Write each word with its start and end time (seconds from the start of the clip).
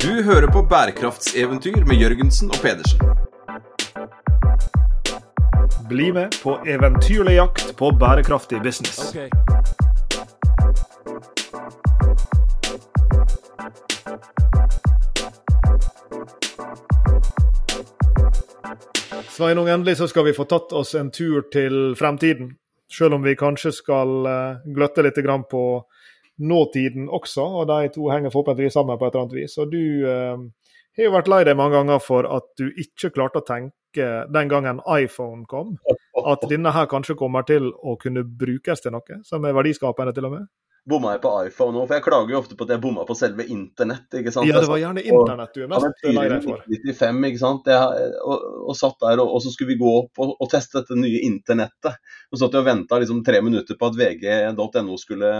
Du 0.00 0.22
hører 0.22 0.46
på 0.46 0.62
bærekraftseventyr 0.62 1.84
med 1.84 1.98
Jørgensen 2.00 2.48
og 2.48 2.56
Pedersen. 2.62 3.00
Bli 5.88 6.06
med 6.16 6.38
på 6.42 6.54
eventyrlig 6.66 7.34
jakt 7.34 7.76
på 7.76 7.90
bærekraftig 8.00 8.62
business. 8.62 9.12
Sveinung, 19.28 19.68
endelig 19.68 19.96
så 19.96 20.08
skal 20.08 20.24
vi 20.24 20.32
få 20.32 20.48
tatt 20.48 20.72
oss 20.72 20.94
en 20.94 21.12
tur 21.12 21.44
til 21.52 21.94
fremtiden. 21.98 22.54
Selv 22.88 23.20
om 23.20 23.22
vi 23.22 23.36
kanskje 23.36 23.72
skal 23.72 24.26
eh, 24.26 24.64
gløtte 24.64 25.04
litt 25.04 25.20
på 25.50 25.64
nåtiden 26.40 27.08
også, 27.08 27.44
og 27.60 27.68
de 27.68 27.90
to 27.94 28.08
henger 28.10 28.32
forhåpentligvis 28.32 28.76
sammen 28.78 28.98
på 28.98 29.06
et 29.06 29.14
eller 29.14 29.26
annet 29.26 29.38
vis. 29.42 29.56
Og 29.60 29.72
du 29.72 30.06
eh, 30.08 30.42
har 30.96 31.08
jo 31.08 31.14
vært 31.14 31.30
lei 31.32 31.42
deg 31.48 31.58
mange 31.58 31.76
ganger 31.78 32.02
for 32.02 32.28
at 32.28 32.48
du 32.60 32.68
ikke 32.70 33.12
klarte 33.14 33.42
å 33.42 33.46
tenke 33.46 34.08
den 34.30 34.50
gangen 34.50 34.82
iPhone 34.96 35.44
kom, 35.50 35.74
at 36.20 36.44
denne 36.50 36.72
her 36.74 36.86
kanskje 36.90 37.18
kommer 37.18 37.46
til 37.46 37.72
å 37.74 37.96
kunne 38.00 38.22
brukes 38.24 38.84
til 38.84 38.94
noe 38.94 39.22
som 39.26 39.44
er 39.44 39.56
verdiskapende, 39.56 40.14
til 40.14 40.28
og 40.30 40.36
med? 40.36 40.50
Bomma 40.88 41.14
jeg 41.14 41.22
på 41.22 41.32
iPhone 41.46 41.76
òg, 41.80 41.86
for 41.88 41.96
jeg 41.98 42.04
klager 42.04 42.34
jo 42.34 42.38
ofte 42.40 42.56
på 42.56 42.66
at 42.66 42.72
jeg 42.74 42.82
bomma 42.82 43.04
på 43.08 43.16
selve 43.18 43.44
internett. 43.52 44.06
ikke 44.16 44.32
sant? 44.32 44.48
Ja, 44.48 44.60
det 44.62 44.70
var 44.70 44.80
gjerne 44.80 45.04
internett 45.04 45.54
du 45.54 45.64
er 45.64 45.70
mest 45.70 46.06
lei 46.06 46.26
deg 46.32 46.46
for. 46.46 46.64
95, 46.70 47.20
ikke 47.28 47.42
sant? 47.42 47.68
Jeg, 47.70 48.08
og, 48.24 48.46
og, 48.64 48.72
satt 48.78 48.96
der, 49.04 49.22
og, 49.22 49.34
og, 49.36 49.42
så 49.44 49.52
skulle 49.52 49.74
vi 49.74 49.80
gå 49.80 49.92
opp 50.02 50.22
og, 50.22 50.32
og 50.40 50.50
teste 50.52 50.80
dette 50.80 50.96
nye 50.98 51.20
internettet. 51.26 52.00
Og 52.30 52.38
så 52.38 52.44
satt 52.44 52.56
jeg 52.56 52.64
og 52.64 52.70
venta 52.70 53.00
liksom, 53.02 53.22
tre 53.26 53.42
minutter 53.44 53.78
på 53.78 53.90
at 53.90 53.98
vg.no 54.00 54.98
skulle 55.00 55.30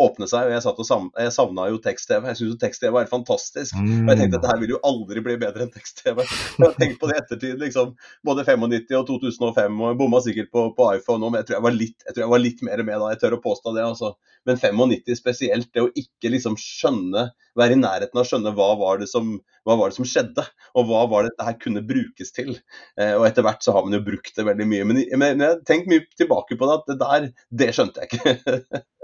åpne 0.00 0.28
seg, 0.30 0.48
og 0.48 0.54
jeg 0.56 0.64
satt 0.64 0.82
og 0.82 1.20
jeg 1.20 1.34
savna 1.34 1.68
jo 1.70 1.80
tekst-TV. 1.82 2.30
Jeg 2.30 2.40
syns 2.40 2.54
jo 2.54 2.58
tekst-TV 2.60 2.94
var 2.94 3.04
helt 3.04 3.12
fantastisk. 3.12 3.76
Mm. 3.78 4.04
Og 4.04 4.12
jeg 4.12 4.22
tenkte 4.22 4.40
at 4.40 4.46
det 4.46 4.52
her 4.52 4.62
vil 4.64 4.74
jo 4.74 4.82
aldri 4.90 5.24
bli 5.24 5.36
bedre 5.40 5.66
enn 5.66 5.74
tekst-TV. 5.74 6.24
Jeg 6.24 6.64
har 6.64 6.76
tenkt 6.80 7.00
på 7.00 7.10
det 7.10 7.16
i 7.16 7.22
ettertid, 7.22 7.60
liksom. 7.62 7.94
Både 8.26 8.44
95 8.48 8.98
og 8.98 9.06
2005, 9.08 9.78
og 9.80 9.92
jeg 9.92 10.00
bomma 10.00 10.22
sikkert 10.24 10.50
på, 10.54 10.66
på 10.76 10.88
iPhone 10.96 11.26
òg, 11.26 11.34
men 11.34 11.42
jeg 11.42 11.50
tror 11.50 11.58
jeg, 11.58 11.66
var 11.68 11.76
litt, 11.76 11.98
jeg 12.06 12.16
tror 12.16 12.24
jeg 12.24 12.34
var 12.34 12.44
litt 12.44 12.64
mer 12.66 12.84
med 12.88 13.02
da. 13.02 13.12
Jeg 13.14 13.22
tør 13.22 13.38
å 13.38 13.42
påstå 13.44 13.74
det, 13.76 13.86
altså. 13.86 14.14
Men 14.48 14.60
95 14.60 14.89
spesielt, 15.18 15.70
det 15.74 15.84
å 15.84 15.90
ikke 15.98 16.32
liksom 16.34 16.56
skjønne, 16.60 17.28
være 17.58 17.76
i 17.76 17.80
nærheten 17.80 18.16
av 18.18 18.22
å 18.22 18.28
skjønne 18.28 18.52
hva 18.56 18.68
var, 18.78 19.02
som, 19.10 19.32
hva 19.66 19.76
var 19.80 19.90
det 19.90 19.98
som 19.98 20.08
skjedde, 20.08 20.44
og 20.78 20.86
hva 20.90 21.02
var 21.10 21.26
det 21.26 21.34
dette 21.34 21.56
kunne 21.64 21.84
brukes 21.86 22.32
til. 22.36 22.54
Eh, 23.00 23.16
og 23.16 23.26
etter 23.28 23.46
hvert 23.46 23.64
så 23.64 23.74
har 23.76 23.86
man 23.86 23.98
jo 23.98 24.04
brukt 24.06 24.36
det 24.36 24.46
veldig 24.46 24.68
mye. 24.70 24.86
Men, 24.88 25.02
men 25.20 25.44
jeg 25.44 25.66
har 25.70 25.90
mye 25.90 26.06
tilbake 26.20 26.58
på 26.60 26.70
det, 26.70 26.78
at 26.78 26.88
det 26.92 26.98
der, 27.02 27.28
det 27.62 27.70
skjønte 27.76 28.06
jeg 28.06 28.20
ikke. 28.20 28.84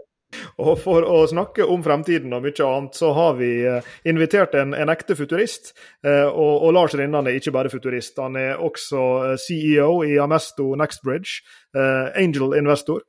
Og 0.56 0.78
For 0.80 1.04
å 1.04 1.18
snakke 1.28 1.66
om 1.68 1.82
fremtiden 1.84 2.32
og 2.32 2.44
mye 2.46 2.64
annet, 2.64 2.96
så 2.96 3.10
har 3.12 3.34
vi 3.36 3.50
eh, 3.68 3.84
invitert 4.08 4.54
en, 4.56 4.72
en 4.72 4.88
ekte 4.88 5.12
futurist. 5.18 5.74
Eh, 6.00 6.24
og, 6.24 6.62
og, 6.64 6.70
Lars 6.72 6.96
Rinnan 6.96 7.28
er 7.28 7.36
ikke 7.36 7.52
bare 7.52 7.72
futurist, 7.72 8.16
han 8.16 8.38
er 8.40 8.62
også 8.64 9.02
eh, 9.26 9.34
CEO 9.42 9.90
i 10.08 10.16
Amesto 10.22 10.72
Nextbridge. 10.80 11.42
Angel 11.76 12.54
investor. 12.56 13.02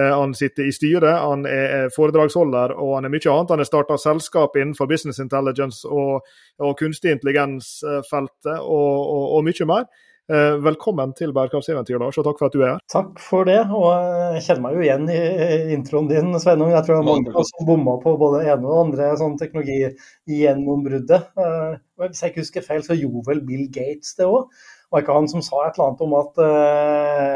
Han 0.00 0.30
sitter 0.32 0.64
i 0.64 0.72
styret, 0.72 1.12
han 1.12 1.42
er 1.44 1.90
foredragsholder 1.92 2.72
og 2.72 2.94
han 2.96 3.04
er 3.04 3.12
mye 3.12 3.28
annet. 3.28 3.50
Han 3.52 3.60
har 3.60 3.68
starta 3.68 3.98
selskap 4.00 4.56
innenfor 4.56 4.88
business 4.88 5.20
intelligence 5.20 5.84
og, 5.84 6.24
og 6.56 6.72
kunstig 6.80 7.12
intelligens-feltet 7.12 8.62
og, 8.62 8.96
og, 9.02 9.26
og 9.36 9.44
mye 9.44 9.68
mer. 9.68 9.84
Eh, 10.32 10.54
velkommen 10.64 11.10
til 11.12 11.34
Bærekraftseventyr, 11.36 11.98
Lars, 12.00 12.16
og 12.16 12.24
takk 12.24 12.38
for 12.40 12.48
at 12.48 12.54
du 12.56 12.62
er 12.62 12.70
her. 12.70 12.78
Takk 12.88 13.18
for 13.20 13.44
det, 13.44 13.58
og 13.76 13.90
jeg 14.32 14.44
kjenner 14.46 14.62
meg 14.64 14.78
jo 14.78 14.84
igjen 14.86 15.10
i 15.12 15.74
introen 15.74 16.08
din, 16.08 16.30
Sveinung. 16.40 16.70
Jeg 16.72 16.80
tror 16.86 16.96
det 16.96 17.02
er 17.02 17.08
mange 17.10 17.44
som 17.50 17.68
bomma 17.68 17.98
på 18.00 18.14
både 18.22 18.40
det 18.40 18.54
ene 18.54 18.64
og 18.64 18.72
det 18.72 18.78
andre 18.86 19.18
sånn 19.20 19.36
teknologigjennombruddet. 19.42 21.28
gjennombruddet 21.36 22.08
hvis 22.08 22.24
jeg 22.24 22.32
ikke 22.32 22.44
husker 22.46 22.64
feil, 22.70 22.86
så 22.88 22.96
gjorde 22.96 23.26
vel 23.28 23.44
Bill 23.44 23.68
Gates 23.68 24.16
det 24.16 24.24
òg. 24.30 24.48
Var 24.88 25.04
ikke 25.04 25.18
han 25.18 25.28
som 25.28 25.44
sa 25.44 25.60
et 25.66 25.76
eller 25.76 25.90
annet 25.90 26.08
om 26.08 26.16
at 26.22 26.42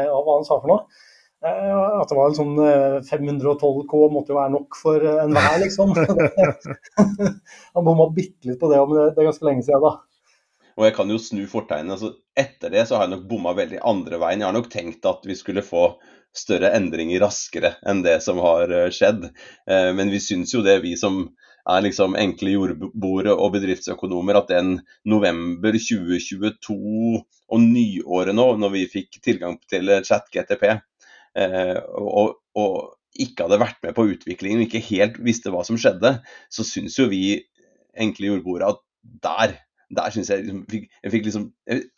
ja, 0.09 0.17
Hva 0.17 0.39
han 0.39 0.49
sa 0.49 0.57
for 0.57 0.73
noe? 0.73 1.05
At 1.45 2.09
det 2.09 2.17
var 2.17 2.33
en 2.33 2.39
sånn 2.41 2.57
512 3.05 3.85
K 3.85 4.05
måtte 4.09 4.33
jo 4.33 4.41
være 4.41 4.55
nok 4.57 4.81
for 4.81 5.05
enhver, 5.13 5.61
liksom. 5.61 5.93
han 7.77 7.85
bomma 7.85 8.09
bitte 8.17 8.49
litt 8.49 8.57
på 8.57 8.73
det, 8.73 8.81
men 8.81 9.13
det 9.13 9.13
er 9.13 9.29
ganske 9.29 9.45
lenge 9.45 9.69
siden 9.69 9.85
da. 9.85 9.99
Og 10.79 10.85
jeg 10.87 10.95
kan 10.95 11.09
jo 11.11 11.19
snu 11.19 11.41
fortegnet. 11.51 11.97
Altså, 11.97 12.13
etter 12.39 12.71
det 12.71 12.85
så 12.87 12.95
har 12.95 13.05
jeg 13.05 13.17
nok 13.17 13.27
bomma 13.27 13.51
veldig 13.57 13.81
andre 13.83 14.19
veien. 14.21 14.39
Jeg 14.39 14.47
har 14.47 14.55
nok 14.55 14.71
tenkt 14.71 15.07
at 15.09 15.27
vi 15.27 15.35
skulle 15.35 15.65
få 15.65 15.89
større 16.35 16.71
endringer 16.77 17.19
raskere 17.25 17.73
enn 17.89 18.03
det 18.05 18.19
som 18.23 18.39
har 18.39 18.71
eh, 18.71 18.87
skjedd. 18.95 19.27
Eh, 19.67 19.89
men 19.97 20.13
vi 20.13 20.21
syns 20.23 20.53
jo 20.55 20.63
det, 20.63 20.77
vi 20.85 20.95
som 20.99 21.25
er 21.69 21.83
liksom 21.83 22.15
enkle 22.17 22.53
jordboere 22.53 23.35
og 23.35 23.57
bedriftsøkonomer, 23.57 24.39
at 24.39 24.53
den 24.53 24.77
november 25.09 25.75
2022 25.75 27.19
og 27.19 27.65
nyåret 27.65 28.37
nå, 28.37 28.47
når 28.61 28.73
vi 28.77 28.85
fikk 28.89 29.19
tilgang 29.25 29.59
til 29.69 29.91
chat-GTP, 30.07 30.65
eh, 31.43 31.77
og, 31.99 32.39
og 32.55 33.19
ikke 33.19 33.49
hadde 33.49 33.61
vært 33.61 33.81
med 33.83 33.97
på 33.97 34.07
utviklingen 34.13 34.63
ikke 34.63 34.85
helt 34.93 35.19
visste 35.25 35.51
hva 35.51 35.65
som 35.67 35.77
skjedde, 35.81 36.19
så 36.53 36.65
syns 36.65 36.95
jo 37.01 37.09
vi 37.11 37.41
enkle 37.99 38.31
jordboere 38.31 38.71
at 38.71 38.85
der 39.25 39.57
der 39.97 40.13
syns 40.13 40.29
jeg 40.29 40.43
liksom, 40.45 40.65
jeg 40.69 41.11
fikk 41.13 41.25
liksom 41.25 41.45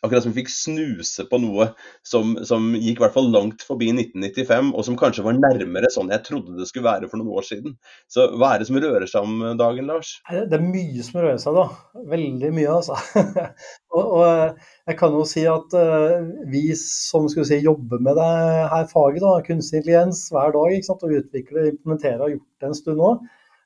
Akkurat 0.04 0.24
som 0.24 0.32
jeg 0.32 0.38
fikk 0.42 0.52
snuse 0.52 1.24
på 1.28 1.38
noe 1.42 1.68
som, 2.08 2.34
som, 2.48 2.70
gikk 2.76 3.00
i 3.00 3.04
hvert 3.04 3.14
fall 3.14 3.28
langt 3.32 3.64
forbi 3.64 3.90
1995, 3.92 4.70
og 4.76 4.86
som 4.86 4.96
kanskje 5.00 5.24
var 5.26 5.36
nærmere 5.36 5.90
sånn 5.92 6.12
jeg 6.12 6.24
trodde 6.26 6.56
det 6.58 6.68
skulle 6.68 6.88
være 6.88 7.08
for 7.10 7.20
noen 7.20 7.36
år 7.40 7.46
siden. 7.46 7.76
Så 8.12 8.26
hva 8.36 8.54
er 8.54 8.62
det 8.62 8.68
som 8.68 8.80
rører 8.80 9.08
seg 9.08 9.28
om 9.28 9.58
dagen, 9.60 9.88
Lars? 9.88 10.14
Det 10.28 10.58
er 10.58 10.64
mye 10.64 11.04
som 11.04 11.20
rører 11.20 11.40
seg, 11.40 11.56
da. 11.56 11.66
Veldig 12.12 12.52
mye, 12.56 12.78
altså. 12.78 12.98
og, 13.96 14.02
og, 14.02 14.64
jeg 14.88 14.98
kan 15.00 15.16
jo 15.16 15.24
si 15.28 15.44
at 15.48 15.76
uh, 15.78 16.32
vi 16.52 16.64
som 16.78 17.28
skulle 17.32 17.48
si, 17.48 17.60
jobber 17.64 18.02
med 18.04 18.18
det 18.20 18.32
her 18.72 18.88
faget, 18.92 19.22
da, 19.24 19.36
kunstig 19.46 19.82
intelligens, 19.82 20.26
hver 20.34 20.52
dag, 20.56 20.76
ikke 20.76 20.90
sant, 20.90 21.06
og 21.06 21.20
utvikler 21.20 21.64
og 21.64 21.72
implementerer, 21.76 22.20
og 22.20 22.28
har 22.28 22.36
gjort 22.36 22.50
det 22.62 22.70
en 22.72 22.82
stund 22.82 23.02
nå 23.02 23.14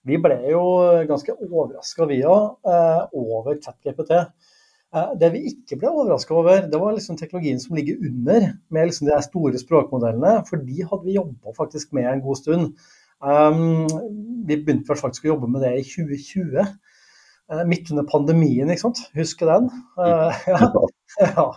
vi 0.06 0.18
ble 0.22 0.36
jo 0.52 0.62
ganske 1.08 1.34
overraska, 1.34 2.06
vi 2.06 2.20
òg, 2.26 2.58
eh, 2.70 3.00
over 3.18 3.58
ChatGPT. 3.58 4.12
Eh, 4.94 5.14
det 5.18 5.32
vi 5.34 5.42
ikke 5.50 5.78
ble 5.80 5.90
overraska 5.90 6.36
over, 6.36 6.68
det 6.70 6.80
var 6.80 6.94
liksom 6.94 7.18
teknologien 7.18 7.58
som 7.62 7.74
ligger 7.76 7.98
under, 8.06 8.52
med 8.70 8.90
liksom 8.90 9.10
de 9.10 9.18
store 9.24 9.58
språkmodellene. 9.58 10.38
For 10.48 10.62
de 10.62 10.86
hadde 10.86 11.08
vi 11.08 11.18
jobba 11.18 11.56
faktisk 11.56 11.96
med 11.96 12.06
en 12.10 12.22
god 12.24 12.38
stund. 12.42 12.76
Um, 13.24 13.88
vi 14.46 14.58
begynte 14.60 14.94
faktisk 14.94 15.24
å 15.24 15.32
jobbe 15.32 15.48
med 15.48 15.64
det 15.64 15.72
i 15.80 15.84
2020, 15.88 16.62
uh, 17.50 17.62
midt 17.66 17.90
under 17.90 18.06
pandemien, 18.06 18.70
ikke 18.70 18.84
sant. 18.84 19.02
Husker 19.16 19.50
den? 19.50 19.70
Ja. 19.98 20.60
ja. 21.26 21.50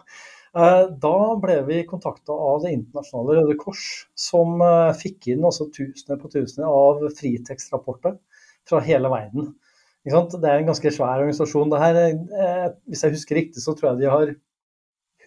Da 0.50 1.18
ble 1.38 1.60
vi 1.68 1.84
kontakta 1.86 2.34
av 2.34 2.64
Det 2.64 2.72
internasjonale 2.74 3.36
Røde 3.38 3.56
Kors, 3.60 3.84
som 4.18 4.58
fikk 4.98 5.28
inn 5.36 5.46
også 5.46 5.68
tusener 5.76 6.18
på 6.18 6.32
tusener 6.34 6.66
av 6.66 7.04
fritekstrapporter 7.20 8.16
fra 8.68 8.82
hele 8.84 9.12
verden. 9.12 9.54
Det 10.06 10.48
er 10.48 10.62
en 10.62 10.70
ganske 10.70 10.92
svær 10.96 11.20
organisasjon. 11.20 11.72
Det 11.72 11.80
Her, 11.82 11.98
eh, 12.08 12.68
hvis 12.88 13.04
jeg 13.04 13.12
husker 13.12 13.36
riktig, 13.36 13.62
så 13.62 13.76
tror 13.76 13.92
jeg 13.92 14.00
de 14.00 14.10
har 14.10 14.34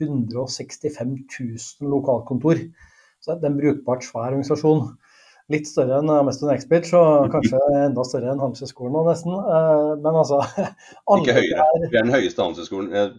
165 0.00 1.16
000 1.40 1.90
lokalkontor. 1.92 2.56
Så 3.20 3.36
det 3.36 3.44
er 3.44 3.52
en 3.52 3.60
brukbart 3.60 4.04
svær 4.04 4.32
organisasjon. 4.32 4.96
Litt 5.52 5.68
større 5.68 5.98
enn 6.00 6.10
Ameston 6.10 6.52
Expert, 6.54 6.88
og 6.96 7.28
kanskje 7.34 7.60
enda 7.82 8.04
større 8.08 8.32
enn 8.32 8.42
Handelshøyskolen 8.42 8.96
nå, 8.96 9.04
nesten. 9.10 9.36
Eh, 9.36 9.94
men 10.02 10.20
altså 10.24 10.40
Ikke 11.20 11.38
høyere. 11.38 11.68
Vi 11.88 11.96
er 11.96 12.06
den 12.06 12.14
høyeste 12.16 12.42
handelshøyskolen. 12.42 13.18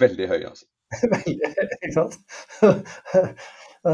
Veldig 0.00 0.28
høy, 0.30 0.42
altså. 0.52 0.68
Veldig, 1.14 1.54
ikke 1.80 1.94
sant. 1.94 2.18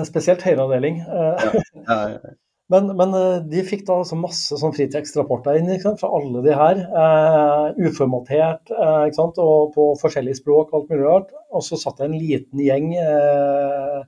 Spesielt 0.06 0.44
høyreavdeling. 0.44 1.02
Ja, 1.06 1.52
ja, 1.88 2.02
ja. 2.16 2.36
Men, 2.72 2.88
men, 2.98 3.12
eh, 3.14 3.42
de 3.46 3.62
fikk 3.66 3.84
da 3.86 4.00
altså 4.00 4.16
masse 4.18 4.56
sånn 4.58 4.74
fritekstrapporter 4.74 5.60
inn 5.60 5.68
fra 6.00 6.10
alle 6.18 6.42
de 6.42 6.54
her. 6.58 6.80
Uh, 6.90 7.66
uformatert 7.86 8.72
uh, 8.74 9.06
og 9.44 9.74
på 9.76 9.84
forskjellige 10.00 10.40
språk 10.40 10.74
alt 10.74 10.90
mulig 10.90 11.04
rart. 11.04 11.30
Og 11.54 11.62
så 11.62 11.78
satt 11.78 12.00
det 12.00 12.08
en 12.08 12.18
liten 12.18 12.62
gjeng 12.64 12.90
uh, 12.98 14.02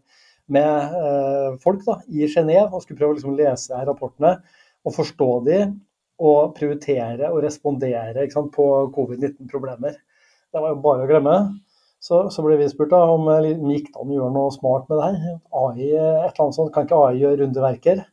med 0.49 1.59
folk 1.63 1.85
da, 1.85 1.99
i 2.09 2.27
Genéve 2.33 2.73
og 2.73 2.83
skulle 2.83 2.99
prøve 2.99 3.13
å 3.13 3.19
liksom, 3.19 3.37
lese 3.37 3.83
rapportene 3.85 4.39
og 4.89 4.95
forstå 4.97 5.31
de 5.45 5.59
og 6.25 6.55
prioritere 6.57 7.29
og 7.29 7.43
respondere 7.45 8.25
på 8.33 8.69
covid-19-problemer. 8.95 9.99
Det 10.49 10.63
var 10.65 10.73
jo 10.73 10.81
bare 10.83 11.05
å 11.05 11.11
glemme. 11.11 11.37
Så, 12.01 12.25
så 12.33 12.43
ble 12.43 12.57
vi 12.59 12.71
spurt 12.71 12.91
da, 12.95 13.05
om 13.13 13.29
det 13.29 13.53
gikk 13.75 13.93
an 13.93 14.09
å 14.09 14.17
gjøre 14.17 14.35
noe 14.35 14.55
smart 14.55 14.89
med 14.89 14.99
det 14.99 15.07
her. 15.11 15.37
AI, 15.61 15.89
et 15.93 16.31
eller 16.33 16.47
annet 16.47 16.57
sånt, 16.57 16.73
Kan 16.75 16.89
ikke 16.89 17.03
AI 17.05 17.21
gjøre 17.21 17.43
rundeverker? 17.43 18.07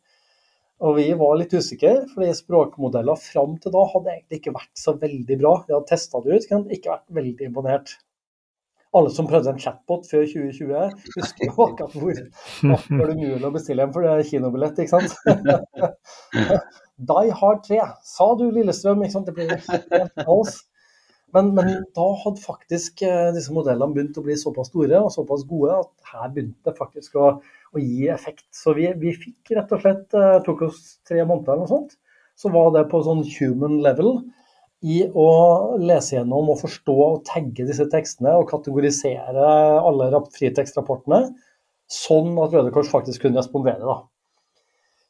Og 0.86 1.00
vi 1.00 1.06
var 1.18 1.38
litt 1.40 1.54
usikre, 1.58 1.94
fordi 2.12 2.34
språkmodeller 2.38 3.18
fram 3.18 3.56
til 3.62 3.74
da 3.74 3.86
hadde 3.94 4.12
egentlig 4.12 4.42
ikke 4.42 4.54
vært 4.58 4.74
så 4.78 4.94
veldig 5.02 5.38
bra. 5.42 5.54
Vi 5.66 5.74
hadde 5.74 5.90
testa 5.90 6.22
det 6.22 6.36
ut, 6.36 6.52
men 6.52 6.76
ikke 6.78 6.92
vært 6.92 7.16
veldig 7.20 7.48
imponert. 7.50 7.96
Alle 8.96 9.10
som 9.12 9.28
prøvde 9.28 9.52
en 9.52 9.60
chatbot 9.60 10.06
før 10.08 10.28
2020, 10.30 10.94
husker 11.18 11.50
jo 11.50 11.56
akkurat 11.66 11.96
hvor 11.98 12.14
det 12.16 12.28
var 12.62 13.18
mulig 13.18 13.50
å 13.50 13.52
bestille 13.52 13.84
en 13.84 13.92
for 13.96 14.06
det 14.06 14.14
er 14.14 14.30
kinobillett, 14.30 14.80
ikke 14.80 15.02
sant. 15.02 15.18
Die 17.10 17.34
Hard 17.42 17.66
3, 17.66 17.82
sa 18.08 18.30
du 18.40 18.46
Lillestrøm, 18.56 19.04
ikke 19.04 19.18
sant. 19.18 19.28
Det 19.28 19.36
blir 19.36 19.52
helt 19.52 20.22
kaos. 20.22 20.62
Men, 21.36 21.50
men, 21.58 21.74
da 21.98 22.06
hadde 22.22 22.40
faktisk 22.40 23.02
eh, 23.04 23.34
disse 23.36 23.52
modellene 23.52 23.92
begynt 23.92 24.16
å 24.16 24.24
bli 24.24 24.38
såpass 24.40 24.70
store 24.72 25.02
og 25.04 25.12
såpass 25.12 25.44
gode 25.50 25.82
at 25.82 26.14
her 26.14 26.30
begynte 26.32 26.70
det 26.70 26.78
faktisk 26.78 27.18
å, 27.20 27.34
å 27.76 27.84
gi 27.84 28.10
effekt. 28.14 28.48
Så 28.56 28.76
vi, 28.78 28.88
vi, 29.02 29.14
fikk 29.18 29.54
rett 29.58 29.74
og 29.76 29.84
slett, 29.84 30.08
det 30.14 30.24
eh, 30.24 30.42
tok 30.46 30.66
oss 30.70 30.82
tre 31.08 31.22
måneder 31.24 31.54
eller 31.54 31.66
noe 31.66 31.72
sånt, 31.72 31.98
så 32.36 32.52
var 32.54 32.74
det 32.76 32.88
på 32.92 33.02
sånn 33.06 33.24
human 33.38 33.80
level 33.84 34.18
i 34.86 35.02
å 35.08 35.30
lese 35.82 36.18
gjennom 36.18 36.52
og 36.52 36.60
forstå 36.62 36.96
og 37.06 37.22
tagge 37.28 37.66
disse 37.68 37.88
tekstene 37.92 38.36
og 38.38 38.50
kategorisere 38.52 39.46
alle 39.80 40.10
fritekstrapportene, 40.36 41.30
sånn 41.92 42.36
at 42.42 42.54
Røde 42.54 42.74
Kors 42.76 42.92
faktisk 42.92 43.26
kunne 43.26 43.40
respondere. 43.40 43.82
da. 43.82 44.04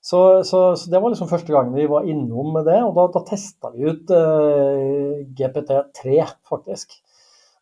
Så, 0.05 0.19
så, 0.45 0.59
så, 0.77 0.89
det 0.91 0.99
var 1.01 1.09
liksom 1.09 1.29
første 1.31 1.49
gangen 1.49 1.73
vi 1.73 1.87
var 1.89 2.05
innom 2.05 2.51
med 2.53 2.67
det, 2.69 2.77
og 2.85 2.93
da, 2.93 3.07
da 3.15 3.23
testa 3.25 3.71
vi 3.73 3.87
ut 3.89 4.11
eh, 4.13 5.23
GPT3, 5.33 6.19
faktisk. 6.45 6.99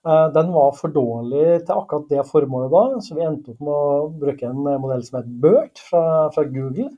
Uh, 0.03 0.27
den 0.35 0.49
var 0.51 0.73
for 0.75 0.91
dårlig 0.91 1.61
til 1.63 1.77
akkurat 1.77 2.09
det 2.11 2.25
formålet 2.27 2.73
da, 2.73 2.81
så 3.05 3.15
vi 3.15 3.23
endte 3.23 3.53
opp 3.53 3.61
med 3.63 3.71
å 3.71 4.09
bruke 4.19 4.49
en 4.49 4.59
modell 4.83 5.05
som 5.05 5.21
het 5.21 5.29
BERT 5.45 5.79
fra, 5.79 6.03
fra 6.35 6.43
Google, 6.49 6.89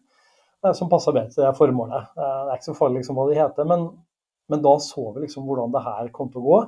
uh, 0.65 0.71
som 0.73 0.89
passa 0.89 1.13
bedre 1.13 1.29
til 1.35 1.45
det 1.45 1.53
formålet. 1.59 2.09
det 2.17 2.31
er 2.49 2.57
ikke 2.57 2.71
så 2.71 2.77
farlig 2.79 3.03
liksom, 3.03 3.19
hva 3.19 3.27
de 3.29 3.37
heter, 3.37 3.69
men, 3.69 3.85
men, 4.49 4.63
da 4.65 4.73
så 4.81 5.05
vi 5.11 5.27
liksom 5.27 5.45
hvordan 5.45 5.75
det 5.75 5.85
her 5.85 6.09
kom 6.15 6.33
til 6.33 6.41
å 6.41 6.47
gå. 6.47 6.59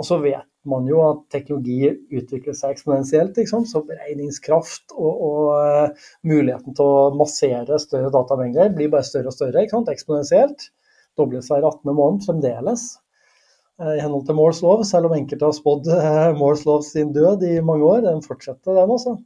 Og 0.00 0.06
så 0.06 0.18
vet 0.22 0.46
man 0.66 0.86
jo 0.88 1.02
at 1.04 1.26
teknologi 1.34 1.90
utvikler 1.90 2.56
seg 2.56 2.74
eksponentielt. 2.74 3.38
Så 3.46 3.82
beregningskraft 3.86 4.94
og, 4.96 5.20
og 5.26 6.26
muligheten 6.26 6.78
til 6.78 6.86
å 6.86 7.10
massere 7.18 7.78
større 7.82 8.10
datamengder 8.14 8.72
blir 8.74 8.90
bare 8.90 9.06
større 9.06 9.30
og 9.30 9.36
større. 9.36 9.66
Eksponentielt. 9.66 10.70
Dobles 11.18 11.50
hver 11.52 11.66
18. 11.66 11.92
måned 11.92 12.24
fremdeles. 12.26 12.86
Uh, 13.82 13.96
I 13.98 14.00
henhold 14.04 14.28
til 14.28 14.38
Moores 14.38 14.62
lov, 14.62 14.86
selv 14.86 15.10
om 15.10 15.16
enkelte 15.18 15.48
har 15.48 15.56
spådd 15.56 15.90
uh, 15.90 16.32
Moores 16.38 16.64
lov 16.68 16.84
sin 16.86 17.10
død 17.14 17.42
i 17.48 17.56
mange 17.66 17.88
år. 17.88 18.04
Den 18.06 18.22
fortsetter, 18.24 18.78
den 18.78 18.94
også. 18.94 19.16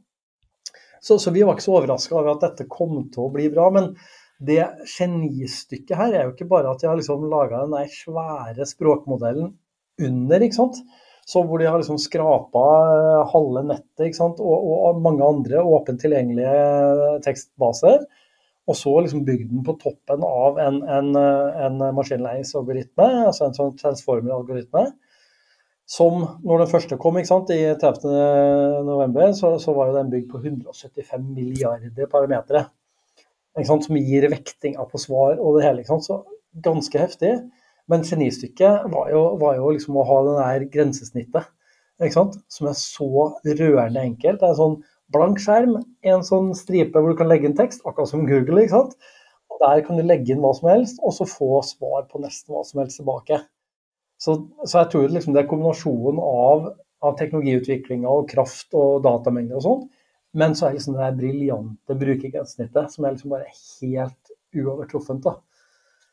Så, 0.97 1.19
så 1.21 1.31
vi 1.31 1.45
var 1.45 1.53
ikke 1.53 1.67
så 1.67 1.75
overraska 1.77 2.17
over 2.17 2.33
at 2.33 2.47
dette 2.47 2.65
kom 2.71 3.03
til 3.13 3.27
å 3.27 3.33
bli 3.33 3.51
bra. 3.53 3.69
men 3.73 3.93
det 4.37 4.61
genistykket 4.85 5.97
her 5.97 6.13
er 6.13 6.27
jo 6.27 6.35
ikke 6.35 6.49
bare 6.49 6.69
at 6.69 6.81
de 6.81 6.89
har 6.89 6.97
liksom 6.97 7.25
laga 7.29 7.63
den 7.65 7.89
svære 7.89 8.67
språkmodellen 8.69 9.55
under. 9.97 10.45
ikke 10.45 10.59
sant? 10.59 10.77
Så 11.27 11.41
hvor 11.43 11.59
de 11.59 11.67
har 11.67 11.81
liksom 11.81 11.97
skrapa 11.99 12.65
eh, 12.93 13.23
halve 13.33 13.65
nettet 13.67 14.05
ikke 14.07 14.19
sant? 14.19 14.39
Og, 14.39 14.69
og 14.77 15.01
mange 15.03 15.25
andre 15.25 15.63
åpent 15.65 15.99
tilgjengelige 16.03 17.17
tekstbaser. 17.25 18.05
Og 18.67 18.75
så 18.75 18.91
liksom 18.99 19.23
bygde 19.27 19.49
den 19.53 19.63
på 19.63 19.77
toppen 19.79 20.23
av 20.27 20.57
en, 20.59 20.81
en, 20.91 21.13
en 21.15 21.83
maskinlæringsalgoritme, 21.95 23.05
altså 23.29 23.47
en 23.47 23.55
sånn 23.55 23.77
transformer-algoritme. 23.79 24.89
Som 25.87 26.25
når 26.43 26.65
den 26.65 26.71
første 26.73 26.97
kom 26.99 27.19
sant, 27.23 27.53
i 27.55 27.61
30.11, 27.79 29.37
så, 29.39 29.53
så 29.63 29.75
var 29.75 29.87
jo 29.87 29.95
den 29.95 30.11
bygd 30.11 30.27
på 30.33 30.41
175 30.43 31.29
milliarder 31.31 32.09
parametere. 32.11 32.65
Som 33.63 33.95
gir 33.95 34.27
vektinga 34.29 34.83
på 34.91 34.99
svar 35.01 35.39
og 35.39 35.55
det 35.55 35.63
hele. 35.63 35.85
Så 35.87 36.19
ganske 36.63 36.99
heftig. 36.99 37.31
Men 37.87 38.03
genistykket 38.03 38.89
var 38.91 39.13
jo, 39.13 39.21
var 39.39 39.55
jo 39.61 39.71
liksom 39.71 39.95
å 39.95 40.05
ha 40.09 40.17
det 40.25 40.35
der 40.41 40.67
grensesnittet, 40.73 41.47
som 42.11 42.67
er 42.67 42.75
så 42.75 43.09
rørende 43.47 44.03
enkelt. 44.03 44.41
Det 44.41 44.49
er 44.49 44.59
sånn 44.59 44.75
blank 45.13 45.39
skjerm, 45.41 45.77
en 46.03 46.25
sånn 46.25 46.51
stripe 46.57 46.99
hvor 46.99 47.13
du 47.13 47.19
kan 47.19 47.29
legge 47.29 47.49
inn 47.49 47.57
tekst, 47.57 47.83
akkurat 47.85 48.11
som 48.11 48.25
Google. 48.27 48.63
ikke 48.63 48.75
sant? 48.75 48.97
Og 49.51 49.61
Der 49.63 49.83
kan 49.85 49.97
du 49.97 50.03
legge 50.03 50.33
inn 50.33 50.43
hva 50.43 50.53
som 50.57 50.69
helst, 50.69 50.99
og 51.01 51.15
så 51.15 51.27
få 51.29 51.61
svar 51.65 52.07
på 52.11 52.21
nesten 52.23 52.53
hva 52.53 52.65
som 52.67 52.81
helst 52.81 52.99
tilbake. 53.01 53.39
Så, 54.21 54.35
så 54.65 54.81
jeg 54.81 54.91
tror 54.91 55.13
liksom 55.13 55.35
det 55.35 55.43
er 55.43 55.49
kombinasjonen 55.49 56.19
av, 56.21 56.71
av 57.05 57.17
teknologiutviklinga 57.19 58.09
og 58.09 58.29
kraft 58.31 58.73
og 58.77 59.03
datamengder 59.05 59.59
og 59.59 59.65
sånn, 59.65 59.83
men 60.37 60.55
så 60.57 60.67
er 60.67 60.77
liksom 60.77 60.97
det 60.97 61.11
briljante 61.17 61.97
brukergrensesnittet 61.97 62.93
som 62.93 63.05
er 63.05 63.13
liksom 63.15 63.33
bare 63.33 63.51
helt 63.51 64.33
uovertruffent. 64.57 65.23
da 65.25 65.37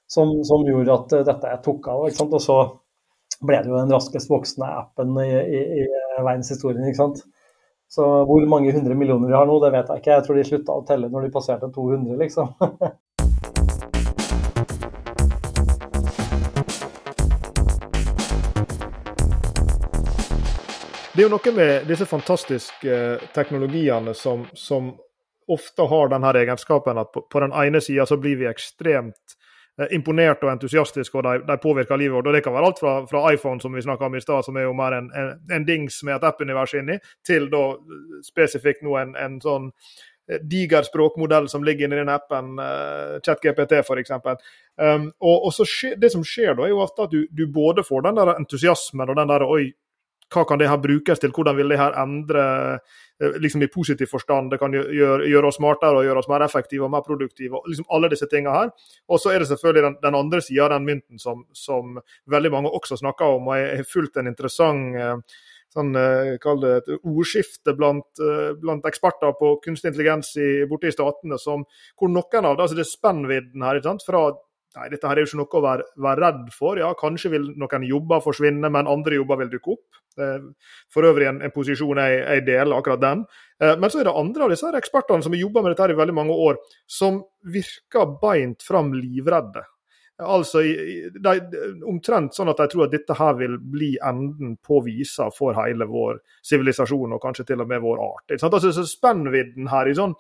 som, 0.06 0.44
som 0.44 0.64
gjorde 0.68 0.94
at 0.94 1.12
eh, 1.12 1.26
dette 1.26 1.60
tok 1.64 1.88
av. 1.88 2.08
ikke 2.08 2.20
sant? 2.20 2.36
Og 2.36 2.42
så 2.42 2.58
ble 3.44 3.60
det 3.60 3.72
jo 3.72 3.78
den 3.78 3.94
raskest 3.94 4.30
voksende 4.30 4.70
appen 4.82 5.16
i, 5.22 5.30
i, 5.30 5.62
i 5.82 5.86
verdenshistorien. 6.20 6.84
ikke 6.88 7.02
sant? 7.02 7.24
Så 7.88 8.04
hvor 8.26 8.46
mange 8.48 8.72
hundre 8.74 8.94
millioner 8.98 9.28
vi 9.28 9.36
har 9.36 9.46
nå, 9.46 9.58
det 9.62 9.72
vet 9.74 9.90
jeg 9.90 10.02
ikke. 10.02 10.14
Jeg 10.16 10.26
tror 10.26 10.38
de 10.38 10.46
slutta 10.48 10.76
å 10.76 10.84
telle 10.88 11.10
når 11.12 11.26
de 11.26 11.34
passerte 11.34 11.70
200, 11.74 12.16
liksom. 12.20 12.54
Det 21.14 21.22
er 21.22 21.28
jo 21.28 21.34
noe 21.36 21.50
med 21.54 21.84
disse 21.86 22.06
fantastiske 22.10 22.90
eh, 22.90 23.20
teknologiene 23.36 24.16
som, 24.18 24.48
som 24.58 24.88
ofte 25.46 25.86
har 25.86 26.08
denne 26.10 26.32
egenskapen 26.40 26.98
at 26.98 27.12
på, 27.14 27.22
på 27.30 27.42
den 27.44 27.54
ene 27.54 27.78
sida 27.84 28.02
så 28.06 28.18
blir 28.18 28.40
vi 28.40 28.48
ekstremt 28.50 29.36
Eh, 29.80 29.90
imponert 29.90 30.44
og 30.46 30.52
entusiastisk, 30.52 31.16
og 31.18 31.24
de, 31.26 31.40
de, 31.48 31.56
påvirker 31.58 31.98
livet 31.98 32.14
vårt. 32.14 32.26
og 32.26 32.34
Det 32.34 32.44
kan 32.44 32.54
være 32.54 32.66
alt 32.70 32.78
fra, 32.78 32.92
fra 33.10 33.32
iPhone, 33.32 33.60
som 33.60 33.74
vi 33.74 33.82
snakka 33.82 34.06
om 34.06 34.14
i 34.14 34.20
stad, 34.22 34.44
som 34.46 34.56
er 34.56 34.68
jo 34.68 34.72
mer 34.72 34.94
en, 34.94 35.10
en, 35.18 35.32
en 35.50 35.64
dings 35.66 36.02
med 36.06 36.14
et 36.14 36.26
app-univers 36.28 36.76
inni, 36.78 37.00
til 37.26 37.48
da 37.50 37.62
spesifikt 38.22 38.84
nå 38.86 38.94
en, 39.00 39.16
en 39.18 39.40
sånn 39.42 39.66
eh, 40.30 40.38
diger 40.38 40.86
språkmodell 40.86 41.50
som 41.50 41.66
ligger 41.66 41.88
inni 41.88 41.98
den 41.98 42.12
appen, 42.14 42.54
uh, 42.62 43.18
ChatGPT 43.26 43.80
f.eks. 43.80 44.14
Um, 44.78 45.10
og, 45.18 45.50
og 45.50 45.98
Det 45.98 46.12
som 46.12 46.22
skjer 46.22 46.54
da, 46.54 46.68
er 46.68 46.70
jo 46.76 46.84
at 46.84 47.02
du, 47.10 47.24
du, 47.34 47.48
både 47.50 47.82
får 47.82 48.06
den 48.06 48.22
der 48.22 48.36
entusiasmen 48.36 49.10
og 49.10 49.18
den 49.18 49.34
der 49.34 49.46
oi, 49.48 49.72
hva 50.32 50.44
kan 50.48 50.58
det 50.58 50.70
her 50.70 50.80
brukes 50.82 51.20
til, 51.20 51.30
hvordan 51.34 51.56
vil 51.56 51.74
det 51.74 51.78
her 51.78 51.96
endre 52.00 52.44
Eh, 53.22 53.40
liksom 53.40 53.62
i 53.62 53.68
positiv 53.68 54.06
forstand. 54.10 54.50
Det 54.50 54.58
kan 54.58 54.72
gjøre, 54.74 55.26
gjøre, 55.30 55.46
oss 55.46 55.60
smartere 55.60 56.00
og 56.00 56.06
gjøre 56.06 56.18
oss 56.18 56.28
mer 56.30 56.42
effektive 56.42 56.86
og 56.86 56.90
mer 56.90 57.04
produktive. 57.06 57.60
liksom 57.70 57.86
Alle 57.94 58.10
disse 58.10 58.26
tingene 58.30 58.54
her. 58.56 58.72
Og 59.08 59.20
så 59.22 59.30
er 59.30 59.38
det 59.38 59.48
selvfølgelig 59.52 59.82
den, 59.86 59.96
den 60.02 60.18
andre 60.18 60.40
sida 60.42 60.64
av 60.66 60.74
den 60.74 60.88
mynten 60.88 61.22
som, 61.22 61.44
som, 61.54 62.00
veldig 62.26 62.50
mange 62.50 62.72
også 62.74 62.98
snakker 62.98 63.36
om. 63.36 63.48
og 63.48 63.54
har 63.54 63.86
fulgt 63.86 64.18
en 64.18 64.30
interessant 64.32 64.98
eh, 64.98 65.38
sånn, 65.74 65.94
eh, 65.98 66.32
kall 66.42 66.58
det 66.62 66.72
et 66.80 66.90
ordskifte 66.96 67.76
blant, 67.78 68.22
blant, 68.58 68.84
eksperter 68.86 69.34
på 69.38 69.56
kunstig 69.62 69.92
intelligens 69.92 70.34
i, 70.38 70.66
borte 70.70 70.90
i 70.90 70.94
statene, 70.94 71.38
som, 71.38 71.64
hvor 71.98 72.10
noen 72.10 72.46
av 72.50 72.56
det, 72.56 72.66
altså 72.66 72.78
det 72.78 72.84
er 72.84 72.90
spennvidden 72.90 73.62
her, 73.66 73.80
fra 74.06 74.28
Nei, 74.74 74.88
dette 74.90 75.06
her 75.06 75.18
er 75.18 75.22
jo 75.22 75.28
ikke 75.28 75.38
noe 75.38 75.58
å 75.58 75.62
være, 75.62 75.84
være, 76.02 76.20
redd 76.24 76.46
for. 76.54 76.78
Ja, 76.80 76.88
Kanskje 76.98 77.30
vil 77.36 77.44
noen 77.60 77.84
jobber 77.86 78.22
forsvinne, 78.24 78.70
men 78.74 78.90
andre 78.90 79.20
jobber 79.20 79.38
vil 79.44 79.52
dukke 79.52 79.76
opp. 79.76 80.00
For 80.94 81.06
øvrig 81.06 81.28
en, 81.30 81.40
en 81.46 81.52
posisjon 81.54 82.00
jeg, 82.02 82.16
jeg, 82.22 82.44
deler, 82.48 82.74
akkurat 82.76 83.02
den. 83.02 83.22
Eh, 83.62 83.74
men 83.78 83.90
så 83.90 84.00
er 84.00 84.08
det 84.08 84.16
andre 84.18 84.46
av 84.46 84.54
disse 84.54 84.72
ekspertene 84.78 85.26
som 85.26 85.34
har 85.34 85.42
jobba 85.42 85.62
med 85.62 85.74
dette 85.74 85.86
her 85.86 85.94
i 85.94 86.00
veldig 86.00 86.16
mange 86.16 86.38
år, 86.48 86.58
som 86.90 87.22
virker 87.54 88.16
beint 88.22 88.66
fram 88.66 88.92
livredde. 88.98 89.62
Altså 90.22 90.60
de, 90.62 91.32
omtrent 91.90 92.36
sånn 92.36 92.52
at 92.52 92.60
de 92.62 92.68
tror 92.70 92.84
at 92.84 92.92
dette 92.92 93.16
her 93.18 93.32
vil 93.34 93.56
bli 93.58 93.94
enden 93.98 94.52
på 94.62 94.78
visa 94.86 95.26
for 95.34 95.56
hele 95.58 95.88
vår 95.90 96.20
sivilisasjon, 96.46 97.16
og 97.16 97.22
kanskje 97.22 97.48
til 97.48 97.64
og 97.64 97.70
med 97.70 97.82
vår 97.82 98.02
art. 98.04 98.36
Altså 98.38 98.84
Spennvidden 98.86 99.66
her 99.72 99.90
i 99.90 99.96
sånn 99.98 100.14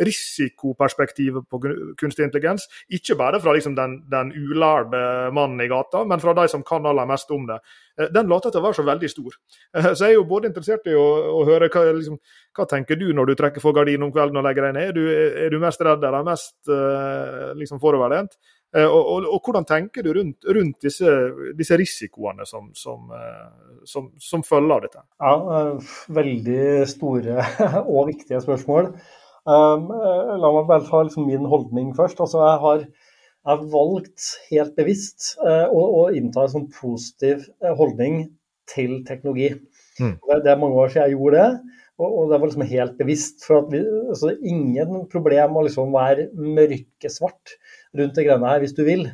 risikoperspektivet 0.00 1.48
på 1.50 1.60
kunstig 2.00 2.24
intelligens. 2.24 2.64
Ikke 2.94 3.16
bare 3.18 3.40
fra 3.42 3.52
liksom 3.56 3.74
den, 3.76 3.98
den, 4.10 4.30
ulærde 4.32 5.02
mannen 5.36 5.60
i 5.60 5.68
gata, 5.68 6.04
men 6.08 6.22
fra 6.22 6.32
de 6.38 6.46
som 6.48 6.62
kan 6.66 6.86
aller 6.88 7.08
mest 7.08 7.30
om 7.34 7.44
det. 7.48 7.58
Eh, 7.98 8.08
den 8.14 8.30
later 8.30 8.54
til 8.54 8.62
å 8.62 8.68
være 8.68 8.78
så 8.78 8.86
veldig 8.86 9.10
stor. 9.12 9.36
Eh, 9.76 9.90
så 9.90 10.06
jeg 10.06 10.14
er 10.14 10.20
jo 10.20 10.28
både 10.30 10.48
interessert 10.50 10.88
i 10.88 10.96
å, 10.96 11.08
å 11.40 11.42
høre 11.48 11.68
hva, 11.72 11.84
liksom, 11.98 12.16
hva 12.56 12.68
tenker 12.70 13.00
du 13.00 13.10
når 13.16 13.32
du 13.32 13.34
trekker 13.42 13.64
for 13.64 13.76
gardinen 13.76 14.08
om 14.08 14.14
kvelden 14.14 14.40
og 14.40 14.46
legger 14.46 14.70
deg 14.70 14.78
ned. 14.78 14.88
Er 14.88 14.96
du, 14.96 15.04
er 15.44 15.52
du 15.52 15.60
mest 15.62 15.84
redd 15.84 16.06
eller 16.06 16.26
mest 16.26 16.56
uh, 16.72 17.52
liksom 17.58 17.82
foroverlent? 17.82 18.38
Uh, 18.70 18.86
og, 18.86 19.00
og, 19.00 19.24
og, 19.34 19.38
hvordan 19.42 19.66
tenker 19.66 20.04
du 20.06 20.12
rundt, 20.14 20.46
rundt 20.46 20.84
disse, 20.86 21.14
disse, 21.58 21.78
risikoene 21.80 22.46
som, 22.46 22.68
som, 22.78 23.08
uh, 23.10 23.80
som, 23.88 24.12
som 24.22 24.44
følger 24.46 24.76
av 24.76 24.84
dette? 24.84 25.02
Ja, 25.18 25.64
Veldig 26.20 26.68
store 26.90 27.40
og 27.96 28.12
viktige 28.12 28.42
spørsmål. 28.44 28.92
Um, 29.48 29.88
eh, 29.88 30.34
la 30.36 30.50
meg 30.52 30.66
bare 30.68 30.84
ta 30.84 31.00
liksom 31.02 31.24
min 31.26 31.46
holdning 31.48 31.94
først. 31.96 32.20
Altså, 32.20 32.42
jeg 32.44 32.58
har 32.64 32.82
jeg 33.48 33.70
valgt 33.72 34.26
helt 34.50 34.74
bevisst 34.76 35.30
uh, 35.40 35.66
å, 35.72 35.80
å, 35.80 36.02
innta 36.12 36.44
en 36.44 36.52
sånn 36.52 36.66
positiv 36.76 37.46
eh, 37.64 37.72
holdning 37.78 38.26
til 38.68 38.98
teknologi. 39.08 39.54
Mm. 39.96 40.18
Det, 40.20 40.36
det, 40.44 40.50
er 40.52 40.60
mange 40.60 40.76
år 40.82 40.92
siden 40.92 41.08
jeg 41.08 41.16
gjorde 41.16 41.40
det, 41.40 41.78
og, 42.00 42.08
og 42.08 42.30
det 42.30 42.38
var 42.40 42.48
liksom 42.48 42.66
helt 42.70 42.98
bevisst. 42.98 43.44
for 43.46 43.60
at 43.60 43.72
vi, 43.72 43.80
altså, 43.84 44.34
Ingen 44.40 45.06
problem 45.12 45.56
å 45.56 45.64
liksom 45.66 45.92
være 45.94 46.30
mørkesvart 46.34 47.56
rundt 47.98 48.16
det 48.16 48.26
greiene 48.26 48.52
her 48.52 48.62
hvis 48.64 48.76
du 48.76 48.84
vil. 48.86 49.08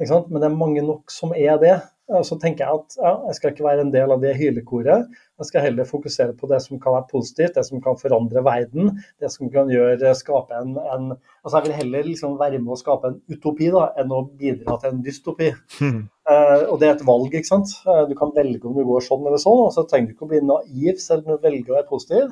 Men 0.00 0.40
det 0.40 0.48
er 0.48 0.56
mange 0.56 0.82
nok 0.82 1.12
som 1.14 1.34
er 1.36 1.60
det. 1.62 1.76
Så 2.26 2.36
tenker 2.40 2.66
jeg 2.66 2.80
at 2.80 2.96
ja, 3.00 3.12
jeg 3.28 3.36
skal 3.38 3.52
ikke 3.52 3.64
være 3.64 3.84
en 3.86 3.92
del 3.94 4.12
av 4.12 4.20
det 4.22 4.34
hylekoret. 4.36 5.08
Jeg 5.40 5.48
skal 5.48 5.64
heller 5.64 5.88
fokusere 5.88 6.36
på 6.38 6.48
det 6.50 6.60
som 6.62 6.80
kan 6.82 6.94
være 6.96 7.08
positivt, 7.10 7.54
det 7.56 7.64
som 7.66 7.80
kan 7.82 7.96
forandre 7.98 8.44
verden. 8.46 8.92
Det 9.20 9.30
som 9.32 9.50
kan 9.52 9.70
gjøre, 9.72 10.12
skape 10.18 10.58
en, 10.60 10.76
en 10.78 11.14
Altså 11.42 11.56
jeg 11.58 11.66
vil 11.66 11.78
heller 11.80 12.04
liksom 12.06 12.36
være 12.38 12.60
med 12.62 12.76
å 12.76 12.78
skape 12.78 13.08
en 13.10 13.16
utopi 13.32 13.72
da, 13.74 13.88
enn 13.98 14.12
å 14.14 14.20
bidra 14.38 14.76
til 14.78 14.92
en 14.92 15.00
dystopi. 15.02 15.50
Mm. 15.80 16.04
Uh, 16.28 16.60
og 16.68 16.76
det 16.78 16.86
er 16.86 16.94
et 16.94 17.06
valg, 17.08 17.34
ikke 17.34 17.48
sant. 17.48 17.72
Uh, 17.88 18.04
du 18.06 18.14
kan 18.18 18.30
velge 18.36 18.68
om 18.68 18.76
du 18.76 18.84
går 18.86 19.02
sånn 19.02 19.26
eller 19.26 19.42
sånn, 19.42 19.64
og 19.64 19.74
så 19.74 19.82
trenger 19.90 20.12
du 20.12 20.14
ikke 20.14 20.28
å 20.28 20.30
bli 20.30 20.42
naiv 20.46 21.00
selv 21.02 21.26
om 21.26 21.34
du 21.34 21.48
velger 21.48 21.72
å 21.72 21.80
være 21.80 21.90
positiv. 21.90 22.30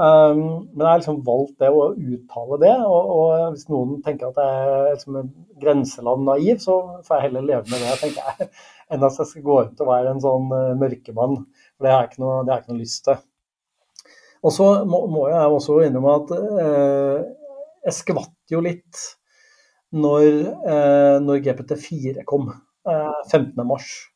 Um, 0.00 0.70
men 0.70 0.84
jeg 0.84 0.88
har 0.88 1.00
liksom 1.02 1.22
valgt 1.26 1.56
det 1.60 1.68
å 1.68 1.86
uttale 1.92 2.58
det. 2.62 2.74
Og, 2.86 3.14
og 3.16 3.54
hvis 3.56 3.66
noen 3.68 3.98
tenker 4.06 4.30
at 4.30 4.38
jeg 4.40 4.66
er 4.66 4.92
liksom 4.94 5.32
grenseland 5.60 6.28
naiv, 6.28 6.60
så 6.62 6.76
får 7.04 7.16
jeg 7.16 7.26
heller 7.28 7.48
leve 7.50 7.66
med 7.68 7.82
det, 7.84 7.96
tenker 8.00 8.30
jeg, 8.30 8.50
enn 8.90 9.06
at 9.06 9.18
jeg 9.20 9.30
skal 9.30 9.46
gå 9.46 9.56
rundt 9.60 9.82
og 9.82 9.90
være 9.90 10.14
en 10.14 10.22
sånn 10.22 10.48
uh, 10.52 10.72
mørkemann. 10.78 11.36
For 11.76 11.86
det 11.86 11.92
har 11.94 12.04
jeg 12.04 12.12
ikke 12.12 12.24
noe, 12.24 12.78
lyst 12.78 13.04
til. 13.06 13.20
Og 14.40 14.54
så 14.56 14.68
må, 14.88 15.04
må, 15.12 15.26
jeg 15.28 15.56
også 15.56 15.80
innrømme 15.84 16.16
at 16.22 16.34
uh, 16.36 17.16
jeg 17.86 17.98
skvatt 17.98 18.54
jo 18.54 18.62
litt 18.64 19.04
når, 19.96 20.28
uh, 20.64 21.16
når 21.24 21.44
GPT4 21.46 22.24
kom, 22.28 22.50
15.3. 22.86 24.10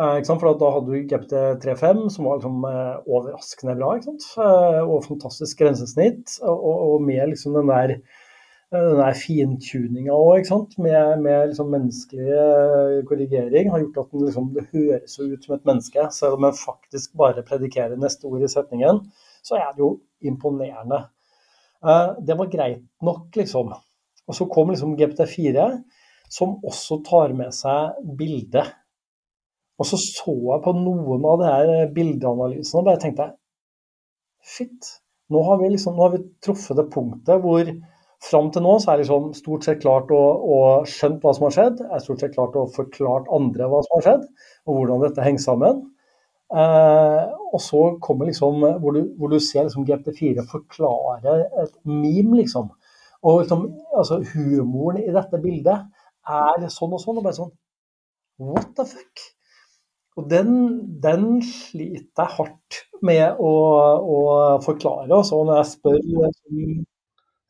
Eh, 0.00 0.20
For 0.24 0.56
da 0.56 0.70
hadde 0.74 0.94
du 0.94 1.08
GPT35, 1.10 2.08
som 2.14 2.28
var 2.28 2.38
liksom, 2.38 2.64
eh, 2.64 2.96
overraskende 3.06 3.76
bra. 3.76 3.90
Eh, 3.98 4.80
og 4.80 5.04
fantastisk 5.04 5.58
grensesnitt. 5.60 6.38
Og, 6.40 6.64
og 6.94 7.02
med 7.02 7.28
liksom 7.28 7.58
den 7.58 7.68
der, 7.68 7.96
den 8.70 9.00
der 9.00 9.16
fintuninga 9.18 10.14
òg, 10.14 10.46
med, 10.78 11.22
med 11.24 11.48
liksom 11.50 11.72
menneskelig 11.74 13.04
korrigering, 13.08 13.70
har 13.72 13.82
gjort 13.82 13.98
at 14.04 14.12
den, 14.12 14.26
liksom, 14.28 14.50
det 14.54 14.68
høres 14.70 15.16
ut 15.18 15.44
som 15.44 15.56
et 15.56 15.66
menneske. 15.66 16.04
Selv 16.14 16.38
om 16.38 16.46
en 16.46 16.54
faktisk 16.58 17.16
bare 17.18 17.42
predikerer 17.46 17.98
neste 17.98 18.30
ord 18.30 18.44
i 18.46 18.50
setningen, 18.50 19.02
så 19.42 19.58
er 19.58 19.72
det 19.74 19.82
jo 19.82 19.90
imponerende. 20.22 21.02
Det 22.22 22.36
var 22.38 22.52
greit 22.52 22.84
nok, 23.02 23.26
liksom. 23.40 23.74
Og 24.30 24.36
så 24.36 24.46
kom 24.52 24.70
liksom 24.70 24.94
GPT4, 25.00 25.66
som 26.30 26.58
også 26.62 27.00
tar 27.08 27.34
med 27.34 27.50
seg 27.56 27.98
bildet. 28.18 28.70
Og 29.80 29.88
så 29.88 29.98
så 29.98 30.34
jeg 30.36 30.62
på 30.62 30.74
noen 30.76 31.24
av 31.26 31.40
de 31.40 31.50
her 31.50 31.92
bildeanalysene 31.94 32.82
og 32.82 32.90
bare 32.90 33.00
tenkte 33.02 33.32
Shit. 34.40 34.96
Nå 35.30 35.40
liksom, 35.62 35.96
nå 35.96 36.04
har 36.04 36.12
vi 36.14 36.26
truffet 36.42 36.78
det 36.78 36.90
punktet 36.92 37.42
hvor 37.42 37.66
fram 38.24 38.50
til 38.52 38.64
nå 38.64 38.74
så 38.80 38.92
er 38.92 39.00
liksom 39.00 39.30
stort 39.36 39.64
sett 39.66 39.80
klart 39.82 40.10
å, 40.12 40.20
å 40.40 40.58
skjønt 40.88 41.22
hva 41.24 41.32
som 41.36 41.46
har 41.48 41.56
skjedd. 41.56 41.80
Jeg 41.84 41.96
er 41.96 42.04
stort 42.04 42.24
sett 42.24 42.34
klart 42.34 42.58
å 42.58 42.66
forklart 42.74 43.30
andre 43.32 43.68
hva 43.70 43.80
som 43.86 43.96
har 43.96 44.06
skjedd, 44.06 44.26
og 44.68 44.76
hvordan 44.76 45.06
dette 45.06 45.24
henger 45.24 45.44
sammen. 45.44 45.80
Eh, 46.50 47.24
og 47.54 47.62
så 47.62 47.80
kommer 48.02 48.26
liksom 48.26 48.64
hvor 48.82 48.96
du, 48.96 49.04
hvor 49.18 49.30
du 49.30 49.38
ser 49.38 49.68
liksom 49.68 49.86
GPT4 49.88 50.44
forklare 50.50 51.36
et 51.62 51.74
meme, 51.86 52.40
liksom. 52.42 52.70
Og 53.22 53.42
liksom, 53.42 53.66
altså, 53.96 54.20
humoren 54.32 55.02
i 55.02 55.12
dette 55.14 55.40
bildet 55.42 55.84
er 56.30 56.70
sånn 56.72 56.96
og 56.96 57.02
sånn. 57.02 57.20
Og 57.20 57.26
bare 57.26 57.38
sånn 57.38 57.52
What 58.40 58.72
the 58.76 58.86
fuck? 58.88 59.26
Og 60.18 60.26
den, 60.28 60.54
den, 61.00 61.26
sliter 61.44 62.24
jeg 62.24 62.36
hardt 62.36 62.78
med 63.06 63.38
å, 63.40 63.50
å 64.00 64.20
forklare. 64.64 65.08
Altså, 65.12 65.38
når 65.44 65.60
jeg 65.60 65.70
spør 65.70 66.00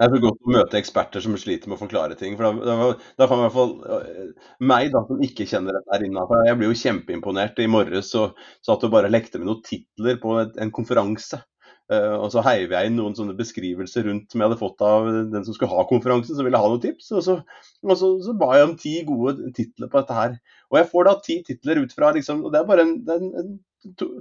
det 0.01 0.07
er 0.07 0.15
så 0.15 0.21
godt 0.23 0.47
å 0.49 0.53
møte 0.55 0.79
eksperter 0.79 1.21
som 1.21 1.35
sliter 1.37 1.69
med 1.69 1.77
å 1.77 1.83
forklare 1.83 2.15
ting. 2.17 2.33
for 2.39 2.47
Da, 2.49 2.79
da, 2.81 2.93
da 3.21 3.27
kan 3.29 3.37
i 3.37 3.43
hvert 3.45 3.53
fall 3.53 3.75
øh, 3.85 4.31
meg, 4.65 4.87
da, 4.95 5.03
som 5.05 5.21
ikke 5.27 5.45
kjenner 5.51 5.77
dette 5.77 5.93
her 5.93 6.07
innafor 6.07 6.47
Jeg 6.49 6.57
blir 6.57 6.71
jo 6.71 6.79
kjempeimponert. 6.81 7.61
I 7.61 7.69
morges 7.69 8.09
så 8.15 8.31
satt 8.65 8.81
du 8.81 8.89
bare 8.95 9.11
lekte 9.13 9.37
med 9.37 9.51
noen 9.51 9.61
titler 9.67 10.17
på 10.23 10.39
et, 10.41 10.57
en 10.57 10.73
konferanse. 10.73 11.43
Uh, 11.91 12.17
og 12.17 12.31
så 12.33 12.41
heiv 12.47 12.73
jeg 12.73 12.87
inn 12.87 12.97
noen 12.97 13.17
sånne 13.19 13.35
beskrivelser 13.37 14.05
rundt 14.07 14.31
som 14.31 14.41
jeg 14.41 14.47
hadde 14.47 14.61
fått 14.63 14.85
av 14.87 15.09
den 15.35 15.45
som 15.45 15.57
skulle 15.57 15.75
ha 15.75 15.85
konferansen, 15.91 16.39
som 16.39 16.49
ville 16.49 16.63
ha 16.63 16.73
noen 16.73 16.81
tips. 16.81 17.11
Og 17.19 17.27
så, 17.27 17.37
og 17.85 17.93
så, 17.93 18.11
så 18.25 18.37
ba 18.41 18.55
jeg 18.57 18.69
om 18.71 18.77
ti 18.81 18.95
gode 19.05 19.53
titler 19.57 19.91
på 19.93 20.01
dette 20.01 20.17
her. 20.17 20.39
Og 20.73 20.81
jeg 20.81 20.89
får 20.95 21.11
da 21.11 21.17
ti 21.27 21.41
titler 21.51 21.83
ut 21.85 21.93
fra 21.93 22.15
liksom, 22.17 22.47
og 22.47 22.57
Det 22.57 22.63
er 22.63 22.73
bare 22.73 22.89
en, 22.89 22.97
en, 23.19 23.29
en 23.45 23.53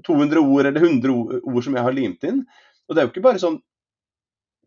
200 0.03 0.43
ord 0.43 0.67
eller 0.67 0.91
100 0.91 1.39
ord 1.39 1.63
som 1.63 1.79
jeg 1.79 1.88
har 1.88 1.95
limt 1.95 2.27
inn. 2.27 2.43
Og 2.89 2.98
det 2.98 3.00
er 3.00 3.07
jo 3.07 3.13
ikke 3.13 3.27
bare 3.29 3.39
sånn 3.39 3.62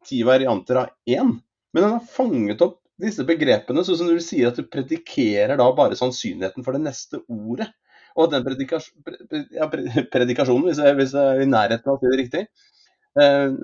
ti 0.07 0.23
varianter 0.27 0.83
av 0.83 0.93
én, 1.09 1.37
men 1.73 1.85
den 1.85 1.95
har 1.95 2.09
fanget 2.15 2.65
opp 2.65 2.79
disse 3.03 3.25
begrepene. 3.27 3.85
sånn 3.85 3.99
som 3.99 4.11
du 4.11 4.21
sier 4.23 4.51
at 4.51 4.59
du 4.59 4.67
predikerer 4.69 5.57
da 5.59 5.69
bare 5.77 5.99
sannsynligheten 5.99 6.65
for 6.65 6.77
det 6.77 6.85
neste 6.85 7.23
ordet. 7.29 7.71
Og 8.17 8.29
den 8.33 8.45
predikas 8.45 8.91
ja, 9.57 9.69
predikasjonen, 10.15 10.69
hvis 10.69 10.83
jeg, 10.83 10.97
hvis 10.99 11.15
jeg 11.17 11.37
er 11.37 11.45
i 11.45 11.49
nærheten 11.49 11.89
av 11.89 11.97
å 11.97 12.01
si 12.03 12.11
det 12.13 12.21
riktig, 12.21 12.43
eh, 13.21 13.55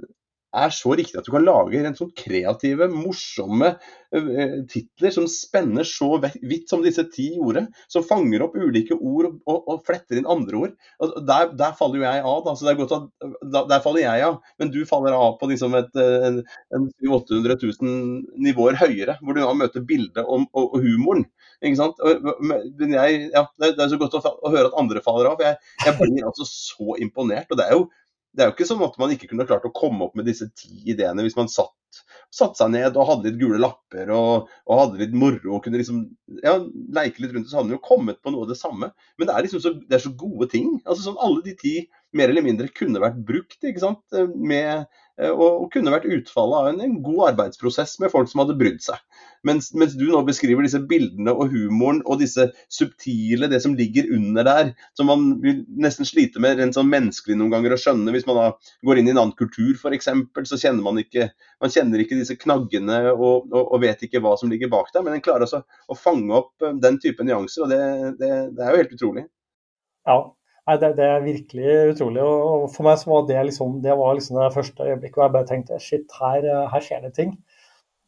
er 0.56 0.72
så 0.72 0.94
riktig 0.96 1.18
at 1.20 1.26
du 1.26 1.32
kan 1.34 1.44
lage 1.44 1.80
en 1.84 1.96
sånn 1.96 2.10
kreative, 2.16 2.88
morsomme 2.88 3.74
uh, 3.76 4.52
titler 4.70 5.12
som 5.12 5.26
spenner 5.28 5.86
så 5.86 6.14
vidt 6.22 6.70
som 6.70 6.84
disse 6.84 7.04
ti 7.12 7.28
gjorde. 7.36 7.66
Som 7.92 8.06
fanger 8.08 8.46
opp 8.46 8.56
ulike 8.56 8.96
ord 8.96 9.28
og, 9.28 9.40
og, 9.44 9.58
og 9.74 9.82
fletter 9.86 10.20
inn 10.20 10.28
andre 10.30 10.62
ord. 10.62 10.74
Der, 11.28 11.52
der, 11.52 11.76
faller 11.78 12.00
jo 12.00 12.06
jeg 12.06 12.24
av. 12.32 12.48
Da. 12.48 12.74
At, 12.88 13.68
der 13.74 13.84
faller 13.84 14.02
jeg 14.02 14.26
av, 14.30 14.40
men 14.60 14.72
du 14.72 14.80
faller 14.88 15.16
av 15.16 15.36
på 15.40 15.50
liksom 15.52 15.76
et, 15.78 16.00
en, 16.00 16.40
en 16.76 16.88
800 17.04 17.58
000 17.60 18.40
nivåer 18.48 18.80
høyere. 18.80 19.18
Hvor 19.22 19.36
du 19.36 19.44
da 19.44 19.52
møter 19.56 19.84
bildet 19.84 20.24
og, 20.24 20.48
og, 20.56 20.80
humoren. 20.80 21.28
Ikke 21.58 21.80
sant? 21.80 22.00
Men 22.40 22.92
jeg, 22.94 23.22
ja, 23.34 23.44
det, 23.60 23.74
er 23.76 23.92
så 23.92 24.00
godt 24.00 24.16
å, 24.16 24.22
å, 24.22 24.52
høre 24.54 24.68
at 24.70 24.80
andre 24.80 25.04
faller 25.04 25.32
av. 25.32 25.42
Jeg, 25.44 25.58
jeg 25.84 25.98
blir 26.00 26.28
altså 26.28 26.48
så 26.48 26.98
imponert. 27.02 27.50
og 27.50 27.60
det 27.60 27.68
er 27.68 27.76
jo 27.76 27.88
det 28.36 28.44
er 28.44 28.50
jo 28.50 28.54
ikke 28.54 28.68
sånn 28.68 28.84
at 28.86 28.96
man 29.00 29.12
ikke 29.14 29.30
kunne 29.30 29.46
klart 29.48 29.66
å 29.66 29.74
komme 29.74 30.06
opp 30.06 30.16
med 30.18 30.28
disse 30.28 30.48
ti 30.56 30.70
ideene 30.92 31.24
hvis 31.24 31.36
man 31.38 31.50
satt, 31.50 32.02
satt 32.34 32.58
seg 32.58 32.70
ned 32.74 32.96
og 32.98 33.08
hadde 33.08 33.30
litt 33.30 33.40
gule 33.40 33.60
lapper 33.60 34.12
og, 34.14 34.50
og 34.68 34.80
hadde 34.82 35.00
litt 35.00 35.16
moro 35.16 35.56
og 35.56 35.62
kunne 35.64 35.80
liksom 35.80 36.04
ja, 36.44 36.58
leike 36.94 37.24
litt 37.24 37.32
rundt. 37.34 37.48
Så 37.50 37.58
hadde 37.58 37.70
man 37.70 37.78
jo 37.78 37.86
kommet 37.88 38.20
på 38.22 38.32
noe 38.34 38.44
av 38.44 38.52
det 38.52 38.58
samme. 38.60 38.90
Men 39.16 39.30
det 39.30 39.34
er 39.34 39.46
liksom 39.46 39.64
så, 39.64 39.72
det 39.80 39.98
er 39.98 40.04
så 40.04 40.12
gode 40.20 40.50
ting. 40.52 40.76
altså 40.84 41.08
sånn 41.08 41.20
Alle 41.24 41.42
de 41.46 41.56
ti 41.58 41.74
mer 42.16 42.30
eller 42.32 42.44
mindre 42.44 42.70
kunne 42.72 43.02
vært 43.02 43.18
brukt 43.28 43.64
ikke 43.64 43.82
sant? 43.82 44.04
med 44.36 44.86
og, 45.18 45.66
kunne 45.72 45.92
vært 45.92 46.06
utfallet 46.06 46.58
av 46.58 46.68
en, 46.70 46.80
en, 46.84 46.98
god 47.02 47.32
arbeidsprosess 47.32 47.96
med 48.02 48.12
folk 48.12 48.30
som 48.30 48.42
hadde 48.44 48.56
brydd 48.58 48.78
seg. 48.84 49.00
Mens, 49.46 49.70
mens, 49.74 49.96
du 49.98 50.06
nå 50.10 50.20
beskriver 50.26 50.62
disse 50.66 50.80
bildene 50.90 51.32
og 51.34 51.50
humoren 51.52 52.00
og 52.06 52.20
disse 52.22 52.48
subtile, 52.74 53.50
det 53.50 53.60
som 53.64 53.74
ligger 53.78 54.10
under 54.14 54.46
der, 54.46 54.72
som 54.98 55.10
man 55.10 55.26
nesten 55.78 56.06
slite 56.08 56.42
med 56.42 56.58
rent 56.58 56.78
sånn 56.78 56.90
menneskelig 56.90 57.38
noen 57.38 57.54
ganger 57.56 57.74
å 57.74 57.80
skjønne. 57.82 58.14
Hvis 58.14 58.26
man 58.28 58.38
da 58.38 58.48
går 58.86 59.00
inn 59.00 59.10
i 59.10 59.14
en 59.14 59.22
annen 59.24 59.36
kultur 59.38 59.74
f.eks., 59.74 60.10
så 60.52 60.60
kjenner 60.60 60.86
man 60.86 61.02
ikke 61.02 61.30
man 61.62 61.74
kjenner 61.74 62.02
ikke 62.02 62.18
disse 62.18 62.38
knaggene 62.38 63.00
og, 63.12 63.48
og, 63.50 63.62
og, 63.64 63.78
vet 63.82 64.02
ikke 64.06 64.22
hva 64.22 64.36
som 64.38 64.50
ligger 64.52 64.70
bak 64.72 64.92
der. 64.94 65.04
Men 65.06 65.18
en 65.18 65.24
klarer 65.24 65.46
altså 65.48 65.64
å 65.90 65.98
fange 65.98 66.30
opp 66.34 66.62
eh, 66.62 66.76
den 66.78 67.00
type 67.02 67.26
nyanser, 67.26 67.66
og 67.66 67.72
det, 67.74 67.82
det, 68.22 68.32
det 68.54 68.64
er 68.64 68.74
jo 68.74 68.82
helt 68.84 68.94
utrolig. 68.98 69.24
Ja, 70.08 70.18
Nei, 70.68 70.74
det, 70.76 70.88
det, 70.98 71.04
er 71.08 71.22
virkelig 71.24 71.76
utrolig. 71.94 72.20
og 72.22 72.66
For 72.74 72.84
meg 72.84 72.98
så 73.00 73.08
var 73.08 73.22
det 73.28 73.44
liksom 73.48 73.78
det, 73.84 73.94
var 73.96 74.18
liksom 74.18 74.36
det 74.36 74.48
første 74.52 74.84
øyeblikket 74.84 75.16
hvor 75.16 75.24
jeg 75.24 75.34
bare 75.38 75.48
tenkte 75.48 75.78
shit, 75.80 76.18
her, 76.20 76.44
her 76.68 76.84
skjer 76.84 77.06
det 77.06 77.14
ting. 77.16 77.30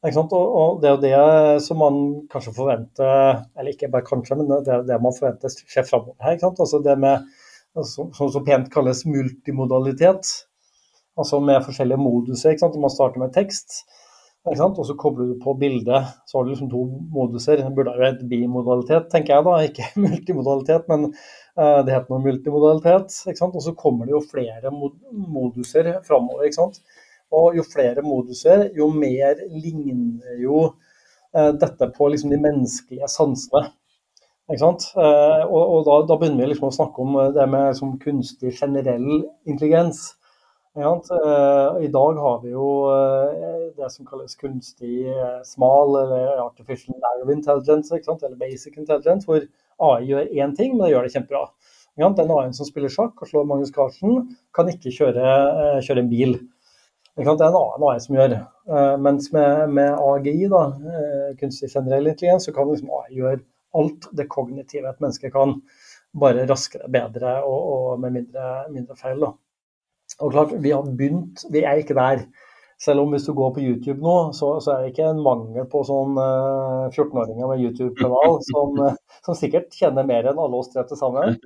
Og, 0.05 0.35
og, 0.35 0.81
det 0.81 0.91
er 0.91 0.95
jo 0.95 1.01
det 1.05 1.63
som 1.65 1.81
man 1.81 1.97
kanskje 2.33 2.55
forventer, 2.57 3.41
eller 3.57 3.73
ikke 3.73 3.89
bare 3.93 4.05
kanskje, 4.05 4.37
men 4.37 4.53
det 4.65 4.73
er 4.73 4.85
det 4.89 5.01
man 5.01 5.17
forventer 5.17 5.53
skjer 5.57 5.89
framover 5.89 6.21
her. 6.25 6.39
Altså 6.51 6.81
det 6.85 6.99
med, 7.01 7.27
som 7.89 8.13
så, 8.17 8.29
så 8.33 8.45
pent 8.45 8.69
kalles 8.73 9.07
multimodalitet. 9.09 10.31
Altså 11.21 11.41
med 11.45 11.65
forskjellige 11.65 12.01
moduser. 12.01 12.53
Ikke 12.53 12.65
sant? 12.67 12.81
Man 12.81 12.93
starter 12.93 13.25
med 13.25 13.33
tekst, 13.37 13.83
og 14.49 14.87
så 14.87 14.95
kobler 14.97 15.27
du 15.29 15.41
på 15.43 15.53
bildet. 15.61 16.07
Så 16.27 16.39
har 16.39 16.45
du 16.45 16.51
liksom 16.51 16.71
to 16.71 16.85
moduser. 17.13 17.61
Det 17.61 17.75
burde 17.77 17.93
jo 17.93 18.07
hett 18.07 18.23
bimodalitet, 18.29 19.11
tenker 19.13 19.35
jeg 19.35 19.45
da, 19.45 19.57
ikke 19.69 19.89
multimodalitet. 20.07 20.87
men 20.89 21.11
uh, 21.59 21.81
det 21.85 21.93
heter 21.93 22.09
noe 22.15 22.25
multimodalitet. 22.25 23.19
Og 23.29 23.63
så 23.63 23.75
kommer 23.77 24.09
det 24.09 24.17
jo 24.17 24.23
flere 24.25 24.73
moduser 24.73 25.93
framover. 26.07 26.49
Og 27.31 27.59
jo 27.59 27.67
flere 27.67 28.03
moduser, 28.03 28.71
jo 28.75 28.89
mer 28.95 29.45
ligner 29.53 30.41
jo 30.41 30.71
uh, 30.71 31.53
dette 31.61 31.93
på 31.97 32.09
liksom 32.09 32.33
de 32.33 32.41
menneskelige 32.41 33.13
sansene. 33.13 33.69
Eh, 34.51 35.43
og, 35.47 35.61
og 35.61 35.85
da, 35.87 35.97
da, 36.09 36.17
begynner 36.19 36.43
vi 36.43 36.49
liksom 36.51 36.73
å 36.73 36.75
snakke 36.75 37.05
om 37.05 37.19
det 37.37 37.45
med 37.47 37.69
liksom 37.69 37.93
kunstig 38.03 38.57
generell 38.57 39.21
intelligens. 39.47 40.17
I 40.77 41.89
dag 41.91 42.19
har 42.23 42.37
vi 42.43 42.53
jo 42.53 42.67
det 43.77 43.89
som 43.91 44.07
kalles 44.07 44.37
kunstig 44.39 45.03
smal, 45.45 45.97
eller 46.05 46.45
artificial 46.45 46.95
narrow 47.03 47.33
intelligence, 47.35 47.91
eller 47.95 48.37
basic 48.39 48.77
intelligence, 48.79 49.27
hvor 49.27 49.43
AI 49.81 50.07
gjør 50.07 50.31
én 50.31 50.55
ting, 50.57 50.77
men 50.77 50.87
det 50.87 50.93
gjør 50.95 51.09
det 51.09 51.15
kjempebra. 51.17 51.43
Den 52.01 52.31
AI-en 52.31 52.55
som 52.57 52.69
spiller 52.69 52.93
sjakk 52.93 53.19
og 53.21 53.29
slår 53.29 53.49
Magnus 53.49 53.73
Carlsen, 53.75 54.23
kan 54.57 54.71
ikke 54.71 54.93
kjøre, 54.95 55.27
eh, 55.27 55.81
kjøre 55.85 56.05
en 56.05 56.09
bil. 56.09 56.39
Det 57.17 57.27
er 57.27 57.33
en 57.35 57.59
annen 57.59 57.85
AI 57.91 57.99
som 58.01 58.17
gjør. 58.17 58.37
Eh, 58.71 58.97
mens 58.97 59.33
med, 59.33 59.69
med 59.75 59.99
AGI, 59.99 60.49
da, 60.49 60.63
eh, 60.95 61.35
kunstig 61.41 61.73
generell 61.75 62.07
intelligens, 62.07 62.47
så 62.47 62.55
kan 62.55 62.71
liksom 62.71 62.91
AI 62.91 63.19
gjøre 63.19 63.43
alt 63.75 64.09
det 64.17 64.29
kognitive 64.29 64.89
et 64.89 65.01
menneske 65.03 65.31
kan, 65.31 65.61
bare 66.15 66.47
raskere, 66.49 66.89
bedre 66.91 67.37
og, 67.45 67.61
og 67.75 68.01
med 68.01 68.13
mindre, 68.13 68.47
mindre 68.71 68.97
feil. 68.97 69.21
Da. 69.21 69.35
Og 70.21 70.33
klart, 70.35 70.55
vi 70.63 70.73
har 70.75 70.85
begynt, 70.85 71.45
vi 71.53 71.65
er 71.65 71.81
ikke 71.81 71.97
der. 71.97 72.25
Selv 72.81 73.03
om 73.03 73.11
hvis 73.13 73.27
du 73.29 73.35
går 73.37 73.51
på 73.53 73.61
YouTube 73.61 74.01
nå, 74.01 74.15
så, 74.33 74.55
så 74.65 74.73
er 74.73 74.79
det 74.81 74.95
ikke 74.95 75.11
en 75.11 75.21
mangel 75.21 75.67
på 75.69 75.83
sånn 75.85 76.17
uh, 76.17 76.87
14-åringer 76.89 77.51
med 77.51 77.61
YouTube-kanal 77.67 78.39
som, 78.49 78.79
uh, 78.81 79.19
som, 79.27 79.37
sikkert 79.37 79.77
kjenner 79.77 80.09
mer 80.09 80.31
enn 80.31 80.41
alle 80.41 80.61
oss 80.63 80.71
tre 80.73 80.87
til 80.89 80.97
sammen 80.97 81.37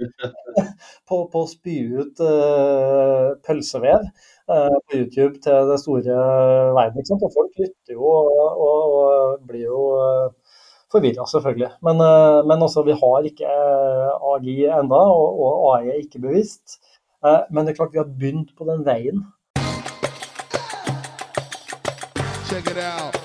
på, 1.09 1.19
på, 1.33 1.43
å 1.43 1.51
spy 1.51 1.75
ut 1.99 2.23
uh, 2.23 3.35
pølsevev 3.47 4.07
på 4.47 4.99
YouTube 5.01 5.41
til 5.43 5.71
det 5.73 5.81
store 5.81 6.15
verden. 6.77 7.01
Ikke 7.01 7.11
sant? 7.11 7.27
Og 7.27 7.35
folk 7.35 7.59
lytter 7.59 7.97
jo 7.97 8.05
og, 8.05 8.59
og, 8.69 8.95
og 8.95 9.47
blir 9.49 9.65
jo 9.65 9.85
forvirra, 10.93 11.25
selvfølgelig. 11.27 11.71
Men, 11.83 12.03
men 12.47 12.63
også, 12.63 12.85
vi 12.87 12.95
har 13.01 13.25
ikke 13.27 13.55
AGI 14.35 14.59
enda, 14.69 15.01
og, 15.17 15.41
og 15.41 15.71
AI 15.73 15.95
er 15.95 16.03
ikke 16.05 16.21
bevisst. 16.29 16.77
Men 17.25 17.65
det 17.65 17.73
er 17.73 17.77
klart 17.81 17.95
vi 17.95 18.03
har 18.03 18.09
begynt 18.09 18.53
på 18.57 18.67
den 18.69 18.85
veien. 18.85 19.25
Check 22.45 22.69
it 22.71 22.77
out. 22.77 23.25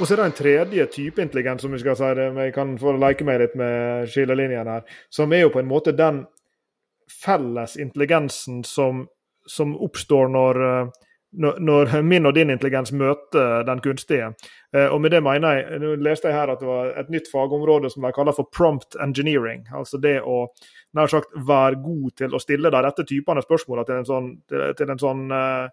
Og 0.00 0.08
så 0.08 0.14
er 0.14 0.20
det 0.20 0.24
en 0.26 0.36
tredje 0.36 0.86
type 0.92 1.22
intelligens, 1.22 1.62
som 1.62 1.72
vi 1.72 1.78
skal 1.80 1.96
si 1.96 2.08
det, 2.18 2.26
jeg 2.36 2.52
kan 2.52 2.74
få 2.78 2.92
leke 3.00 3.24
meg 3.24 3.38
litt 3.40 3.54
med 3.56 4.08
skillelinjene 4.12 4.74
her, 4.76 4.98
som 5.08 5.32
er 5.32 5.46
jo 5.46 5.52
på 5.54 5.62
en 5.62 5.70
måte 5.70 5.94
den 5.96 6.18
felles 7.08 7.78
intelligensen 7.80 8.62
som, 8.68 9.06
som 9.48 9.72
oppstår 9.80 10.28
når, 10.34 10.60
når, 11.34 12.02
min 12.02 12.26
og 12.26 12.34
din 12.36 12.52
intelligens 12.52 12.92
møter 12.94 13.64
den 13.66 13.80
kunstige. 13.82 14.30
Eh, 14.74 14.86
og 14.86 15.00
med 15.02 15.14
det 15.14 15.22
mener 15.24 15.58
jeg, 15.58 15.80
Nå 15.82 15.94
leste 16.02 16.30
jeg 16.30 16.38
her 16.38 16.52
at 16.52 16.62
det 16.62 16.68
var 16.68 16.92
et 17.00 17.10
nytt 17.12 17.30
fagområde 17.32 17.90
som 17.92 18.06
de 18.06 18.12
kaller 18.14 18.36
for 18.36 18.50
prompt 18.52 18.96
engineering. 19.02 19.64
Altså 19.74 20.00
det 20.02 20.20
å 20.22 20.44
nær 20.94 21.10
sagt 21.10 21.34
være 21.34 21.80
god 21.82 22.16
til 22.22 22.34
å 22.34 22.42
stille 22.42 22.70
de 22.70 22.82
rette 22.86 23.06
typene 23.08 23.42
spørsmål 23.44 23.84
til 23.84 24.00
en 24.00 24.08
sånn, 24.08 24.32
til, 24.50 24.66
til 24.78 24.92
en 24.94 25.02
sånn 25.02 25.24
uh, 25.34 25.64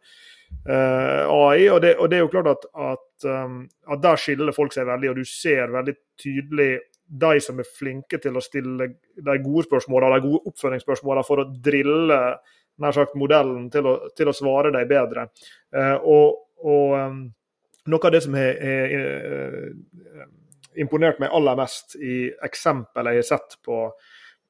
eh, 0.66 0.78
eh, 0.78 1.26
AI. 1.26 1.68
Og 1.70 1.82
det, 1.84 1.96
og 1.98 2.10
det, 2.10 2.18
er 2.18 2.26
jo 2.26 2.32
klart 2.34 2.54
at, 2.56 2.66
at, 2.92 3.28
um, 3.28 3.62
at, 3.88 4.02
der 4.02 4.22
skiller 4.22 4.56
folk 4.56 4.74
seg 4.74 4.90
veldig, 4.90 5.12
og 5.12 5.22
du 5.22 5.30
ser 5.30 5.74
veldig 5.74 5.98
tydelig 6.22 6.72
de 7.12 7.36
som 7.44 7.60
er 7.60 7.68
flinke 7.68 8.22
til 8.24 8.38
å 8.40 8.44
stille 8.44 8.88
de 9.20 9.38
gode 9.44 9.66
spørsmålene, 9.68 10.18
de 10.18 10.30
gode 10.30 10.54
oppføringsspørsmålene 10.54 11.28
for 11.28 11.44
å 11.44 11.50
drille 11.52 12.20
nær 12.82 12.96
sagt 12.96 13.18
modellen 13.20 13.70
til 13.74 13.88
å, 13.88 13.96
til 14.18 14.32
å 14.32 14.36
svare 14.36 14.74
dem 14.74 14.90
bedre. 14.90 15.28
Uh, 15.76 15.98
og, 16.02 16.42
og 16.66 16.96
um, 16.98 17.22
noe 17.92 18.08
av 18.08 18.14
det 18.14 18.24
som 18.26 18.36
har 18.38 18.58
imponert 20.80 21.18
meg 21.20 21.34
aller 21.34 21.58
mest 21.60 21.98
i 22.00 22.28
eksempel 22.46 23.10
jeg 23.10 23.24
har 23.24 23.30
sett 23.34 23.58
på 23.66 23.88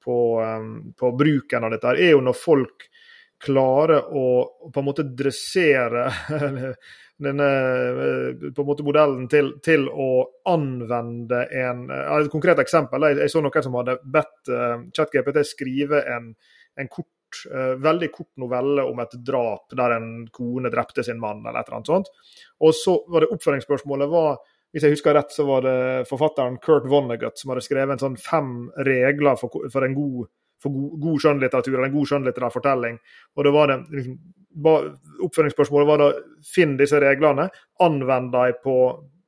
på, 0.04 0.42
um, 0.42 0.94
på, 1.00 1.12
bruken 1.12 1.64
av 1.64 1.72
dette, 1.72 1.94
er 1.98 2.16
jo 2.16 2.24
når 2.26 2.38
folk 2.38 2.88
klarer 3.42 4.12
å 4.14 4.26
på 4.70 4.82
en 4.82 4.86
måte 4.86 5.06
dressere 5.18 6.08
denne 7.26 7.48
på 8.54 8.64
en 8.64 8.68
måte 8.68 8.86
modellen 8.86 9.28
til, 9.30 9.56
til 9.66 9.88
å 9.90 10.10
anvende 10.50 11.44
en 11.54 11.84
Et 11.92 12.30
konkret 12.34 12.62
eksempel. 12.62 13.06
Jeg, 13.10 13.20
jeg 13.22 13.34
så 13.34 13.42
noen 13.46 13.66
som 13.66 13.78
hadde 13.78 13.98
bedt 14.02 14.52
ChatGPT 14.98 15.42
skrive 15.46 16.02
en, 16.16 16.32
en 16.78 16.90
kort, 16.90 17.10
uh, 17.52 17.76
veldig 17.82 18.10
kort 18.14 18.32
novelle 18.42 18.86
om 18.88 19.00
et 19.04 19.14
drap 19.26 19.76
der 19.78 19.98
en 19.98 20.10
kone 20.34 20.72
drepte 20.74 21.06
sin 21.06 21.20
mann, 21.22 21.44
eller 21.46 21.62
et 21.62 21.70
eller 21.70 21.82
annet 21.82 21.94
sånt. 21.94 22.12
Og 22.62 22.76
så 22.78 22.98
var 23.12 23.24
det 23.24 23.32
oppføringsspørsmålet 23.36 24.12
var 24.12 24.42
hvis 24.72 24.86
jeg 24.86 24.96
husker 24.96 25.16
rett, 25.18 25.34
så 25.36 25.44
var 25.44 25.66
det 25.66 25.80
forfatteren 26.08 26.60
Kurt 26.64 26.86
Vonnegut 26.88 27.40
som 27.40 27.52
hadde 27.52 27.64
skrevet 27.66 27.98
en 27.98 28.04
sånn 28.06 28.20
fem 28.20 28.70
regler 28.88 29.36
for, 29.40 29.66
for 29.74 29.84
en 29.84 29.98
god, 29.98 30.30
for 30.64 30.72
god, 30.72 30.94
god 31.04 31.24
skjønnlitteratur, 31.26 31.74
eller 31.74 31.90
en 31.90 31.98
god 31.98 32.12
skjønnlitterær 32.12 32.54
fortelling. 32.54 33.00
Og 33.36 33.48
det 33.48 33.54
var 33.56 33.72
det, 33.72 33.82
liksom, 33.98 34.22
Oppføringsspørsmålet 34.52 35.88
var 35.88 36.02
da 36.02 36.08
finn 36.44 36.74
disse 36.80 37.00
reglene, 37.00 37.46
anvend 37.84 38.34
dem 38.34 38.58
på, 38.64 38.78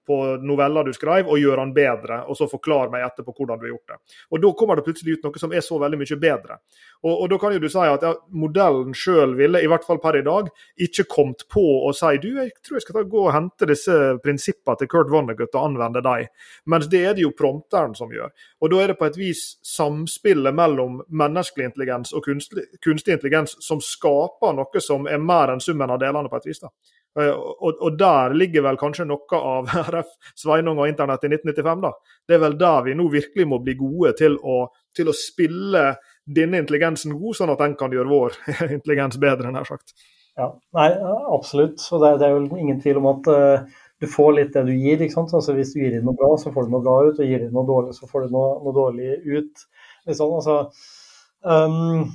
på 0.08 0.20
noveller 0.44 0.88
du 0.88 0.94
skrev, 0.96 1.28
og 1.28 1.40
gjør 1.40 1.62
den 1.62 1.74
bedre. 1.76 2.22
Og 2.28 2.38
så 2.38 2.48
forklar 2.52 2.92
meg 2.94 3.06
etterpå 3.06 3.34
hvordan 3.36 3.60
du 3.60 3.68
har 3.68 3.74
gjort 3.74 3.94
det. 3.94 4.18
Og 4.32 4.42
Da 4.44 4.52
kommer 4.60 4.76
det 4.76 4.86
plutselig 4.88 5.18
ut 5.18 5.28
noe 5.28 5.40
som 5.40 5.54
er 5.54 5.64
så 5.66 5.80
veldig 5.80 6.00
mye 6.02 6.20
bedre. 6.20 6.58
Og, 7.04 7.14
og 7.14 7.30
Da 7.30 7.40
kan 7.42 7.56
jo 7.56 7.62
du 7.64 7.70
si 7.72 7.86
at 7.88 8.06
ja, 8.06 8.14
modellen 8.30 8.94
sjøl 8.98 9.36
ville, 9.40 9.62
i 9.64 9.70
hvert 9.72 9.86
fall 9.88 10.02
per 10.04 10.20
i 10.20 10.26
dag, 10.26 10.50
ikke 10.88 11.08
kommet 11.12 11.46
på 11.52 11.64
å 11.88 11.94
si 11.96 12.18
du, 12.24 12.30
jeg 12.40 12.52
tror 12.64 12.80
jeg 12.80 12.86
skal 12.88 13.08
gå 13.10 13.26
og 13.28 13.34
hente 13.36 13.70
disse 13.70 14.00
prinsippene 14.24 14.80
til 14.80 14.92
Kurt 14.92 15.12
Vonnegut 15.12 15.54
og 15.54 15.62
anvende 15.64 16.04
dem. 16.04 16.32
Mens 16.70 16.90
det 16.92 17.04
er 17.06 17.18
det 17.18 17.26
jo 17.26 17.34
prompteren 17.38 17.96
som 17.98 18.12
gjør. 18.14 18.32
Og 18.62 18.74
Da 18.74 18.82
er 18.82 18.92
det 18.92 19.00
på 19.00 19.08
et 19.08 19.20
vis 19.20 19.44
samspillet 19.68 20.56
mellom 20.56 21.02
menneskelig 21.10 21.72
intelligens 21.72 22.14
og 22.14 22.26
kunstig, 22.26 22.66
kunstig 22.84 23.18
intelligens 23.18 23.58
som 23.64 23.82
skaper 23.84 24.56
noe 24.58 24.84
som 24.84 25.08
er 25.08 25.22
mer 25.22 25.54
enn 25.54 25.64
summen 25.64 25.92
av 25.92 26.02
delene, 26.02 26.30
på 26.30 26.40
et 26.40 26.52
vis. 26.52 26.62
da. 26.64 26.72
Eh, 27.20 27.30
og, 27.30 27.78
og, 27.78 27.98
der 27.98 28.34
ligger 28.34 28.66
vel 28.66 28.80
kanskje 28.82 29.06
noe 29.06 29.40
av 29.40 29.70
RF 29.94 30.16
Sveinung 30.40 30.82
og 30.82 30.90
internett 30.90 31.28
i 31.28 31.32
1995. 31.34 31.84
da. 31.86 31.94
Det 32.28 32.38
er 32.38 32.42
vel 32.46 32.58
der 32.58 32.82
vi 32.88 32.98
nå 32.98 33.08
virkelig 33.14 33.48
må 33.50 33.62
bli 33.64 33.78
gode 33.80 34.16
til 34.20 34.40
å, 34.42 34.64
til 34.96 35.12
å 35.12 35.18
spille 35.18 35.86
denne 36.24 36.64
intelligensen 36.64 37.14
god, 37.20 37.38
sånn 37.38 37.54
at 37.54 37.62
den 37.62 37.78
kan 37.80 37.94
gjøre 37.94 38.10
vår 38.10 38.38
intelligens 38.78 39.20
bedre, 39.22 39.54
nær 39.54 39.68
sagt. 39.70 39.96
Ja, 40.40 40.50
nei, 40.74 40.90
absolutt. 41.30 41.84
Og 41.94 42.02
det, 42.02 42.16
det 42.22 42.28
er 42.28 42.38
jo 42.38 42.58
ingen 42.58 42.80
tvil 42.82 42.98
om 43.04 43.12
at 43.12 43.28
uh, 43.30 43.82
du 44.02 44.08
får 44.10 44.32
litt 44.40 44.56
det 44.56 44.64
du 44.66 44.74
gir. 44.74 44.98
ikke 44.98 45.14
sant? 45.14 45.34
Altså 45.38 45.54
Hvis 45.54 45.76
du 45.76 45.84
gir 45.84 45.94
inn 46.00 46.08
noe 46.08 46.18
bra, 46.18 46.32
så 46.42 46.50
får 46.56 46.66
du 46.66 46.74
noe 46.74 46.82
bra 46.82 46.96
ut, 47.06 47.20
og 47.20 47.30
gir 47.30 47.46
inn 47.46 47.54
noe 47.54 47.68
dårlig, 47.70 47.94
så 47.94 48.10
får 48.10 48.26
du 48.26 48.34
noe, 48.34 48.56
noe 48.64 48.74
dårlig 48.74 49.12
ut. 49.30 49.68
Liksom, 50.10 50.34
altså, 50.40 50.58
um, 51.46 52.08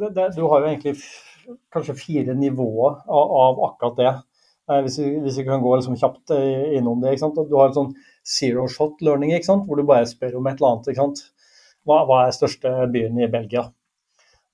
det, 0.00 0.14
det, 0.16 0.30
du 0.38 0.46
har 0.48 0.64
jo 0.64 0.70
egentlig 0.70 0.96
kanskje 1.74 1.98
fire 1.98 2.34
nivåer 2.38 3.02
av, 3.04 3.36
av 3.44 3.62
akkurat 3.68 4.00
det. 4.00 4.14
Eh, 4.70 4.80
hvis 4.84 4.98
vi, 5.38 5.44
kan 5.44 5.62
gå 5.62 5.74
liksom 5.76 5.98
kjapt 5.98 6.30
eh, 6.36 6.76
innom 6.78 7.02
det. 7.02 7.16
Du 7.48 7.56
har 7.58 7.70
en 7.70 7.76
sånn 7.76 7.92
zero 8.26 8.68
shot 8.70 9.02
learning, 9.02 9.34
hvor 9.66 9.76
du 9.76 9.86
bare 9.86 10.06
spør 10.06 10.38
om 10.38 10.46
et 10.46 10.60
eller 10.60 10.76
annet. 10.76 11.22
Hva, 11.88 12.02
hva, 12.06 12.24
er 12.26 12.36
største 12.36 12.72
byen 12.92 13.18
i 13.18 13.30
Belgia? 13.30 13.66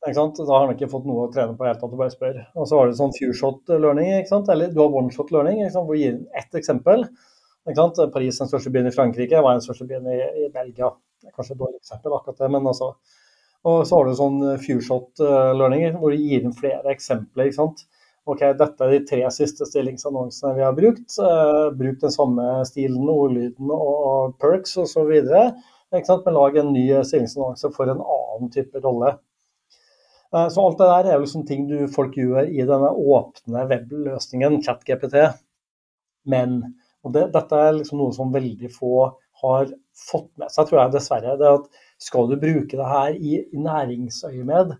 Da 0.06 0.12
har 0.14 0.60
han 0.62 0.76
ikke 0.76 0.88
fått 0.88 1.06
noe 1.08 1.24
å 1.26 1.30
trene 1.34 1.56
på 1.58 1.66
helt 1.66 1.80
tatt, 1.82 1.90
du 1.90 1.98
bare 1.98 2.14
spør. 2.14 2.36
Og 2.54 2.68
så 2.70 2.78
har 2.78 2.86
du 2.86 2.94
sånn 2.94 3.14
few 3.16 3.32
shot 3.34 3.72
learning, 3.72 4.12
eller 4.14 4.70
du 4.70 4.78
har 4.78 4.94
one 4.94 5.10
shot 5.10 5.32
learning, 5.34 5.64
hvor 5.74 5.96
du 5.96 5.98
gir 5.98 6.20
ett 6.38 6.54
eksempel. 6.54 7.02
Paris 7.66 8.38
er 8.38 8.44
den 8.44 8.52
største 8.52 8.70
byen 8.70 8.86
i 8.86 8.94
Frankrike, 8.94 9.40
hva 9.42 9.50
er 9.50 9.58
den 9.58 9.66
største 9.66 9.88
byen 9.90 10.06
i, 10.06 10.20
i 10.44 10.50
Belgia? 10.54 10.92
Det 11.18 11.32
er 11.32 11.34
kanskje 11.34 11.56
et 11.56 11.62
dårlig 11.64 11.80
eksempel, 11.80 12.14
akkurat 12.14 12.38
det, 12.44 12.52
men 12.54 12.70
altså. 12.70 12.92
Og 13.66 13.80
så 13.88 13.98
har 13.98 14.06
du 14.06 14.14
sånn 14.14 14.38
few 14.62 14.78
shot 14.84 15.24
eh, 15.26 15.52
learning, 15.58 15.88
hvor 15.98 16.14
du 16.14 16.22
gir 16.22 16.46
inn 16.46 16.54
flere 16.54 16.94
eksempler. 16.94 17.48
ikke 17.48 17.58
sant? 17.58 17.82
Ok, 18.26 18.42
dette 18.58 18.84
er 18.86 18.92
de 18.92 19.04
tre 19.08 19.22
siste 19.34 19.66
stillingsannonsene 19.68 20.56
vi 20.56 20.64
har 20.66 20.74
brukt. 20.76 21.06
Uh, 21.20 21.70
bruk 21.76 22.00
den 22.02 22.14
samme 22.14 22.46
stilen, 22.68 23.06
ordlyden 23.10 23.70
og 23.72 24.36
perks 24.42 24.76
osv. 24.82 25.12
Men 25.94 26.34
lag 26.34 26.58
en 26.58 26.72
ny 26.74 26.88
stillingsannonse 27.06 27.70
for 27.76 27.92
en 27.92 28.02
annen 28.02 28.52
type 28.54 28.82
rolle. 28.84 29.14
Uh, 30.34 30.48
så 30.50 30.64
alt 30.64 30.80
det 30.80 30.90
der 30.90 31.12
er 31.12 31.22
liksom 31.22 31.46
ting 31.48 31.68
du, 31.70 31.78
folk 31.92 32.18
gjør 32.18 32.50
i 32.50 32.66
denne 32.66 32.90
åpne 32.90 33.68
webløsningen, 33.70 34.60
ChatGPT. 34.66 35.20
Men 36.26 36.58
det, 37.14 37.28
dette 37.34 37.62
er 37.62 37.76
liksom 37.78 38.02
noe 38.02 38.14
som 38.14 38.34
veldig 38.34 38.72
få 38.74 39.12
har 39.42 39.70
fått 40.10 40.30
med 40.40 40.50
seg, 40.52 40.66
tror 40.68 40.80
jeg 40.80 40.94
dessverre. 40.96 41.36
det 41.38 41.52
at 41.60 41.68
Skal 42.02 42.28
du 42.30 42.36
bruke 42.40 42.76
det 42.76 42.90
her 42.90 43.14
i 43.14 43.40
næringsøyemed, 43.54 44.74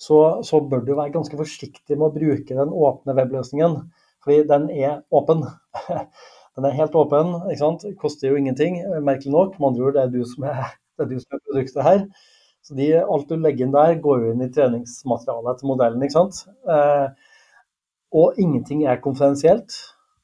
så, 0.00 0.18
så, 0.46 0.62
bør 0.64 0.84
du 0.86 0.94
være 0.94 1.12
ganske 1.14 1.36
forsiktig 1.36 1.96
med 1.96 2.08
å 2.08 2.14
bruke 2.14 2.56
den 2.56 2.72
åpne 2.72 3.16
webløsningen. 3.18 3.80
Fordi 4.24 4.42
den 4.48 4.68
er 4.72 5.00
åpen. 5.12 5.46
Den 6.58 6.66
er 6.66 6.74
helt 6.74 6.96
åpen, 6.98 7.28
ikke 7.46 7.60
sant? 7.60 7.84
koster 7.96 8.32
jo 8.32 8.36
ingenting, 8.36 8.80
merkelig 9.06 9.30
nok. 9.32 9.52
Med 9.56 9.68
andre 9.68 9.84
ord, 9.86 9.94
det 9.94 10.00
er 10.02 10.08
du 10.12 10.24
som 10.28 10.44
er, 10.50 10.72
er, 10.98 11.06
du 11.08 11.14
som 11.20 11.36
er 11.36 11.42
produktet 11.46 11.84
her. 11.86 12.00
Så 12.66 12.74
de, 12.76 12.88
alt 13.00 13.30
du 13.30 13.36
legger 13.38 13.68
inn 13.68 13.76
der, 13.76 13.94
går 14.02 14.24
jo 14.24 14.32
inn 14.34 14.42
i 14.44 14.50
treningsmaterialet 14.52 15.60
til 15.60 15.70
modellen. 15.70 16.02
ikke 16.04 16.16
sant? 16.16 16.42
Eh, 16.68 17.30
og 18.20 18.42
ingenting 18.42 18.82
er 18.82 19.00
konfidensielt. 19.00 19.78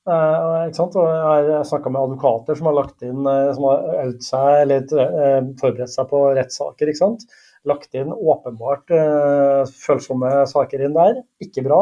Eh, 0.06 0.66
ikke 0.68 0.78
sant? 0.78 0.98
Og 1.00 1.06
jeg 1.06 1.54
har 1.54 1.66
snakka 1.66 1.90
med 1.94 2.02
advokater 2.02 2.58
som 2.58 2.68
har 2.70 2.76
lagt 2.78 3.06
inn, 3.06 3.22
eh, 3.26 3.52
som 3.56 3.66
har 3.70 3.88
øvd 4.04 4.20
seg 4.26 4.60
eller 4.64 5.00
eh, 5.06 5.40
forberedt 5.62 5.94
seg 5.94 6.10
på 6.10 6.22
rettssaker. 6.38 6.90
ikke 6.90 7.02
sant? 7.02 7.26
Lagt 7.66 7.96
inn 7.98 8.12
åpenbart 8.14 8.92
uh, 8.94 9.62
følsomme 9.86 10.30
saker 10.50 10.86
inn 10.86 10.96
der. 10.96 11.20
Ikke 11.42 11.64
bra. 11.66 11.80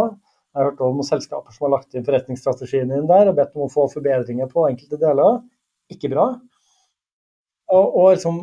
Jeg 0.55 0.61
har 0.61 0.70
hørt 0.70 0.83
om 0.87 1.03
selskaper 1.03 1.55
som 1.55 1.66
har 1.66 1.77
lagt 1.77 1.97
inn 1.97 2.07
forretningsstrategien 2.07 2.92
inn 2.94 3.09
der 3.11 3.31
og 3.31 3.38
bedt 3.38 3.55
om 3.57 3.66
å 3.66 3.73
få 3.73 3.88
forbedringer 3.92 4.51
på 4.51 4.68
enkelte 4.68 5.01
deler. 5.03 5.40
Ikke 5.92 6.11
bra. 6.12 6.29
Og, 7.75 7.97
og 7.99 8.11
liksom, 8.14 8.42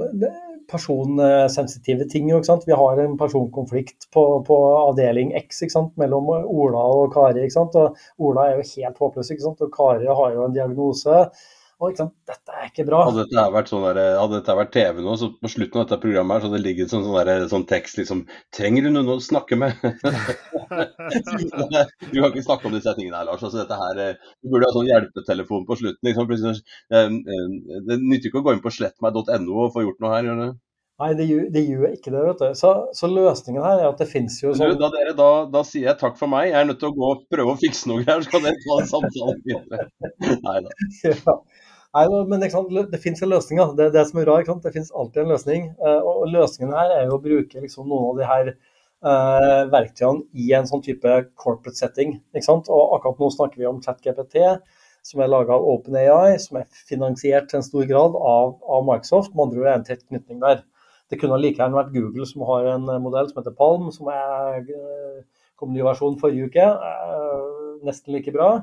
personsensitive 0.72 2.08
ting. 2.10 2.30
Jo, 2.30 2.42
Vi 2.66 2.72
har 2.72 3.00
en 3.00 3.18
personkonflikt 3.18 4.10
på, 4.14 4.44
på 4.48 4.58
avdeling 4.76 5.34
X 5.38 5.64
mellom 5.96 6.30
Ola 6.30 6.84
og 6.98 7.14
Kari. 7.14 7.48
Og 7.56 7.98
Ola 8.20 8.48
er 8.48 8.60
jo 8.60 8.70
helt 8.76 8.98
håpløs, 8.98 9.32
og 9.48 9.74
Kari 9.74 10.08
har 10.08 10.36
jo 10.36 10.46
en 10.46 10.56
diagnose. 10.56 11.26
Og 11.82 11.96
Dette 11.98 12.54
er 12.54 12.68
ikke 12.68 12.84
bra. 12.86 13.00
Hadde 13.08 13.24
dette 13.26 13.44
vært, 13.56 13.70
sånn 13.72 13.86
der, 13.88 13.98
hadde 14.20 14.38
dette 14.38 14.56
vært 14.60 14.74
TV 14.76 15.00
nå, 15.02 15.16
så 15.18 15.32
på 15.34 15.50
slutten 15.50 15.82
av 15.82 15.88
dette 15.88 15.98
programmet 16.04 16.36
her, 16.36 16.42
så 16.44 16.50
hadde 16.50 16.60
det 16.60 16.68
ligget 16.68 16.92
sånn, 16.94 17.06
sånn, 17.08 17.18
der, 17.26 17.46
sånn 17.50 17.66
tekst 17.70 17.98
liksom 17.98 18.20
Trenger 18.54 18.86
du 18.86 18.90
noen 18.94 19.10
å 19.16 19.18
snakke 19.24 19.58
med? 19.58 19.72
du 19.82 19.88
kan 22.20 22.30
ikke 22.30 22.46
snakke 22.46 22.68
om 22.70 22.76
disse 22.78 22.94
tingene 22.98 23.18
her, 23.18 23.26
Lars. 23.32 23.42
Altså, 23.42 23.58
dette 23.64 23.78
her, 23.82 23.96
eh, 24.06 24.16
du 24.42 24.46
burde 24.54 24.68
ha 24.70 24.74
sånn 24.76 24.92
hjelpetelefon 24.92 25.68
på 25.70 25.80
slutten. 25.82 26.06
Liksom. 26.12 26.28
Det 26.92 27.96
nytter 27.98 28.28
ikke 28.30 28.42
å 28.44 28.46
gå 28.46 28.52
inn 28.56 28.66
på 28.66 28.76
slettmeg.no 28.78 29.56
og 29.66 29.74
få 29.74 29.80
gjort 29.88 30.02
noe 30.06 30.14
her. 30.14 30.24
gjør 30.30 30.38
det? 30.46 30.52
Nei, 31.02 31.16
det 31.18 31.26
gjør, 31.26 31.46
det 31.50 31.62
gjør, 31.66 31.94
ikke 31.96 32.12
det. 32.14 32.24
vet 32.28 32.42
du. 32.44 32.58
Så, 32.60 32.72
så, 32.94 33.08
løsningen 33.10 33.64
her 33.66 33.80
er 33.80 33.88
at 33.88 34.02
det 34.02 34.06
finnes 34.12 34.36
jo 34.44 34.52
sånn 34.54 34.76
da, 34.78 34.90
da, 35.18 35.30
da, 35.50 35.64
sier 35.66 35.90
jeg 35.90 35.98
takk 36.02 36.20
for 36.20 36.30
meg. 36.30 36.52
Jeg 36.52 36.60
er 36.60 36.68
nødt 36.70 36.80
til 36.84 36.92
å 36.92 36.98
gå 36.98 37.08
og 37.16 37.24
prøve 37.32 37.56
å 37.56 37.62
fikse 37.62 37.90
noe 37.90 38.06
her, 38.06 38.22
så 38.22 38.36
kan 38.36 38.46
dere 38.46 38.62
ta 38.62 38.78
en 38.78 38.92
samtale 38.92 39.36
videre. 39.48 39.88
Nei 40.46 40.58
da. 40.68 40.76
Ja. 41.10 41.36
Nei, 41.92 42.06
men 42.08 42.40
det, 42.40 43.00
finnes 43.04 43.22
en 43.22 43.32
løsning. 43.34 43.60
Da. 43.60 43.72
Det 43.76 43.88
er 43.90 43.96
det 43.98 44.06
som 44.08 44.22
er 44.22 44.28
bra. 44.30 44.38
Det 44.64 44.72
finnes 44.72 44.94
alltid 44.96 45.26
en 45.26 45.34
løsning. 45.34 45.66
Eh, 45.76 46.06
og 46.08 46.30
løsningen 46.32 46.76
her 46.78 46.94
er 46.96 47.10
jo 47.10 47.18
å 47.18 47.24
bruke 47.24 47.64
liksom 47.64 47.90
noen 47.92 48.14
av 48.14 48.22
de 48.22 48.30
her 48.30 48.52
uh, 49.04 49.64
verktøyene 49.74 50.24
i 50.40 50.54
en 50.56 50.70
sånn 50.70 50.84
type 50.86 51.18
corporate 51.36 51.76
setting. 51.76 52.22
Og 52.32 52.96
akkurat 52.96 53.20
nå 53.20 53.32
snakker 53.36 53.60
vi 53.60 53.68
om 53.68 53.82
ChatGPT, 53.84 54.40
som 55.04 55.24
er 55.24 55.32
laga 55.34 55.58
av 55.58 55.68
OpenAI, 55.68 56.40
som 56.40 56.62
er 56.62 56.84
finansiert 56.88 57.50
til 57.52 57.60
en 57.60 57.68
stor 57.68 57.88
grad 57.90 58.16
av, 58.16 58.56
av 58.64 58.88
Microsoft. 58.88 59.36
Med 59.36 59.50
andre 59.50 59.64
ord 59.64 59.72
er 59.74 59.80
en 59.80 59.88
tett 59.92 60.06
knytning 60.06 60.40
der. 60.44 60.64
Det 61.12 61.20
kunne 61.20 61.42
like 61.44 61.60
gjerne 61.60 61.76
vært 61.76 61.92
Google 61.92 62.24
som 62.30 62.46
har 62.48 62.72
en 62.72 62.88
modell 63.04 63.28
som 63.28 63.42
heter 63.42 63.58
Palm, 63.58 63.90
som 63.92 64.08
er, 64.14 64.62
eh, 64.64 65.48
kom 65.60 65.74
ny 65.76 65.84
versjon 65.84 66.16
forrige 66.22 66.48
uke. 66.48 66.70
Nesten 67.84 68.16
like 68.16 68.32
bra. 68.32 68.62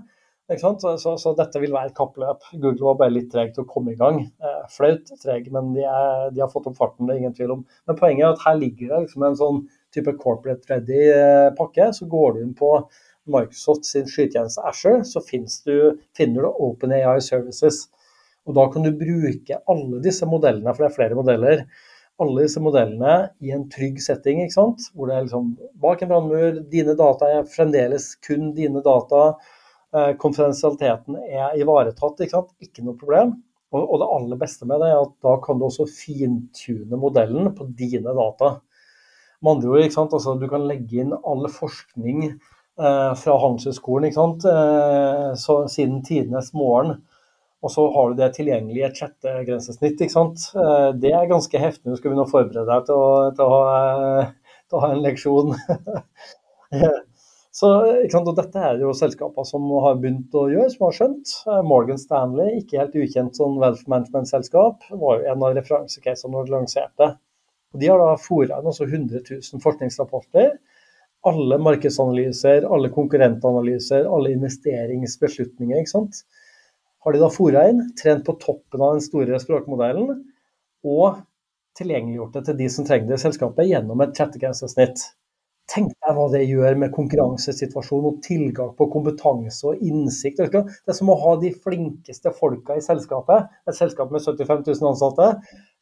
Så, 0.49 1.17
så, 1.21 1.33
dette 1.37 1.61
vil 1.61 1.75
være 1.75 1.91
et 1.91 1.97
kappløp. 1.97 2.47
Google 2.55 2.87
var 2.87 2.95
bare 3.03 3.13
litt 3.13 3.27
treg 3.33 3.51
til 3.53 3.67
å 3.67 3.69
komme 3.69 3.93
i 3.93 3.99
gang. 3.99 4.23
Eh, 4.41 4.63
flaut 4.73 5.11
treg, 5.21 5.51
men 5.53 5.75
de, 5.75 5.83
er, 5.85 6.31
de, 6.33 6.41
har 6.41 6.49
fått 6.49 6.71
opp 6.71 6.79
farten, 6.79 7.05
det 7.05 7.15
er 7.15 7.21
ingen 7.21 7.35
tvil 7.37 7.53
om. 7.59 7.67
Men 7.85 7.99
poenget 7.99 8.25
er 8.25 8.33
at 8.33 8.47
her 8.47 8.57
ligger 8.57 8.95
det 8.95 9.03
liksom 9.03 9.27
en 9.29 9.37
sånn 9.37 9.61
type 9.93 10.15
corporate 10.23 10.73
ready 10.73 11.03
eh. 11.13 11.93
Så 11.93 12.09
går 12.09 12.35
du 12.35 12.41
inn 12.47 12.55
på 12.57 12.71
Microsoft 13.29 13.85
sin 13.85 14.09
skytjeneste 14.09 14.65
Asher, 14.65 15.03
så 15.05 15.21
du, 15.21 16.01
finner 16.17 16.43
du 16.43 16.49
OpenAI 16.49 17.21
Services. 17.21 17.85
Og 18.49 18.57
Da 18.57 18.65
kan 18.73 18.83
du 18.83 18.93
bruke 18.97 19.61
alle 19.69 20.01
disse 20.01 20.25
modellene, 20.27 20.73
for 20.73 20.87
det 20.87 20.89
er 20.89 20.97
flere 20.97 21.19
modeller, 21.19 21.67
alle 22.19 22.47
disse 22.47 22.63
modellene 22.65 23.35
i 23.45 23.53
en 23.53 23.69
trygg 23.69 24.01
setting. 24.01 24.41
ikke 24.43 24.57
sant? 24.57 24.89
Hvor 24.95 25.11
det 25.11 25.17
er 25.19 25.29
liksom 25.29 25.53
bak 25.77 26.03
en 26.03 26.09
brannmur, 26.09 26.63
dine 26.73 26.97
data 26.97 27.29
er 27.37 27.53
fremdeles 27.53 28.15
kun 28.25 28.55
dine 28.57 28.81
data. 28.83 29.37
Eh, 29.97 30.11
konfidensialiteten 30.21 31.17
er 31.25 31.55
ivaretatt, 31.57 32.21
ikke, 32.27 32.43
ikke 32.61 32.85
noe 32.85 32.99
problem. 33.01 33.37
Og, 33.73 33.83
og, 33.83 33.97
det 34.01 34.09
aller 34.17 34.41
beste 34.41 34.69
med 34.69 34.81
det 34.81 34.91
er 34.93 35.03
at 35.03 35.15
da 35.25 35.35
kan 35.45 35.59
du 35.61 35.67
også 35.67 35.89
fintune 35.93 37.01
modellen 37.01 37.51
på 37.57 37.69
dine 37.77 38.15
data. 38.17 38.59
Med 39.41 39.57
andre 39.57 39.75
ord? 39.75 39.99
Altså, 40.05 40.35
du 40.41 40.47
kan 40.51 40.65
legge 40.69 41.03
inn 41.03 41.13
all 41.17 41.49
forskning 41.53 42.25
eh, 42.29 43.13
fra 43.21 43.37
Handelshøyskolen 43.45 44.09
eh, 44.09 45.69
siden 45.73 46.03
tidenes 46.05 46.53
morgen. 46.57 46.99
Og 47.63 47.73
så 47.75 47.85
har 47.91 48.11
du 48.11 48.21
det 48.21 48.33
tilgjengelig 48.37 48.81
i 48.81 48.87
et 48.87 49.01
chattegrensesnitt. 49.01 50.01
ikke 50.01 50.15
sant? 50.15 50.49
Eh, 50.55 50.91
det 51.01 51.13
er 51.15 51.31
ganske 51.31 51.61
heftig. 51.61 51.89
Nå 51.91 51.99
skal 51.99 52.13
vi 52.13 52.19
nå 52.21 52.29
forberede 52.31 52.69
deg 52.69 52.89
til 52.89 52.99
å, 52.99 53.13
til 53.35 53.57
å, 53.57 53.61
eh, 53.75 54.59
til 54.69 54.79
å 54.79 54.83
ha 54.85 54.93
en 54.95 55.05
leksjon. 55.05 55.57
Så, 57.59 57.69
og 58.15 58.37
Dette 58.39 58.61
er 58.63 58.79
jo 58.79 58.93
selskaper 58.95 59.47
som 59.49 59.65
har 59.83 59.97
begynt 59.99 60.35
å 60.37 60.45
gjøre, 60.53 60.71
som 60.71 60.85
har 60.87 60.95
skjønt. 60.95 61.33
Eh, 61.49 61.63
Morgan 61.67 61.99
Stanley, 61.99 62.61
ikke 62.61 62.79
helt 62.79 62.95
ukjent 63.03 63.39
sånn 63.39 63.57
wealth 63.59 63.89
management-selskap, 63.91 64.85
var 65.01 65.19
jo 65.19 65.33
en 65.33 65.43
av 65.43 65.57
referansecasene 65.57 66.37
når 66.37 66.47
de 66.47 66.55
lanserte. 66.55 67.09
Og 67.75 67.83
de 67.83 67.91
har 67.91 67.99
da 67.99 68.13
fora 68.23 68.61
inn 68.61 68.71
100 68.71 69.25
000 69.27 69.65
forskningsrapporter. 69.65 70.53
Alle 71.27 71.59
markedsanalyser, 71.59 72.69
alle 72.71 72.93
konkurrentanalyser, 72.95 74.07
alle 74.07 74.37
investeringsbeslutninger. 74.37 75.83
ikke 75.83 75.97
sant? 75.97 76.23
Har 77.03 77.15
de 77.15 77.25
da 77.25 77.33
fora 77.33 77.67
inn, 77.73 77.89
trent 77.99 78.23
på 78.27 78.39
toppen 78.39 78.85
av 78.85 78.97
den 78.97 79.03
store 79.03 79.43
språkmodellen, 79.43 80.23
og 80.87 81.25
tilgjengeliggjort 81.79 82.39
det 82.39 82.45
til 82.47 82.63
de 82.63 82.71
som 82.71 82.87
trenger 82.87 83.11
det 83.11 83.19
i 83.19 83.27
selskapet, 83.27 83.67
gjennom 83.67 84.07
et 84.07 84.15
chattegrensesnitt. 84.15 85.09
Tenk 85.69 85.91
deg 86.01 86.17
hva 86.17 86.27
det 86.33 86.47
gjør 86.49 86.79
med 86.81 86.95
konkurransesituasjonen 86.95 88.07
og 88.09 88.21
tilgang 88.25 88.71
på 88.79 88.87
kompetanse 88.93 89.67
og 89.69 89.83
innsikt. 89.85 90.41
Det 90.41 90.63
er 90.65 90.97
som 90.97 91.11
å 91.13 91.19
ha 91.21 91.35
de 91.43 91.51
flinkeste 91.53 92.33
folka 92.39 92.79
i 92.79 92.85
selskapet. 92.85 93.51
Et 93.69 93.77
selskap 93.77 94.15
med 94.15 94.25
75 94.25 94.65
000 94.65 94.89
ansatte. 94.95 95.29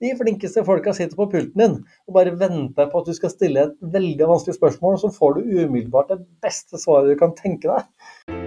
De 0.03 0.11
flinkeste 0.19 0.67
folka 0.67 0.93
sitter 0.97 1.15
på 1.17 1.29
pulten 1.33 1.63
din 1.63 1.79
og 1.79 2.19
bare 2.19 2.35
venter 2.41 2.91
på 2.91 3.01
at 3.01 3.07
du 3.07 3.15
skal 3.17 3.33
stille 3.33 3.69
et 3.69 3.79
veldig 3.95 4.29
vanskelig 4.33 4.59
spørsmål, 4.59 4.99
så 5.01 5.15
får 5.15 5.39
du 5.39 5.55
umiddelbart 5.63 6.13
det 6.13 6.21
beste 6.43 6.83
svaret 6.83 7.15
du 7.15 7.23
kan 7.23 7.39
tenke 7.39 7.71
deg. 7.71 8.46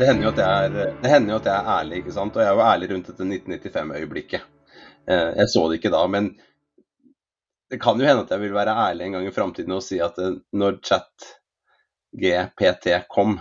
Det 0.00 0.06
hender, 0.08 0.24
jo 0.24 0.30
at 0.32 0.38
jeg 0.40 0.68
er, 0.80 1.34
at 1.36 1.46
jeg 1.50 1.56
er 1.58 1.66
ærlig, 1.68 1.96
ikke 2.00 2.12
sant? 2.14 2.36
og 2.36 2.40
jeg 2.40 2.48
er 2.48 2.54
jo 2.56 2.62
ærlig 2.64 2.86
rundt 2.88 3.08
dette 3.10 3.24
1995-øyeblikket. 3.26 4.46
Eh, 5.04 5.32
jeg 5.36 5.50
så 5.52 5.64
det 5.68 5.76
ikke 5.76 5.92
da, 5.92 6.00
men 6.08 6.30
det 7.70 7.78
kan 7.82 8.00
jo 8.00 8.06
hende 8.08 8.22
at 8.24 8.32
jeg 8.32 8.40
vil 8.40 8.54
være 8.56 8.78
ærlig 8.88 9.06
en 9.06 9.18
gang 9.18 9.26
i 9.28 9.34
framtiden 9.34 9.76
og 9.76 9.84
si 9.84 9.98
at 10.00 10.16
eh, 10.24 10.38
når 10.56 10.78
chat 10.88 11.26
GPT 12.16 12.96
kom, 13.12 13.36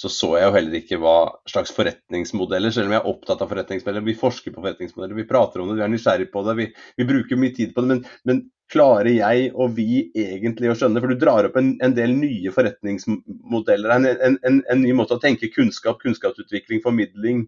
så 0.00 0.08
så 0.08 0.30
jeg 0.38 0.46
jo 0.46 0.54
heller 0.54 0.76
ikke 0.78 0.96
hva 1.00 1.16
slags 1.50 1.74
forretningsmodeller, 1.76 2.72
selv 2.72 2.88
om 2.88 2.94
jeg 2.94 3.02
er 3.02 3.10
opptatt 3.10 3.42
av 3.44 3.50
forretningsmodeller. 3.50 4.06
Vi 4.06 4.16
forsker 4.16 4.54
på 4.54 4.62
forretningsmodeller, 4.62 5.18
vi 5.18 5.28
prater 5.28 5.60
om 5.60 5.68
det, 5.68 5.76
vi 5.76 5.84
er 5.84 5.92
nysgjerrig 5.92 6.30
på 6.32 6.40
det, 6.46 6.54
vi, 6.56 6.66
vi 6.96 7.06
bruker 7.10 7.40
mye 7.40 7.52
tid 7.58 7.74
på 7.76 7.84
det. 7.84 7.90
Men, 7.92 8.00
men, 8.30 8.40
klarer 8.70 9.08
jeg 9.10 9.48
og 9.58 9.72
vi 9.74 10.04
egentlig 10.14 10.68
å 10.70 10.76
skjønne, 10.78 11.00
for 11.02 11.10
du 11.10 11.18
drar 11.18 11.48
opp 11.48 11.56
en, 11.58 11.72
en 11.82 11.94
del 11.96 12.12
nye 12.14 12.52
forretningsmodeller, 12.54 13.90
en, 13.96 14.36
en, 14.46 14.60
en, 14.62 14.78
ny 14.78 14.92
måte 14.94 15.16
å 15.16 15.22
tenke 15.22 15.50
kunnskap, 15.50 15.98
kunnskapsutvikling, 16.04 16.78
formidling 16.84 17.40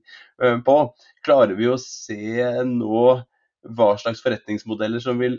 uh, 0.42 0.58
på. 0.66 0.76
Klarer 1.22 1.54
vi 1.54 1.70
å 1.70 1.78
se 1.78 2.42
nå 2.66 3.04
hva 3.78 3.88
slags 4.02 4.24
forretningsmodeller 4.24 5.04
som 5.04 5.22
vil 5.22 5.38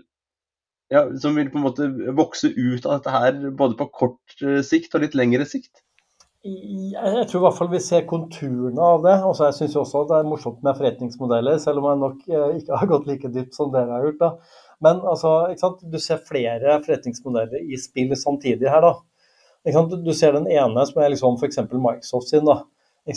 ja, 0.94 1.04
som 1.20 1.36
vil 1.36 1.52
på 1.52 1.60
en 1.60 1.68
måte 1.68 1.90
vokse 2.16 2.54
ut 2.56 2.88
av 2.88 3.02
dette 3.02 3.18
her, 3.18 3.44
både 3.52 3.76
på 3.84 3.92
kort 3.92 4.40
uh, 4.40 4.62
sikt 4.64 4.96
og 4.96 5.04
litt 5.04 5.20
lengre 5.20 5.44
sikt? 5.52 5.83
Jeg 6.44 7.28
tror 7.32 7.38
i 7.40 7.44
hvert 7.46 7.56
fall 7.56 7.70
vi 7.72 7.80
ser 7.80 8.02
konturene 8.04 8.84
av 8.84 9.06
det. 9.06 9.14
og 9.24 9.38
Jeg 9.40 9.56
syns 9.56 9.78
også 9.80 10.02
det 10.10 10.18
er 10.18 10.28
morsomt 10.28 10.60
med 10.66 10.76
forretningsmodeller, 10.76 11.60
selv 11.64 11.80
om 11.80 11.86
jeg 11.88 12.00
nok 12.02 12.26
eh, 12.28 12.56
ikke 12.60 12.80
har 12.82 12.90
gått 12.90 13.06
like 13.08 13.30
dypt 13.32 13.56
som 13.56 13.70
dere 13.72 13.94
har 13.96 14.04
gjort. 14.10 14.20
da. 14.20 14.58
Men 14.84 15.00
altså, 15.08 15.32
du 15.88 15.96
ser 16.04 16.20
flere 16.28 16.82
forretningsmodeller 16.84 17.64
i 17.64 17.80
spill 17.80 18.12
samtidig 18.20 18.68
her. 18.68 18.84
da. 18.84 19.88
Du 20.04 20.12
ser 20.12 20.36
den 20.36 20.50
ene 20.52 20.84
som 20.90 21.00
er 21.00 21.14
liksom 21.14 21.38
f.eks. 21.40 21.62
Microsoft 21.72 22.34
sin. 22.34 22.44
da. 22.44 22.60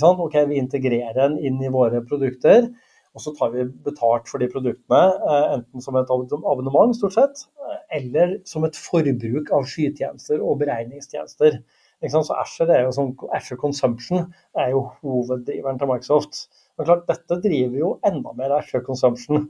Ok, 0.06 0.36
Vi 0.46 0.60
integrerer 0.62 1.18
den 1.18 1.40
inn 1.42 1.58
i 1.58 1.72
våre 1.74 2.04
produkter, 2.06 2.68
og 3.16 3.24
så 3.24 3.32
tar 3.34 3.50
vi 3.50 3.64
betalt 3.88 4.30
for 4.30 4.38
de 4.38 4.46
produktene. 4.52 5.02
Eh, 5.02 5.48
enten 5.56 5.82
som 5.82 5.98
et 5.98 6.14
abonnement, 6.14 6.94
stort 6.94 7.18
sett, 7.18 7.42
eller 7.90 8.38
som 8.46 8.62
et 8.70 8.78
forbruk 8.78 9.50
av 9.50 9.66
skytjenester 9.66 10.38
og 10.38 10.60
beregningstjenester. 10.62 11.58
Så 12.04 12.34
Asher, 12.36 12.68
er 12.68 12.84
jo 12.84 12.92
sånn, 12.92 13.14
Asher 13.34 13.56
Consumption 13.56 14.26
er 14.58 14.74
jo 14.74 14.82
hoveddriveren 15.00 15.78
til 15.80 15.88
Microsoft. 15.88 16.42
Men 16.76 16.90
klart, 16.90 17.06
dette 17.08 17.38
driver 17.40 17.78
jo 17.80 17.92
enda 18.04 18.34
mer 18.36 18.52
Asher 18.58 18.84
Consumption, 18.84 19.46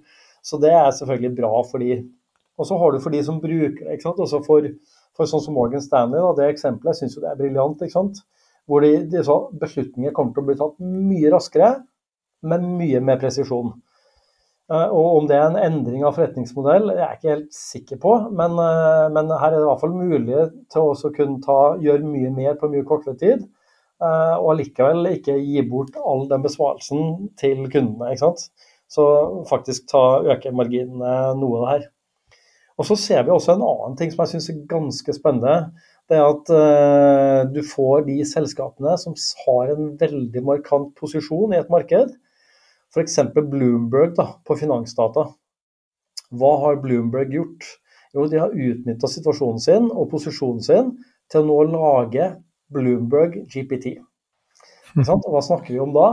så 0.47 0.61
det 0.63 0.71
er 0.71 0.93
selvfølgelig 0.95 1.33
bra 1.41 1.51
for 1.67 1.83
de. 1.83 2.05
Og 2.57 2.69
så 2.69 2.79
har 2.79 2.95
du 2.95 3.01
for 3.03 3.13
de 3.13 3.23
som 3.27 3.41
bruker 3.43 3.83
det. 3.83 3.99
Også 4.07 4.41
for, 4.47 4.69
for 5.19 5.29
sånn 5.29 5.43
som 5.43 5.59
Morgan 5.59 5.83
Stanley, 5.83 6.23
da, 6.23 6.31
det 6.39 6.53
eksempelet, 6.55 6.97
syns 7.01 7.19
jo 7.19 7.25
det 7.25 7.33
er 7.33 7.41
briljant. 7.41 7.83
ikke 7.83 7.97
sant? 7.97 8.23
Hvor 8.67 8.87
de, 8.87 8.95
de 9.11 9.25
beslutninger 9.61 10.15
kommer 10.15 10.33
til 10.35 10.45
å 10.45 10.47
bli 10.47 10.57
tatt 10.63 10.79
mye 10.87 11.35
raskere, 11.35 11.73
men 12.47 12.71
mye 12.79 13.03
mer 13.03 13.19
presisjon. 13.21 13.75
Eh, 14.67 14.89
og 14.91 15.21
om 15.21 15.27
det 15.31 15.37
er 15.39 15.45
en 15.47 15.59
endring 15.63 16.03
av 16.03 16.17
forretningsmodell, 16.17 16.89
jeg 16.91 17.03
er 17.07 17.19
ikke 17.19 17.33
helt 17.33 17.53
sikker 17.55 18.01
på. 18.03 18.15
Men, 18.35 18.57
eh, 18.59 19.07
men 19.15 19.31
her 19.31 19.53
er 19.53 19.61
det 19.61 19.63
i 19.63 19.69
hvert 19.69 19.83
fall 19.83 19.95
mulig 19.95 20.47
til 20.75 20.89
å 20.91 21.13
kunne 21.15 21.43
ta, 21.45 21.59
gjøre 21.83 22.03
mye 22.07 22.33
mer 22.35 22.57
på 22.59 22.71
mye 22.73 22.87
kortere 22.89 23.15
tid. 23.21 23.45
Eh, 24.03 24.35
og 24.37 24.51
allikevel 24.57 25.13
ikke 25.15 25.39
gi 25.39 25.63
bort 25.71 25.95
all 25.97 26.27
den 26.29 26.43
besvarelsen 26.43 27.31
til 27.39 27.69
kundene. 27.71 28.11
ikke 28.11 28.25
sant? 28.27 28.51
Så 28.91 29.05
faktisk 29.49 29.87
ta, 29.91 30.23
øke 30.35 30.53
marginene 30.53 31.37
noe 31.39 31.59
av 31.59 31.63
det 31.63 31.71
her. 31.75 31.89
Og 32.79 32.85
så 32.85 32.97
ser 32.99 33.23
vi 33.25 33.31
også 33.33 33.55
en 33.55 33.65
annen 33.65 33.97
ting 33.97 34.11
som 34.13 34.25
jeg 34.25 34.35
syns 34.35 34.51
er 34.51 34.67
ganske 34.69 35.15
spennende. 35.15 35.73
det 36.09 36.19
er 36.19 36.29
at 36.29 37.51
du 37.51 37.63
får 37.67 38.05
de 38.07 38.23
selskapene 38.23 38.93
som 38.99 39.15
har 39.43 39.73
en 39.73 39.97
veldig 39.99 40.43
markant 40.45 40.95
posisjon 40.95 41.53
i 41.53 41.59
et 41.59 41.71
marked. 41.71 42.13
F.eks. 42.97 43.19
Bloomberg 43.37 44.15
da, 44.17 44.31
på 44.47 44.57
finansdata. 44.57 45.29
Hva 46.33 46.53
har 46.63 46.81
Bloomberg 46.81 47.35
gjort? 47.37 47.67
Jo, 48.17 48.25
de 48.33 48.41
har 48.41 48.55
utnytta 48.57 49.11
situasjonen 49.11 49.61
sin 49.61 49.91
og 49.93 50.09
posisjonen 50.15 50.65
sin 50.65 50.95
til 51.33 51.45
å 51.45 51.47
nå 51.47 51.59
lage 51.75 52.31
Bloomberg 52.73 53.43
GPT. 53.53 53.99
Og 54.97 55.29
hva 55.29 55.43
snakker 55.45 55.75
vi 55.75 55.81
om 55.83 55.93
da? 55.93 56.07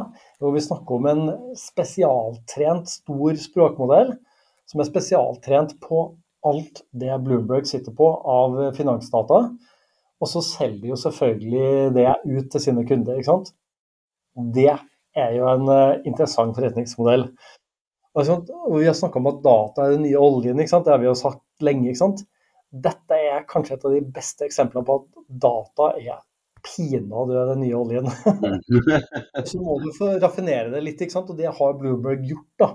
Jo, 0.43 0.51
vi 0.51 0.63
snakker 0.65 0.97
om 0.97 1.07
en 1.07 1.23
spesialtrent 1.55 2.91
stor 2.91 3.39
språkmodell 3.39 4.11
som 4.67 4.83
er 4.83 4.89
spesialtrent 4.89 5.77
på 5.83 6.03
alt 6.43 6.83
det 6.91 7.15
Bloomberg 7.23 7.67
sitter 7.69 7.95
på 7.95 8.09
av 8.27 8.59
finansdata. 8.75 9.45
Og 10.19 10.29
så 10.29 10.43
selger 10.43 10.81
de 10.81 10.91
jo 10.91 10.99
selvfølgelig 10.99 11.93
det 11.95 12.09
ut 12.27 12.51
til 12.51 12.63
sine 12.63 12.83
kunder. 12.87 13.15
ikke 13.15 13.31
sant? 13.31 13.53
Det 14.35 14.73
er 15.17 15.35
jo 15.37 15.47
en 15.49 15.67
uh, 15.69 16.01
interessant 16.07 16.55
forretningsmodell. 16.57 17.27
Altså, 18.13 18.39
vi 18.69 18.85
har 18.85 18.97
snakka 18.97 19.19
om 19.19 19.31
at 19.31 19.41
data 19.45 19.87
er 19.87 19.95
den 19.95 20.05
nye 20.05 20.21
oljen, 20.21 20.59
ikke 20.61 20.73
sant? 20.75 20.85
det 20.85 20.93
har 20.93 21.01
vi 21.01 21.09
jo 21.09 21.17
sagt 21.17 21.43
lenge. 21.65 21.89
ikke 21.89 22.01
sant? 22.03 22.23
Dette 22.73 23.17
er 23.17 23.47
kanskje 23.49 23.77
et 23.77 23.87
av 23.87 23.95
de 23.95 24.03
beste 24.15 24.45
eksemplene 24.45 24.85
på 24.85 24.99
at 25.01 25.25
data 25.45 25.89
er 25.97 26.21
pinadø 26.63 27.43
den 27.49 27.63
nye 27.65 27.75
oljen. 27.75 28.09
så 29.49 29.61
må 29.61 29.79
du 29.83 29.89
få 29.97 30.13
raffinere 30.21 30.71
det 30.73 30.83
litt, 30.85 31.01
ikke 31.01 31.17
sant? 31.17 31.33
og 31.33 31.39
det 31.41 31.49
har 31.49 31.77
Bloomberg 31.79 32.25
gjort. 32.29 32.49
da. 32.61 32.69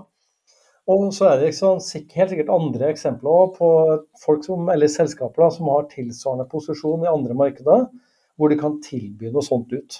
Og 0.89 1.09
så 1.13 1.27
er 1.29 1.39
det 1.39 1.51
liksom, 1.51 1.79
helt 2.15 2.31
sikkert 2.33 2.53
andre 2.53 2.91
eksempler 2.93 3.51
på 3.55 3.71
folk 4.23 4.45
som, 4.45 4.69
eller 4.73 4.89
selskaper 4.89 5.45
da, 5.45 5.49
som 5.53 5.69
har 5.69 5.89
tilsvarende 5.91 6.47
posisjon 6.49 7.05
i 7.05 7.11
andre 7.11 7.37
markeder, 7.37 7.89
hvor 8.39 8.49
de 8.49 8.57
kan 8.59 8.79
tilby 8.83 9.29
noe 9.29 9.45
sånt 9.45 9.73
ut. 9.75 9.99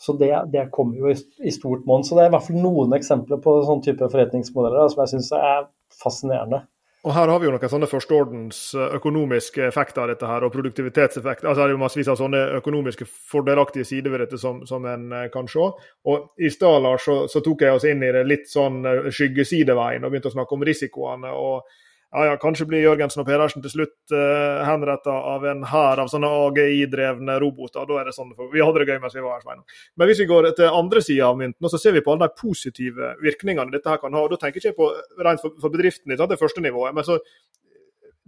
Så 0.00 0.14
det, 0.16 0.32
det 0.52 0.70
kommer 0.72 0.96
jo 0.96 1.10
i, 1.12 1.16
i 1.44 1.52
stort 1.52 1.84
monn. 1.88 2.04
Så 2.06 2.16
det 2.16 2.24
er 2.24 2.30
i 2.30 2.34
hvert 2.34 2.46
fall 2.46 2.60
noen 2.62 2.96
eksempler 2.96 3.40
på 3.44 3.58
sånn 3.68 3.82
type 3.84 4.08
forretningsmodeller 4.08 4.88
som 4.88 5.02
jeg 5.04 5.12
syns 5.14 5.32
er 5.36 5.66
fascinerende. 6.00 6.62
Og 7.00 7.14
Her 7.16 7.30
har 7.32 7.38
vi 7.40 7.46
jo 7.48 7.52
noen 7.54 7.72
sånne 7.72 7.88
førsteordens 7.88 8.58
eh, 8.76 8.96
økonomiske 8.98 9.62
effekter 9.70 10.02
av 10.02 10.10
dette 10.10 10.28
her, 10.28 10.44
og 10.44 10.52
produktivitetseffekter. 10.52 11.48
Altså, 11.48 11.62
det 11.62 11.70
er 11.70 11.72
jo 11.72 11.80
massevis 11.80 12.10
av 12.12 12.18
sånne 12.20 12.42
økonomiske 12.58 13.06
fordelaktige 13.08 13.88
sider 13.88 14.12
ved 14.12 14.26
dette 14.26 14.40
som, 14.40 14.60
som 14.68 14.84
en 14.88 15.06
eh, 15.16 15.28
kan 15.32 15.48
se. 15.48 15.70
Og 16.12 16.26
I 16.36 16.50
stad 16.52 16.88
så, 17.00 17.22
så, 17.32 17.40
tok 17.44 17.64
jeg 17.64 17.78
oss 17.78 17.86
inn 17.88 18.04
i 18.04 18.12
det 18.12 18.26
litt 18.28 18.50
sånn 18.52 18.84
eh, 18.84 19.08
skyggesideveien 19.16 20.04
og 20.04 20.12
begynte 20.12 20.28
å 20.28 20.36
snakke 20.36 20.58
om 20.58 20.66
risikoene. 20.68 21.32
og 21.32 21.72
ja, 22.12 22.24
ja, 22.26 22.36
kanskje 22.42 22.66
blir 22.66 22.82
Jørgensen 22.82 23.22
og 23.22 23.26
Pedersen 23.28 23.62
til 23.62 23.70
slutt 23.70 24.14
uh, 24.14 24.64
henretta 24.66 25.12
av 25.14 25.44
en 25.46 25.60
hær 25.70 26.00
av 26.02 26.08
sånne 26.10 26.26
AGI-drevne 26.48 27.36
roboter. 27.38 27.86
Da 27.86 28.00
er 28.00 28.10
det 28.10 28.14
sånn, 28.16 28.32
Vi 28.50 28.64
hadde 28.64 28.82
det 28.82 28.88
gøy 28.90 28.98
mens 29.04 29.14
vi 29.14 29.22
var 29.22 29.36
her, 29.36 29.44
Svein. 29.44 29.62
Men 29.94 30.10
hvis 30.10 30.22
vi 30.24 30.26
går 30.30 30.50
til 30.58 30.74
andre 30.74 31.04
sida 31.06 31.28
av 31.28 31.38
mynten, 31.38 31.70
så 31.70 31.78
ser 31.78 31.94
vi 31.94 32.02
på 32.02 32.16
alle 32.16 32.26
de 32.26 32.40
positive 32.40 33.12
virkningene 33.22 33.70
dette 33.70 33.92
her 33.92 34.02
kan 34.02 34.18
ha. 34.18 34.24
og 34.26 34.34
Da 34.34 34.40
tenker 34.42 34.58
jeg 34.58 34.72
ikke 34.74 34.80
på 34.82 35.22
rent 35.22 35.44
for, 35.44 35.54
for 35.62 35.76
bedriften, 35.76 36.16
det 36.18 36.40
første 36.40 36.66
nivået. 36.66 36.94
men 36.94 37.06
så 37.06 37.20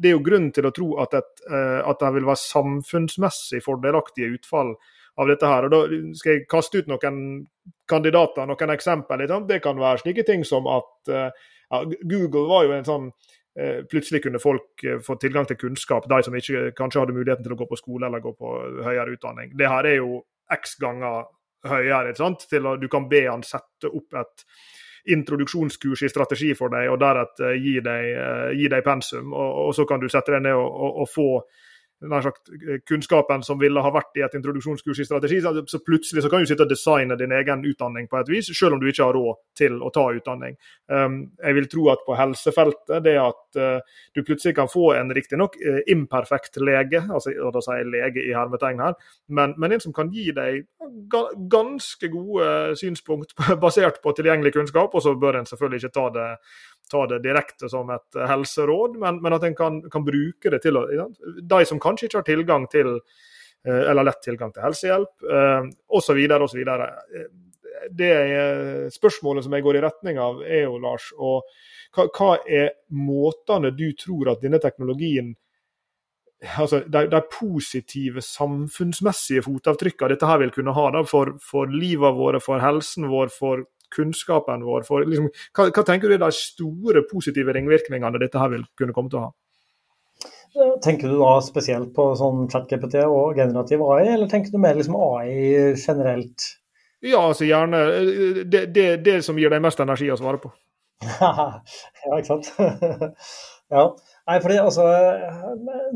det 0.02 0.08
er 0.08 0.16
jo 0.16 0.22
grunn 0.24 0.48
til 0.54 0.66
å 0.66 0.74
tro 0.74 0.88
at, 1.02 1.18
et, 1.18 1.44
uh, 1.50 1.82
at 1.90 1.98
det 1.98 2.14
vil 2.14 2.30
være 2.30 2.42
samfunnsmessig 2.44 3.64
fordelaktige 3.66 4.30
utfall 4.38 4.76
av 5.18 5.26
dette 5.28 5.50
her. 5.50 5.66
og 5.66 5.74
Da 5.74 6.00
skal 6.22 6.38
jeg 6.38 6.46
kaste 6.46 6.78
ut 6.78 6.88
noen 6.90 7.20
kandidater, 7.90 8.46
noen 8.46 8.78
eksempler. 8.78 9.26
Det 9.26 9.58
kan 9.62 9.74
være 9.74 10.06
slike 10.06 10.22
ting 10.26 10.46
som 10.46 10.70
at 10.70 11.10
uh, 11.10 11.30
ja, 11.66 11.86
Google 12.06 12.46
var 12.46 12.70
jo 12.70 12.78
en 12.78 12.86
sånn 12.86 13.14
Eh, 13.16 13.40
plutselig 13.90 14.22
kunne 14.22 14.40
folk 14.42 14.84
eh, 14.84 15.00
få 15.04 15.16
tilgang 15.20 15.46
til 15.48 15.58
kunnskap, 15.60 16.08
de 16.08 16.22
som 16.24 16.36
ikke 16.36 16.70
kanskje 16.78 17.02
hadde 17.02 17.16
muligheten 17.16 17.44
til 17.44 17.54
å 17.54 17.60
gå 17.60 17.68
på 17.68 17.78
skole 17.80 18.08
eller 18.08 18.24
gå 18.24 18.34
på 18.38 18.52
høyere 18.86 19.16
utdanning. 19.16 19.52
Det 19.58 19.68
her 19.68 19.88
er 19.88 19.98
jo 20.00 20.22
x 20.52 20.78
ganger 20.80 21.26
høyere. 21.68 22.14
Til 22.16 22.66
at 22.66 22.80
Du 22.80 22.88
kan 22.88 23.08
be 23.08 23.26
han 23.28 23.44
sette 23.46 23.90
opp 23.90 24.16
et 24.18 24.46
introduksjonskurs 25.12 26.04
i 26.06 26.10
strategi 26.10 26.52
for 26.54 26.70
deg, 26.70 26.88
og 26.90 27.00
deretter 27.02 27.56
gi 27.58 27.80
deg, 27.82 28.08
gi 28.54 28.68
deg 28.70 28.84
pensum. 28.86 29.32
Og, 29.34 29.66
og, 29.66 29.74
så 29.74 29.84
kan 29.86 30.00
du 30.00 30.08
sette 30.08 30.32
deg 30.36 30.44
ned 30.46 30.54
og, 30.54 30.68
og, 30.70 31.00
og 31.02 31.10
få 31.10 31.28
sagt, 32.22 32.48
eh, 32.48 32.78
kunnskapen 32.88 33.42
som 33.42 33.58
ville 33.58 33.80
ha 33.80 33.90
vært 33.90 34.16
i 34.16 34.24
et 34.24 34.34
introduksjonskurs 34.34 35.00
i 35.00 35.04
strategi. 35.04 35.40
Så 35.40 35.78
plutselig 35.84 36.22
så 36.22 36.30
kan 36.30 36.40
du 36.40 36.46
sitte 36.46 36.62
og 36.62 36.70
designe 36.70 37.16
din 37.18 37.32
egen 37.32 37.64
utdanning 37.64 38.08
på 38.08 38.20
et 38.20 38.28
vis, 38.28 38.50
selv 38.58 38.74
om 38.74 38.80
du 38.80 38.86
ikke 38.86 39.04
har 39.04 39.14
råd 39.14 39.36
til 39.56 39.78
å 39.82 39.90
ta 39.92 40.08
utdanning. 40.12 40.56
Um, 40.88 41.30
jeg 41.42 41.54
vil 41.54 41.68
tro 41.68 41.88
at 41.92 42.04
på 42.06 42.16
helsefeltet, 42.18 43.02
det 43.04 43.16
at 43.20 43.60
uh, 43.60 43.80
du 44.14 44.22
plutselig 44.22 44.54
kan 44.56 44.68
få 44.68 44.92
en 44.98 45.12
riktignok 45.14 45.56
uh, 45.62 45.80
imperfekt 45.86 46.56
lege, 46.60 47.04
altså 47.08 47.32
og 47.42 47.52
da 47.54 47.62
sier 47.64 47.82
jeg 47.82 47.92
lege 47.92 48.24
i 48.26 48.34
hermetegn 48.34 48.82
her, 48.82 48.94
men, 49.28 49.54
men, 49.56 49.72
en 49.72 49.80
som 49.80 49.92
kan 49.92 50.10
gi 50.12 50.30
deg 50.36 50.66
ganske 51.52 52.08
gode 52.12 52.76
synspunkt 52.76 53.34
basert 53.64 54.02
på 54.02 54.12
tilgjengelig 54.16 54.54
kunnskap, 54.56 54.94
og 54.94 55.02
så 55.04 55.14
bør 55.14 55.40
en 55.40 55.48
selvfølgelig 55.48 55.82
ikke 55.82 55.96
ta 55.96 56.08
det 56.16 56.28
ta 56.90 57.06
det 57.06 57.22
direkte 57.24 57.68
som 57.68 57.90
et 57.90 58.16
eh, 58.16 58.28
helseråd, 58.28 58.96
men, 59.00 59.20
men 59.22 59.36
at 59.36 59.44
en 59.48 59.58
kan, 59.58 59.82
kan, 59.90 60.04
bruke 60.06 60.52
det 60.52 60.62
til 60.64 60.78
å 60.78 60.86
De 61.40 61.60
som 61.68 61.80
kanskje 61.82 62.08
ikke 62.08 62.20
har 62.20 62.28
tilgang 62.28 62.66
til 62.72 62.94
eh, 62.96 63.84
eller 63.90 64.08
lett 64.08 64.22
tilgang 64.24 64.52
til 64.52 64.66
helsehjelp, 64.66 65.14
osv. 65.88 66.22
Eh, 66.24 66.46
osv. 66.48 66.64
Det 67.90 68.14
spørsmålet 68.94 69.46
som 69.46 69.54
jeg 69.56 69.64
går 69.64 69.78
i 69.78 69.82
retning 69.82 70.18
av, 70.22 70.42
er 70.44 70.66
jo, 70.66 70.76
Lars, 70.82 71.08
og 71.16 71.48
hva, 71.96 72.06
hva 72.14 72.34
er 72.46 72.74
måtene 72.94 73.72
du 73.74 73.88
tror 73.98 74.34
at 74.34 74.44
denne 74.44 74.60
teknologien 74.62 75.32
altså 76.58 76.82
de, 76.86 77.04
de, 77.10 77.20
positive 77.30 78.22
samfunnsmessige 78.24 79.44
fotavtrykkene 79.46 80.14
dette 80.14 80.26
her 80.26 80.40
vil 80.42 80.54
kunne 80.54 80.74
ha 80.74 80.88
da, 80.94 81.02
for, 81.06 81.36
for 81.42 81.70
livet 81.70 82.16
våre, 82.18 82.40
for 82.42 82.62
helsen 82.62 83.06
vår, 83.10 83.30
for 83.34 83.62
kunnskapen 83.94 84.64
vår? 84.66 84.86
For, 84.88 85.06
liksom, 85.08 85.28
hva, 85.56 85.68
hva, 85.68 85.84
tenker 85.86 86.10
du 86.10 86.16
er 86.16 86.24
de 86.24 86.32
store 86.36 87.04
positive 87.10 87.54
ringvirkningene 87.56 88.20
dette 88.22 88.40
her 88.40 88.52
vil 88.54 88.66
kunne 88.78 88.96
komme 88.96 89.12
til 89.12 89.22
å 89.22 89.28
ha? 89.28 89.32
Tenker 90.84 91.08
du 91.08 91.16
da 91.16 91.36
spesielt 91.40 91.94
på 91.96 92.10
sånn 92.18 92.44
ChatGPT 92.52 92.98
og 93.06 93.38
generativ 93.38 93.80
AI, 93.86 94.10
eller 94.16 94.28
tenker 94.28 94.52
du 94.52 94.60
mer 94.60 94.76
liksom 94.76 94.98
AI 95.00 95.72
generelt? 95.80 96.50
Ja, 97.02 97.22
altså 97.24 97.48
gjerne 97.48 97.80
det, 98.46 98.66
det, 98.76 98.88
det 99.02 99.16
som 99.26 99.38
gir 99.40 99.50
deg 99.50 99.62
mest 99.64 99.80
energi 99.82 100.10
å 100.12 100.18
svare 100.20 100.38
på. 100.42 100.52
ja, 101.20 102.18
ikke 102.18 102.28
sant. 102.28 102.52
ja. 103.74 103.86
Nei, 104.28 104.36
fordi 104.38 104.58
altså, 104.62 104.84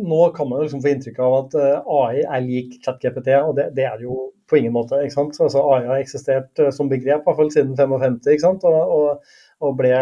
Nå 0.02 0.22
kan 0.34 0.48
man 0.50 0.64
liksom 0.64 0.80
få 0.82 0.90
inntrykk 0.90 1.20
av 1.22 1.36
at 1.36 1.58
eh, 1.62 1.92
AI 2.00 2.24
er 2.24 2.42
lik 2.42 2.80
ChatGPT, 2.82 3.30
og 3.38 3.54
det, 3.60 3.68
det, 3.76 3.86
er 3.86 4.00
det 4.00 4.08
jo 4.08 4.16
på 4.48 4.58
ingen 4.60 4.74
måte. 4.76 5.00
ikke 5.02 5.16
sant? 5.16 5.38
Altså, 5.42 5.62
AI 5.74 5.86
har 5.88 6.02
eksistert 6.02 6.62
eh, 6.62 6.72
som 6.74 6.90
begrep 6.92 7.22
i 7.22 7.28
hvert 7.28 7.40
fall 7.40 7.52
siden 7.54 7.76
55, 7.78 8.18
ikke 8.32 8.44
sant? 8.44 8.66
Og, 8.68 8.96
og, 8.98 9.38
og 9.64 9.78
ble, 9.78 9.94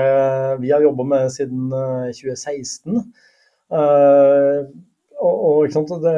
vi 0.62 0.72
har 0.74 0.85
jobba 0.85 1.07
med 1.11 1.28
det 1.28 1.37
siden 1.37 1.70
2016. 2.14 2.98
Uh, 3.72 3.78
eh, 3.80 4.59
og, 5.24 5.35
og 5.35 5.61
ikke 5.64 5.78
sant? 5.78 5.94
det 6.04 6.16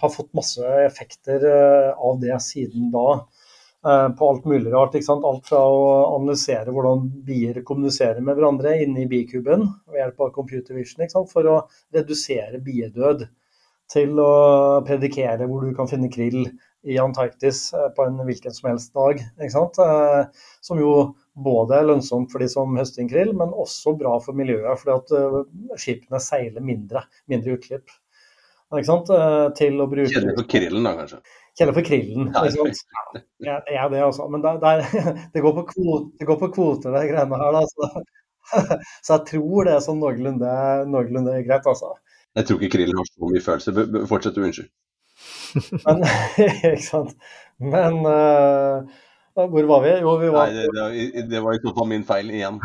har 0.00 0.14
fått 0.14 0.32
masse 0.36 0.78
effekter 0.84 1.44
av 1.48 2.18
det 2.22 2.40
siden 2.42 2.90
da. 2.94 3.20
Eh, 3.86 4.08
på 4.08 4.28
alt 4.30 4.44
mulig 4.44 4.72
rart. 4.72 4.94
ikke 4.94 5.06
sant? 5.06 5.24
Alt 5.24 5.46
fra 5.46 5.60
å 5.62 5.82
analysere 6.16 6.72
hvordan 6.74 7.04
bier 7.26 7.60
kommuniserer 7.66 8.20
med 8.24 8.38
hverandre 8.38 8.74
inni 8.82 9.06
bikuben 9.10 9.68
ved 9.86 10.00
hjelp 10.00 10.24
av 10.26 10.32
computer 10.34 10.74
vision 10.74 11.04
ikke 11.04 11.14
sant? 11.14 11.30
for 11.30 11.46
å 11.46 11.58
redusere 11.94 12.58
biedød, 12.64 13.28
til 13.88 14.18
å 14.20 14.32
predikere 14.84 15.46
hvor 15.48 15.62
du 15.64 15.70
kan 15.76 15.88
finne 15.88 16.10
krill 16.12 16.42
i 16.86 16.98
Antarktis 17.02 17.72
eh, 17.74 17.88
på 17.96 18.06
en 18.06 18.20
hvilken 18.28 18.54
som 18.54 18.70
helst 18.70 18.94
dag. 18.94 19.22
Eh, 19.42 20.42
som 20.60 20.82
jo 20.82 20.92
både 21.34 21.78
er 21.78 21.88
lønnsomt 21.88 22.32
for 22.32 22.42
de 22.42 22.50
som 22.52 22.76
høster 22.78 23.02
inn 23.02 23.10
krill, 23.10 23.32
men 23.36 23.54
også 23.54 23.96
bra 23.98 24.18
for 24.22 24.38
miljøet, 24.38 24.78
fordi 24.80 24.96
at 24.96 25.80
skipene 25.80 26.20
seiler 26.22 26.64
mindre, 26.64 27.04
mindre 27.30 27.58
utslipp. 27.58 27.92
Til 28.68 29.78
å 29.80 29.86
bruke 29.88 30.10
Kjedelig 30.12 30.34
for 30.36 30.48
krillen, 30.50 30.84
da, 30.84 30.90
kanskje? 30.98 31.22
Kjenne 31.58 31.74
for 31.74 31.86
krillen. 31.86 32.28
Ja, 33.42 33.56
det 33.64 33.78
er 33.78 33.88
det, 33.94 34.02
altså. 34.04 34.28
Men 34.30 34.44
det, 34.44 34.52
er, 34.68 35.08
det, 35.32 35.42
går 35.42 35.54
på 35.56 35.64
kvoter, 35.72 36.10
det 36.20 36.28
går 36.28 36.40
på 36.42 36.50
kvoter, 36.54 36.94
de 36.94 37.08
greiene 37.08 37.40
her. 37.40 37.56
Da. 37.56 37.62
Så, 37.72 37.88
så, 39.06 39.16
jeg 39.16 39.24
tror 39.32 39.66
det 39.66 39.74
er 39.74 39.86
sånn 39.86 40.02
noenlunde, 40.02 40.52
noenlunde 40.92 41.40
greit, 41.48 41.66
altså. 41.66 41.96
Jeg 42.38 42.50
tror 42.50 42.60
ikke 42.60 42.76
krillen 42.76 43.00
har 43.00 43.08
så 43.08 43.32
mye 43.32 43.42
følelse. 43.42 44.04
Fortsett, 44.10 44.38
unnskyld. 44.38 44.70
Men, 45.84 46.02
ikke 46.46 46.78
sant. 46.84 47.14
Men 47.58 48.00
uh, 48.06 48.98
hvor 49.38 49.68
var 49.70 49.82
vi? 49.84 49.92
Jo, 50.02 50.14
vi 50.18 50.30
var 50.34 50.50
Nei, 50.50 50.64
det, 50.66 50.86
det, 51.14 51.22
det 51.30 51.42
var 51.44 51.54
i 51.54 51.60
så 51.62 51.72
fall 51.76 51.88
min 51.90 52.04
feil 52.06 52.30
igjen. 52.34 52.58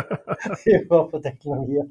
vi 0.64 0.78
var 0.88 1.06
på 1.10 1.20
teknologi. 1.24 1.82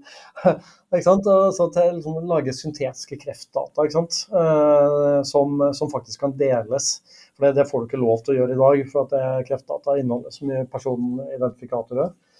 ikke 0.45 1.03
sant? 1.05 1.29
Så 1.57 1.69
til 1.75 1.91
liksom, 1.99 2.17
å 2.21 2.25
lage 2.33 2.55
syntetiske 2.57 3.19
kreftdata 3.21 3.85
ikke 3.85 3.97
sant? 3.99 4.21
Uh, 4.33 5.21
som, 5.27 5.61
som, 5.77 5.93
faktisk 5.93 6.25
kan 6.25 6.33
deles. 6.39 6.97
For 7.35 7.47
det, 7.47 7.55
det, 7.59 7.69
får 7.69 7.83
du 7.83 7.89
ikke 7.89 8.01
lov 8.01 8.25
til 8.25 8.35
å 8.35 8.39
gjøre 8.41 8.57
i 8.57 8.61
dag, 8.63 8.85
for 8.93 9.05
at 9.05 9.47
kreftdata 9.49 9.99
inneholder 10.01 10.33
så 10.33 10.49
mye 10.49 10.65
personidentifikatorer. 10.73 12.13
Eh, 12.13 12.34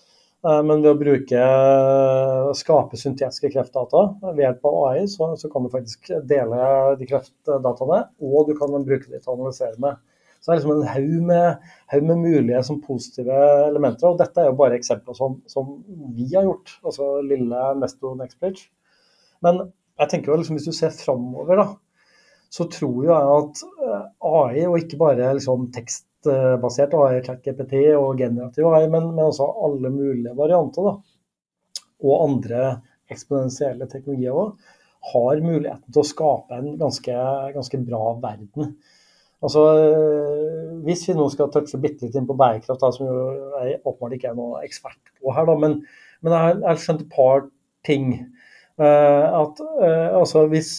men 0.46 0.84
ved 0.84 0.92
å 0.92 0.98
bruke, 1.00 1.42
eh, 1.42 2.50
skape 2.58 2.98
syntetiske 3.02 3.50
kreftdata 3.54 4.04
ved 4.28 4.44
hjelp 4.44 4.68
av 4.70 4.76
AI, 4.92 5.06
så, 5.10 5.32
så, 5.42 5.50
kan 5.50 5.66
du 5.66 5.72
faktisk 5.74 6.12
dele 6.30 6.60
de 7.00 7.08
kreftdataene, 7.10 8.02
og 8.22 8.52
du 8.52 8.54
kan 8.58 8.76
bruke 8.86 9.10
de 9.10 9.18
til 9.18 9.32
å 9.32 9.38
analysere 9.40 9.80
med. 9.82 9.98
Så 10.38 10.52
det 10.52 10.54
er 10.54 10.60
liksom 10.60 10.76
en 10.76 10.92
haug 10.92 11.24
med, 11.26 11.70
haug 11.90 12.06
med 12.06 12.22
mulige 12.22 12.60
som 12.68 12.78
positive 12.84 13.38
elementer. 13.66 14.12
Og 14.12 14.20
dette 14.20 14.44
er 14.44 14.52
jo 14.52 14.60
bare 14.60 14.78
eksempler 14.78 15.18
som, 15.18 15.40
som 15.50 15.72
vi 16.14 16.28
har 16.36 16.46
gjort, 16.46 16.76
altså 16.86 17.08
lille 17.26 17.64
Mesto 17.82 18.14
Nextbridge. 18.20 18.68
Men 19.42 19.64
jeg 19.98 20.12
tenker 20.12 20.30
jo 20.30 20.38
liksom 20.38 20.60
hvis 20.60 20.70
du 20.70 20.76
ser 20.78 20.94
framover, 20.94 21.58
da, 21.58 21.66
så 22.54 22.68
tror 22.70 23.08
jeg 23.08 23.34
at 23.40 23.64
eh, 23.66 24.04
AI, 24.30 24.68
og 24.70 24.78
ikke 24.84 25.02
bare 25.02 25.34
liksom 25.40 25.72
tekst 25.74 26.06
basert 26.62 26.94
AI, 26.98 27.22
ChatGPT 27.26 27.76
og 27.96 28.18
generativ 28.20 28.68
AI, 28.72 28.88
men, 28.90 29.12
men, 29.14 29.28
også 29.28 29.48
alle 29.68 29.92
mulige 29.94 30.36
varianter. 30.38 30.90
Da. 30.90 31.84
Og 32.06 32.26
andre 32.26 32.66
eksponentielle 33.12 33.88
teknologier 33.92 34.36
òg, 34.36 34.56
har 35.06 35.42
muligheten 35.44 35.94
til 35.94 36.02
å 36.02 36.08
skape 36.08 36.58
en 36.58 36.78
ganske, 36.80 37.16
ganske 37.54 37.80
bra 37.86 38.16
verden. 38.24 38.72
Altså, 39.46 39.62
Hvis 40.86 41.04
vi 41.10 41.16
nå 41.18 41.28
skal 41.30 41.52
touche 41.54 41.78
bitte 41.82 42.08
litt 42.08 42.18
inn 42.18 42.26
på 42.30 42.38
bærekraft, 42.40 42.82
da, 42.82 42.90
som 42.94 43.06
jeg 43.10 43.80
åpenbart 43.84 44.16
ikke 44.18 44.32
er 44.32 44.40
noen 44.40 44.66
ekspert 44.66 45.14
på 45.20 45.34
her, 45.36 45.46
da, 45.50 45.58
men, 45.62 45.80
men 46.26 46.34
jeg 46.36 46.64
har 46.66 46.82
skjønt 46.82 47.06
et 47.06 47.14
par 47.14 47.46
ting. 47.86 48.16
Uh, 48.82 49.46
at 49.46 49.62
uh, 49.62 50.18
altså, 50.20 50.48
hvis 50.52 50.72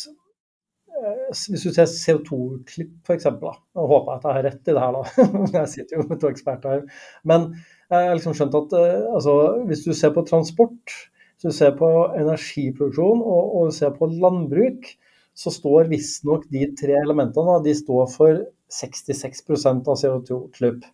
hvis 0.96 1.64
du 1.66 1.72
ser 1.74 1.88
CO2-klipp 1.90 3.08
f.eks., 3.08 3.28
og 3.28 3.90
håper 3.92 4.14
at 4.14 4.24
jeg 4.24 4.36
har 4.38 4.46
rett 4.48 4.70
i 4.70 4.76
det 4.76 4.82
her, 4.82 4.96
da. 4.96 5.26
jeg 5.58 5.72
sitter 5.72 5.98
jo 5.98 6.06
med 6.08 6.20
to 6.22 6.30
eksperter 6.32 6.72
her. 6.72 7.02
Men 7.28 7.50
jeg 7.90 8.08
har 8.08 8.16
liksom 8.16 8.36
skjønt 8.38 8.56
at 8.58 8.76
eh, 8.78 9.04
altså, 9.14 9.36
hvis 9.68 9.84
du 9.86 9.92
ser 9.96 10.14
på 10.16 10.24
transport, 10.28 10.96
hvis 11.36 11.50
du 11.50 11.56
ser 11.58 11.76
på 11.78 11.90
energiproduksjon 12.16 13.22
og, 13.22 13.56
og 13.60 13.74
ser 13.76 13.92
på 13.96 14.08
landbruk, 14.10 14.88
så 15.36 15.52
står 15.52 15.90
visstnok 15.92 16.46
de 16.52 16.64
tre 16.80 16.96
elementene 17.02 17.58
de 17.66 17.74
står 17.76 18.06
for 18.14 18.44
66% 18.72 19.90
av 19.92 19.98
CO2-utslipp. 20.00 20.86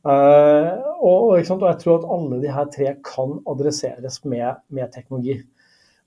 Uh, 0.00 0.80
og, 1.04 1.16
og, 1.28 1.34
og, 1.36 1.66
jeg 1.68 1.80
tror 1.82 1.98
at 1.98 2.06
alle 2.08 2.38
de 2.40 2.52
her 2.56 2.68
tre 2.72 2.94
kan 3.04 3.34
adresseres 3.52 4.22
med, 4.24 4.62
med 4.72 4.88
teknologi. 4.94 5.42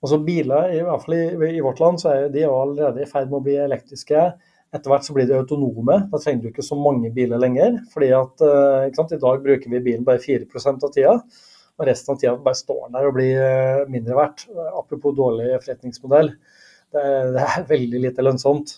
Altså 0.04 0.18
biler, 0.20 0.74
i 0.76 0.82
hvert 0.84 1.04
fall 1.04 1.16
i, 1.16 1.22
i, 1.54 1.62
vårt 1.64 1.80
land, 1.80 2.02
så 2.02 2.10
er 2.12 2.26
de 2.32 2.44
allerede 2.44 3.00
i 3.00 3.08
ferd 3.08 3.30
med 3.30 3.38
å 3.38 3.44
bli 3.46 3.56
elektriske. 3.62 4.26
Etter 4.74 4.92
hvert 4.92 5.06
så 5.06 5.14
blir 5.16 5.28
de 5.30 5.38
autonome. 5.38 5.96
Da 6.12 6.20
trenger 6.20 6.44
du 6.44 6.50
ikke 6.50 6.66
så 6.66 6.76
mange 6.76 7.08
biler 7.14 7.40
lenger. 7.40 7.78
fordi 7.94 8.10
at 8.12 8.44
sant, 8.98 9.14
I 9.16 9.22
dag 9.22 9.42
bruker 9.42 9.72
vi 9.72 9.80
bilen 9.80 10.04
bare 10.04 10.20
4% 10.20 10.84
av 10.84 10.92
tida. 10.92 11.14
Og 11.74 11.88
resten 11.88 12.14
av 12.14 12.18
tida 12.20 12.34
bare 12.38 12.58
står 12.58 12.90
der 12.94 13.08
og 13.08 13.16
blir 13.16 13.38
uh, 13.40 13.90
mindre 13.90 14.16
verdt. 14.18 14.46
Apropos 14.78 15.14
dårlig 15.16 15.54
forretningsmodell. 15.56 16.34
Det, 16.94 17.04
det, 17.34 17.46
er 17.46 17.70
veldig 17.70 18.02
lite 18.06 18.26
lønnsomt. 18.26 18.76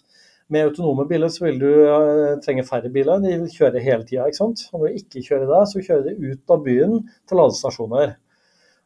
Med 0.53 0.69
autonome 0.69 1.05
biler 1.11 1.33
så 1.33 1.45
vil 1.45 1.59
du 1.61 1.69
uh, 1.69 2.37
trenge 2.45 2.65
færre 2.69 2.93
biler. 2.93 3.21
De 3.25 3.35
kjører 3.35 3.57
kjøre 3.57 3.85
hele 3.85 4.09
tida. 4.09 4.29
Når 4.73 4.87
du 4.87 5.01
ikke 5.03 5.25
kjører 5.27 5.51
der, 5.51 5.67
så 5.69 5.83
kjører 5.83 6.07
de 6.09 6.33
ut 6.33 6.57
av 6.57 6.65
byen 6.65 7.03
til 7.29 7.43
ladestasjoner. 7.43 8.17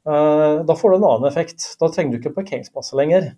Eh, 0.09 0.65
da 0.65 0.77
får 0.77 0.91
du 0.91 0.97
en 0.97 1.05
annen 1.05 1.29
effekt. 1.29 1.65
Da 1.81 1.89
trenger 1.93 2.17
du 2.17 2.21
ikke 2.21 2.37
parkeringsplasser 2.39 3.01
lenger. 3.01 3.33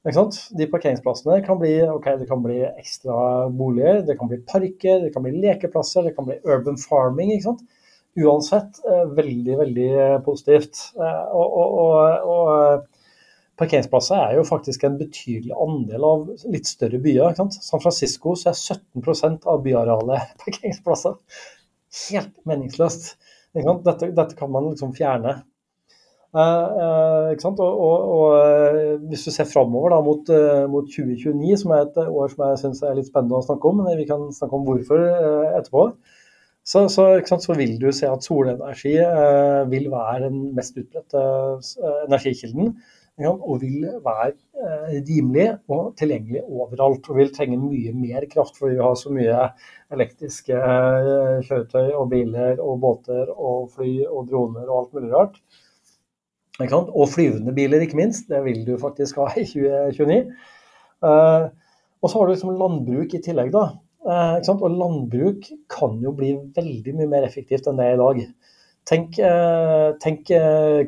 De 0.00 0.66
parkeringsplassene 0.72 1.42
kan 1.44 1.58
bli, 1.60 1.74
okay, 1.84 2.16
det 2.16 2.26
kan 2.30 2.40
bli 2.42 2.62
ekstra 2.64 3.50
boliger, 3.52 4.00
det 4.06 4.16
kan 4.16 4.30
bli 4.30 4.38
parker, 4.48 5.02
det 5.02 5.10
kan 5.12 5.26
bli 5.26 5.34
lekeplasser, 5.42 6.06
det 6.06 6.14
kan 6.16 6.24
bli 6.24 6.38
urban 6.44 6.80
farming. 6.80 7.34
Uansett 8.16 8.80
eh, 8.88 9.04
veldig, 9.16 9.58
veldig 9.58 9.90
positivt. 10.24 10.80
Eh, 10.96 11.26
og, 11.36 11.58
og, 11.60 12.32
og, 12.32 12.88
parkeringsplasser 13.60 14.16
er 14.16 14.38
jo 14.38 14.46
faktisk 14.48 14.86
en 14.88 14.96
betydelig 14.96 15.52
andel 15.52 16.04
av 16.08 16.24
litt 16.48 16.66
større 16.66 16.98
byer. 17.04 17.36
San 17.36 17.82
Francisco 17.82 18.32
så 18.40 18.54
er 18.54 18.56
17% 18.56 19.44
av 19.44 19.60
byarealet 19.66 20.32
parkeringsplasser. 20.46 21.20
Helt 22.08 22.32
meningsløst. 22.48 23.18
Dette, 23.52 24.14
dette, 24.14 24.36
kan 24.38 24.50
man 24.54 24.70
liksom 24.70 24.94
fjerne. 24.96 25.42
Uh, 26.30 27.34
og, 27.42 27.58
og, 27.58 28.02
og, 28.14 28.34
eh, 28.38 29.00
hvis 29.10 29.24
du 29.26 29.32
ser 29.34 29.48
framover 29.50 29.96
mot, 30.06 30.28
uh, 30.30 30.68
mot, 30.70 30.86
2029, 30.86 31.56
som 31.58 31.72
er 31.74 31.88
et 31.88 31.96
år 32.04 32.28
som 32.30 32.44
jeg 32.44 32.60
syns 32.60 32.82
er 32.86 32.94
litt 32.94 33.08
spennende 33.08 33.40
å 33.40 33.42
snakke 33.42 33.66
om, 33.66 33.80
men 33.82 33.98
vi 33.98 34.06
kan 34.06 34.28
snakke 34.36 34.54
om 34.54 34.68
hvorfor 34.68 35.02
etterpå, 35.58 35.88
så, 36.62 36.84
så, 36.92 37.08
så, 37.26 37.56
vil 37.58 37.72
du 37.82 37.88
se 37.90 38.06
at 38.06 38.22
solenergi 38.22 38.92
vil 39.72 39.88
være 39.90 40.28
den 40.28 40.52
mest 40.54 40.76
utbredte 40.78 41.22
energikilden. 42.06 42.76
og 43.26 43.56
vil 43.60 43.88
være 44.04 45.00
rimelig 45.08 45.48
og 45.68 45.96
tilgjengelig 45.98 46.44
overalt. 46.44 47.08
Og 47.10 47.16
vil 47.16 47.32
trenge 47.34 47.58
mye 47.58 47.92
mer 47.96 48.28
kraft 48.30 48.60
fordi 48.60 48.76
vi 48.76 48.84
har 48.84 48.94
så 48.94 49.10
mye 49.12 49.48
elektriske 49.96 50.60
kjøretøy 51.48 51.90
og 51.90 52.06
biler 52.12 52.60
og 52.60 52.78
båter 52.84 53.34
og 53.34 53.72
fly 53.74 54.04
og 54.06 54.30
droner 54.30 54.68
og 54.68 54.78
alt 54.78 54.94
mulig 54.94 55.12
rart. 55.16 55.42
Og 56.68 57.08
flyvende 57.08 57.54
biler, 57.56 57.80
ikke 57.80 57.96
minst. 57.96 58.28
Det 58.28 58.42
vil 58.44 58.64
du 58.66 58.76
faktisk 58.80 59.20
ha 59.20 59.30
i 59.36 59.46
2029. 59.48 60.20
Uh, 61.00 61.10
eh, 61.10 61.46
og 62.00 62.10
så 62.10 62.18
har 62.18 62.26
du 62.26 62.34
liksom 62.34 62.56
landbruk 62.60 63.14
i 63.16 63.22
tillegg, 63.24 63.52
da. 63.54 63.70
Uh, 64.04 64.36
og 64.52 64.70
landbruk 64.72 65.48
kan 65.72 65.98
jo 66.04 66.12
bli 66.16 66.34
veldig 66.56 66.96
mye 66.96 67.08
mer 67.08 67.26
effektivt 67.28 67.68
enn 67.68 67.80
det 67.80 67.88
er 67.88 67.96
i 67.96 68.00
dag. 68.00 68.22
Tenk, 68.90 69.18
uh, 69.20 69.92
tenk 70.02 70.32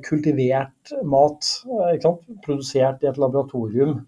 kultivert 0.04 0.94
mat, 1.04 1.48
produsert 2.44 3.04
i 3.04 3.10
et 3.10 3.20
laboratorium. 3.20 4.02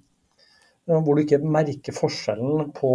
Hvor 0.84 1.16
du 1.16 1.22
ikke 1.22 1.40
merker 1.40 1.96
forskjellen 1.96 2.74
på, 2.76 2.92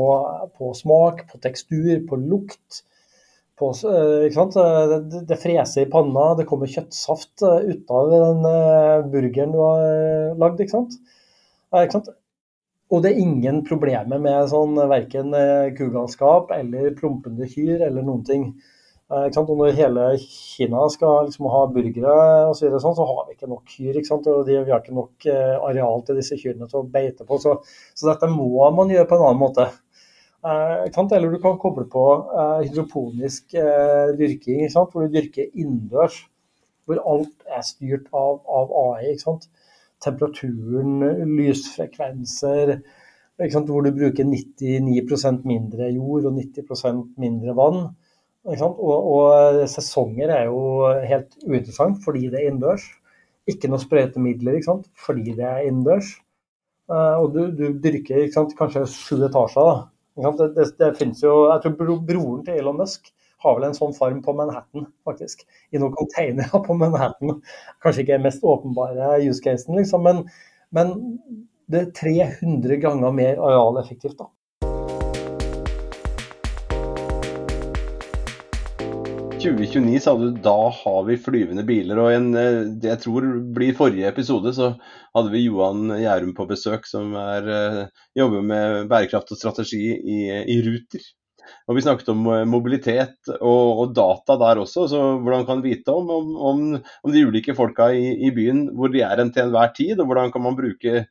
på 0.57 0.73
smak, 0.77 1.23
på 1.31 1.39
tekstur, 1.41 1.95
på 2.05 2.19
lukt 2.21 2.83
på 3.59 3.71
eh? 3.85 4.29
Eh, 4.29 4.99
det, 5.09 5.25
det 5.27 5.39
freser 5.41 5.83
i 5.85 5.89
panna, 5.91 6.31
det 6.39 6.47
kommer 6.49 6.71
kjøttsaft 6.71 7.43
eh, 7.43 7.73
ut 7.73 7.91
av 7.91 8.13
den 8.13 8.47
burgeren 9.11 9.53
du 9.53 9.59
har 9.61 10.39
lagd. 10.39 10.63
Ikke 10.63 10.77
sant? 10.77 10.97
Ikke 11.75 11.99
sant? 11.99 12.11
Og 12.89 13.03
det 13.03 13.11
er 13.11 13.21
ingen 13.21 13.61
problemer 13.67 14.21
med 14.21 14.49
sånn 14.49 14.73
verken 14.89 15.35
kugalskap 15.77 16.49
eller 16.55 16.95
prompende 16.97 17.45
kyr 17.45 17.83
eller 17.85 18.01
noen 18.01 18.23
ting. 18.25 18.47
Ikke 19.09 19.35
sant? 19.35 19.51
Og 19.53 19.59
når 19.59 19.75
hele 19.77 20.07
Kina 20.23 20.87
skal 20.89 21.27
liksom 21.27 21.45
ha 21.53 21.59
burgere 21.69 22.15
og 22.47 22.55
så, 22.57 22.65
videre, 22.65 22.81
sånn, 22.81 22.97
så 22.97 23.05
har 23.05 23.27
vi 23.27 23.35
ikke 23.35 23.51
nok 23.51 23.75
kyr. 23.75 23.91
Ikke 23.91 24.09
sant? 24.09 24.31
Og 24.33 24.41
de, 24.47 24.57
vi 24.65 24.73
har 24.73 24.81
ikke 24.81 24.97
nok 24.97 25.29
areal 25.69 26.01
til 26.07 26.17
disse 26.17 26.39
kyrne 26.41 26.65
til 26.71 26.81
å 26.81 26.89
beite 26.97 27.29
på. 27.29 27.37
Så, 27.43 27.59
så 27.93 28.09
dette 28.09 28.31
må 28.33 28.49
man 28.73 28.89
gjøre 28.89 29.05
på 29.11 29.19
en 29.19 29.27
annen 29.27 29.43
måte. 29.43 29.69
Eh, 30.39 30.99
eller 31.11 31.31
du 31.31 31.39
kan 31.43 31.57
koble 31.59 31.83
på 31.91 32.03
eh, 32.31 32.67
hydroponisk 32.69 33.53
eh, 33.59 34.11
dyrking, 34.15 34.69
hvor 34.71 35.03
du 35.03 35.11
dyrker 35.11 35.49
innendørs. 35.51 36.21
Hvor 36.87 37.01
alt 37.05 37.43
er 37.45 37.65
styrt 37.67 38.07
av, 38.15 38.39
av 38.47 38.71
AI. 38.95 39.17
Temperaturen, 39.99 41.03
lysfrekvenser. 41.35 42.79
Hvor 43.39 43.83
du 43.83 43.91
bruker 43.95 44.25
99% 44.25 45.43
mindre 45.47 45.91
jord 45.91 46.29
og 46.31 46.39
90% 46.39 47.03
mindre 47.19 47.55
vann. 47.55 47.83
Og, 48.49 48.79
og, 48.79 49.59
sesonger 49.69 50.31
er 50.33 50.47
jo 50.47 50.87
helt 51.03 51.35
uinteressant 51.43 51.99
fordi 52.03 52.31
det 52.31 52.39
er 52.39 52.49
innendørs. 52.49 52.87
Ikke 53.49 53.69
noe 53.69 53.83
sprøytemidler 53.83 54.63
fordi 55.03 55.35
det 55.35 55.45
er 55.45 55.67
innendørs. 55.67 56.15
Og 56.89 57.31
du, 57.35 57.41
du 57.53 57.65
dyrker 57.83 58.31
kanskje 58.33 58.87
sju 58.89 59.19
etasjer. 59.27 59.67
da 59.67 59.98
det, 60.15 60.47
det, 60.55 60.65
det, 60.79 60.93
finnes 60.97 61.21
jo, 61.23 61.33
jeg 61.51 61.63
tror 61.63 61.99
Broren 62.05 62.43
til 62.45 62.59
Elon 62.59 62.79
Musk 62.79 63.11
har 63.43 63.55
vel 63.55 63.69
en 63.69 63.77
sånn 63.77 63.95
farm 63.95 64.19
på 64.23 64.33
Manhattan, 64.35 64.89
faktisk. 65.07 65.45
I 65.71 65.79
noen 65.79 65.95
containere 65.95 66.59
på 66.65 66.75
Manhattan. 66.75 67.37
Kanskje 67.83 68.03
ikke 68.03 68.19
mest 68.23 68.43
åpenbare 68.43 69.21
use 69.23 69.43
casen, 69.45 69.77
liksom, 69.79 70.03
men, 70.03 70.25
men 70.75 70.91
det 71.71 71.85
er 71.85 71.93
300 72.01 72.81
ganger 72.83 73.15
mer 73.15 73.39
arealeffektivt. 73.39 74.17
da. 74.19 74.27
2029 79.39 79.99
sa 80.03 80.13
du 80.19 80.31
da 80.43 80.69
har 80.75 81.03
vi 81.07 81.15
flyvende 81.17 81.63
biler. 81.63 81.99
og 81.99 82.11
en, 82.11 82.33
eh, 82.35 82.65
Jeg 82.83 82.99
tror 82.99 83.23
blir 83.55 83.75
forrige 83.75 84.07
episode, 84.07 84.51
så 84.53 84.75
hadde 85.15 85.31
vi 85.31 85.45
Johan 85.45 85.87
Gjærum 85.95 86.33
på 86.35 86.47
besøk, 86.47 86.85
som 86.85 87.15
er, 87.15 87.47
eh, 87.47 87.87
jobber 88.17 88.41
med 88.41 88.89
bærekraft 88.89 89.31
og 89.31 89.37
strategi 89.37 89.95
i, 89.95 90.19
i 90.43 90.59
Ruter. 90.65 90.99
Og 91.69 91.75
Vi 91.75 91.81
snakket 91.81 92.09
om 92.09 92.27
eh, 92.27 92.43
mobilitet 92.45 93.15
og, 93.39 93.79
og, 93.79 93.95
data 93.95 94.35
der 94.35 94.59
også. 94.59 94.89
så 94.89 94.99
Hvordan 95.23 95.45
kan 95.45 95.61
vi 95.61 95.75
vite 95.75 95.87
om, 95.87 96.09
om, 96.35 96.83
om 97.03 97.11
de 97.11 97.25
ulike 97.25 97.55
folka 97.55 97.93
i, 97.95 98.11
i, 98.27 98.31
byen, 98.31 98.75
hvor 98.75 98.91
de 98.91 99.01
er 99.01 99.21
en 99.21 99.31
til 99.31 99.43
enhver 99.43 99.71
tid, 99.73 99.99
og 99.99 100.05
hvordan 100.05 100.31
kan 100.31 100.41
man 100.41 100.59
bruke 100.59 101.05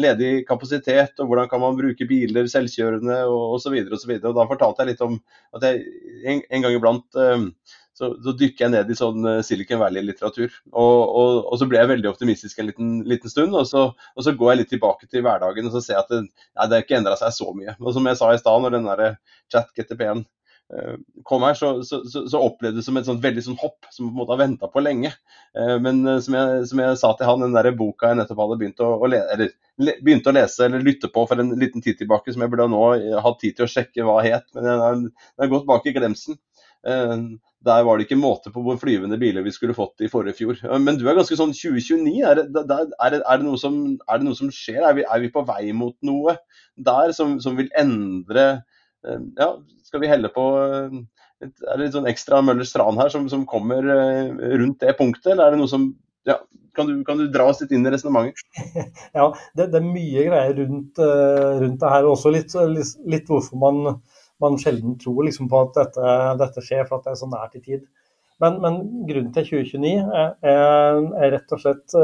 ledig 0.00 0.32
kapasitet, 0.48 1.14
og 1.20 1.30
hvordan 1.30 1.48
kan 1.50 1.62
man 1.62 1.78
bruke 1.78 2.08
biler, 2.08 2.50
selvkjørende 2.50 3.22
og 3.28 3.56
og, 3.56 3.66
og, 3.66 4.04
og 4.18 4.36
Da 4.36 4.50
fortalte 4.50 4.84
jeg 4.84 4.92
litt 4.92 5.04
om 5.04 5.16
at 5.56 5.66
jeg 5.66 5.82
en, 6.24 6.44
en 6.50 6.66
gang 6.66 6.76
iblant 6.76 7.18
eh, 7.20 7.48
så, 7.94 8.10
så, 8.18 8.34
dykker 8.34 8.66
jeg 8.66 8.72
ned 8.74 8.90
i 8.90 8.96
sånn 8.98 9.26
eh, 9.30 9.40
Silicon 9.46 9.80
Valley-litteratur. 9.82 10.50
Og, 10.72 11.00
og, 11.04 11.32
og, 11.44 11.54
så 11.60 11.68
ble 11.70 11.78
jeg 11.80 11.92
veldig 11.92 12.10
optimistisk 12.10 12.58
en 12.58 12.70
liten, 12.70 12.94
liten 13.08 13.30
stund, 13.30 13.54
og 13.54 13.68
så, 13.70 13.86
og 13.94 14.26
så, 14.26 14.34
går 14.34 14.52
jeg 14.52 14.62
litt 14.62 14.72
tilbake 14.74 15.10
til 15.10 15.24
hverdagen 15.26 15.70
og 15.70 15.76
så 15.76 15.84
ser 15.84 15.98
jeg 15.98 16.02
at 16.02 16.14
det, 16.14 16.22
nei, 16.26 16.66
det 16.66 16.78
har 16.78 16.86
ikke 16.86 16.98
endra 16.98 17.18
seg 17.20 17.36
så 17.36 17.50
mye. 17.54 17.76
Og 17.80 17.94
som 17.96 18.10
jeg 18.10 18.20
sa 18.20 18.32
i 18.34 18.40
stad, 18.40 18.64
når 18.64 18.76
den 18.76 18.90
der 18.90 19.04
chat-GTP-en 19.54 20.24
uh, 20.24 20.30
kom 21.22 21.44
her, 21.46 21.54
så, 21.54 21.68
så, 21.84 22.00
så, 22.04 22.40
opplevde 22.40 22.80
det 22.80 22.84
som 22.86 22.96
et 22.98 23.06
sånt 23.06 23.22
veldig 23.22 23.44
sånn 23.46 23.58
hopp 23.60 23.86
som 23.94 24.08
på 24.08 24.10
en 24.10 24.18
måte 24.18 24.34
har 24.34 24.40
venta 24.42 24.70
på 24.70 24.82
lenge. 24.82 25.12
Uh, 25.56 25.76
men 25.82 26.02
uh, 26.08 26.18
som, 26.24 26.36
jeg, 26.38 26.64
som, 26.70 26.82
jeg, 26.82 26.98
sa 27.00 27.12
til 27.14 27.30
han, 27.30 27.44
den 27.44 27.54
der 27.56 27.70
boka 27.78 28.10
jeg 28.10 28.20
nettopp 28.20 28.42
hadde 28.42 28.58
begynt 28.62 28.84
å, 28.84 28.90
å, 28.98 29.10
le, 29.10 29.20
eller, 29.34 29.54
le, 29.82 29.96
begynte 30.04 30.32
å 30.32 30.36
lese 30.36 30.66
eller 30.66 30.84
lytte 30.84 31.10
på 31.14 31.26
for 31.30 31.40
en 31.40 31.54
liten 31.60 31.84
tid 31.84 32.00
tilbake, 32.00 32.34
som 32.34 32.44
jeg 32.44 32.52
burde 32.52 32.68
nå 32.72 32.84
hatt 33.24 33.40
tid 33.42 33.58
til 33.58 33.68
å 33.68 33.70
sjekke 33.70 34.06
hva 34.06 34.20
het, 34.26 34.46
men 34.56 34.68
den 34.68 35.08
har, 35.14 35.50
gått 35.52 35.68
bak 35.68 35.86
i 35.86 35.94
glemselen. 35.96 36.40
Der 37.64 37.84
var 37.86 37.96
det 37.96 38.04
ikke 38.04 38.20
måte 38.20 38.50
på 38.52 38.60
hvor 38.60 38.76
flyvende 38.76 39.16
biler 39.20 39.44
vi 39.44 39.52
skulle 39.54 39.76
fått 39.76 40.02
i 40.04 40.10
forrige 40.12 40.36
fjor. 40.36 40.58
Men 40.84 40.98
du 41.00 41.06
er 41.08 41.16
ganske 41.16 41.36
sånn 41.38 41.54
2029. 41.56 42.18
Er 42.20 42.42
det, 42.42 42.44
er 42.60 43.14
det, 43.14 43.22
er 43.22 43.38
det, 43.40 43.44
noe, 43.46 43.56
som, 43.60 43.78
er 44.04 44.20
det 44.20 44.26
noe, 44.26 44.36
som, 44.36 44.50
skjer? 44.52 44.82
Er 44.84 44.98
vi, 44.98 45.06
er 45.08 45.22
vi, 45.22 45.30
på 45.32 45.46
vei 45.48 45.72
mot 45.76 45.96
noe 46.04 46.36
der 46.76 47.14
som, 47.16 47.38
som 47.40 47.56
vil 47.56 47.70
endre 47.80 48.44
eh, 48.50 48.73
Ja, 49.04 49.50
skal 49.84 50.00
vi 50.00 50.08
helle 50.10 50.30
på 50.32 50.42
eh, 50.62 50.94
Er 51.44 51.76
det 51.76 51.82
litt 51.82 51.96
sånn 51.96 52.08
ekstra 52.08 52.40
Møllers 52.44 52.72
tran 52.72 52.98
her 53.00 53.12
som, 53.12 53.28
som, 53.28 53.44
kommer 53.48 53.84
eh, 53.84 54.30
rundt 54.56 54.80
det 54.80 54.96
punktet, 54.98 55.34
eller 55.34 55.46
er 55.46 55.54
det 55.54 55.60
noe 55.60 55.70
som 55.70 55.90
ja, 56.24 56.38
kan, 56.76 56.88
du, 56.88 57.02
kan 57.04 57.20
du 57.20 57.26
dra 57.28 57.50
oss 57.50 57.60
litt 57.60 57.74
inn 57.76 57.84
i 57.84 57.92
resonnementet? 57.92 58.40
Ja, 59.18 59.28
det, 59.54 59.68
det, 59.74 59.80
er 59.80 59.84
mye 59.84 60.24
greier 60.30 60.56
rundt, 60.62 61.00
rundt 61.60 61.82
det 61.82 61.90
her. 61.92 62.08
Også 62.08 62.32
litt, 62.32 62.54
litt, 62.72 62.94
litt 63.12 63.28
hvorfor 63.28 63.60
man 63.60 63.98
man 64.42 64.56
sjelden 64.58 64.96
tror 64.98 65.24
liksom 65.26 65.48
på 65.50 65.60
at 65.62 65.76
dette, 65.78 66.14
dette, 66.40 66.64
skjer 66.64 66.88
for 66.88 66.98
at 66.98 67.06
det 67.06 67.12
er 67.14 67.20
så 67.20 67.28
nært 67.30 67.54
i 67.58 67.62
tid. 67.64 67.84
Men, 68.42 68.58
men 68.64 68.80
grunnen 69.06 69.30
til 69.36 69.46
2029 69.46 69.92
er, 70.18 70.32
er, 70.50 71.28
rett 71.36 71.54
og 71.54 71.62
slett 71.62 71.94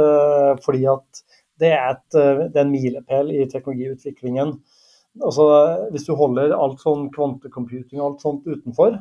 fordi 0.65 0.85
at 0.93 1.25
det 1.61 1.73
er, 1.75 1.97
et, 1.97 2.07
det 2.15 2.55
er 2.55 2.63
en 2.63 2.73
milepæl 2.73 3.33
i 3.35 3.49
teknologiutviklingen. 3.51 4.55
Altså, 5.19 5.45
hvis 5.91 6.07
du 6.07 6.15
holder 6.15 6.55
alt 6.55 6.83
sånn 6.83 7.09
kvantecomputing 7.15 7.99
og 7.99 8.07
alt 8.07 8.23
sånt 8.23 8.45
utenfor, 8.47 9.01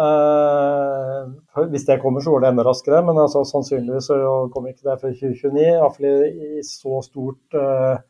eh, 0.00 1.66
hvis 1.74 1.84
det 1.88 1.98
kommer, 2.00 2.24
så 2.24 2.32
går 2.32 2.44
det 2.44 2.52
enda 2.54 2.64
raskere, 2.64 3.02
men 3.04 3.20
altså, 3.20 3.44
sannsynligvis 3.44 4.08
så 4.08 4.16
kommer 4.54 4.72
ikke 4.72 4.88
det 4.88 5.00
før 5.02 5.12
2029. 5.18 5.66
Iallfall 5.74 6.08
i, 6.08 6.64
så 6.66 7.02
stort 7.04 7.58
eh, 7.60 8.00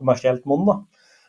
kommersielt 0.00 0.48
monn. 0.48 0.64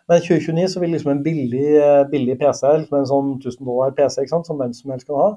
Men 0.10 0.18
i 0.18 0.26
2029 0.26 0.72
så 0.74 0.82
vil 0.82 0.96
liksom 0.96 1.12
en 1.14 1.24
billig, 1.26 1.68
eh, 1.78 2.04
billig 2.10 2.40
PC, 2.40 2.64
liksom 2.80 3.02
en 3.02 3.10
sånn 3.12 3.34
1000 3.38 3.66
dollar 3.68 3.92
PC 3.98 4.24
sant, 4.32 4.48
som 4.48 4.58
hvem 4.58 4.72
som 4.74 4.96
helst 4.96 5.10
kan 5.10 5.20
ha, 5.20 5.32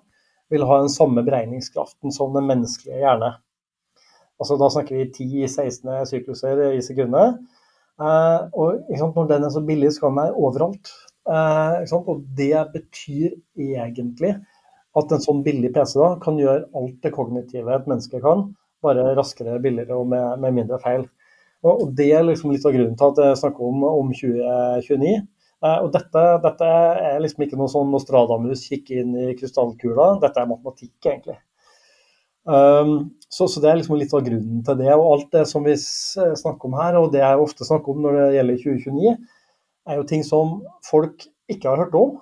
vil 0.52 0.64
ha 0.68 0.78
den 0.80 0.92
samme 0.92 1.24
beregningskraften 1.26 2.14
som 2.14 2.32
den 2.36 2.46
menneskelige 2.48 3.02
hjerne. 3.02 3.34
Altså 4.40 4.56
Da 4.58 4.70
snakker 4.72 4.96
vi 4.96 5.10
10-16 5.46 6.06
sykluser 6.08 6.62
i 6.72 6.80
sekundet. 6.82 7.42
Eh, 8.00 8.40
og 8.56 8.86
sant, 8.98 9.16
Når 9.16 9.28
den 9.28 9.44
er 9.44 9.52
så 9.52 9.62
billig, 9.66 9.92
så 9.92 10.06
kan 10.06 10.14
den 10.14 10.22
være 10.22 10.38
overalt. 10.46 10.92
Eh, 11.28 11.94
og 11.98 12.24
det 12.36 12.56
betyr 12.72 13.34
egentlig 13.56 14.36
at 14.96 15.12
en 15.12 15.24
sånn 15.24 15.42
billig 15.44 15.72
PC 15.72 15.96
da 16.00 16.14
kan 16.20 16.38
gjøre 16.40 16.66
alt 16.76 16.98
det 17.04 17.12
kognitive 17.14 17.72
et 17.72 17.86
menneske 17.88 18.20
kan, 18.20 18.50
bare 18.84 19.14
raskere, 19.16 19.60
billigere 19.62 19.96
og 19.96 20.08
med, 20.10 20.40
med 20.42 20.58
mindre 20.58 20.80
feil. 20.82 21.06
Og, 21.62 21.92
Det 21.94 22.10
er 22.12 22.26
liksom 22.26 22.50
litt 22.50 22.66
av 22.66 22.74
grunnen 22.74 22.98
til 22.98 23.12
at 23.12 23.22
jeg 23.22 23.38
snakker 23.44 23.68
om, 23.68 23.84
om 23.86 24.10
2029. 24.10 25.14
Eh, 25.62 25.78
og 25.78 25.92
dette, 25.94 26.24
dette, 26.42 26.68
er 27.12 27.22
liksom 27.22 27.46
ikke 27.46 27.60
noe 27.60 27.70
sånn 27.70 27.92
Nostradamus 27.94 28.66
kikke 28.66 28.98
inn 29.04 29.14
i 29.14 29.32
krystallkula, 29.38 30.16
dette 30.24 30.42
er 30.42 30.50
matematikk, 30.50 30.96
egentlig. 31.06 31.38
Um, 32.42 33.12
så, 33.30 33.46
så, 33.46 33.60
det 33.62 33.70
er 33.70 33.78
liksom 33.78 33.96
litt 34.00 34.12
av 34.16 34.24
grunnen 34.26 34.62
til 34.66 34.78
det. 34.80 34.90
Og 34.96 35.08
alt 35.12 35.28
det 35.34 35.44
som 35.50 35.64
vi 35.66 35.76
snakker 35.78 36.68
om 36.68 36.76
her, 36.78 36.98
og 36.98 37.12
det 37.14 37.22
jeg 37.22 37.44
ofte 37.44 37.68
snakker 37.68 37.94
om 37.94 38.02
når 38.04 38.18
det 38.18 38.28
gjelder 38.36 38.62
2029, 38.64 39.14
er 39.88 39.98
jo 39.98 40.08
ting 40.08 40.24
som 40.26 40.58
folk 40.86 41.26
ikke 41.50 41.70
har 41.70 41.84
hørt 41.84 41.96
om, 41.98 42.16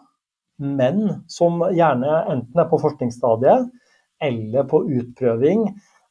men 0.61 1.03
som 1.33 1.61
gjerne 1.73 2.25
enten 2.33 2.61
er 2.61 2.69
på 2.69 2.81
forskningsstadiet 2.83 3.69
eller 4.21 4.67
på 4.69 4.83
utprøving 4.85 5.65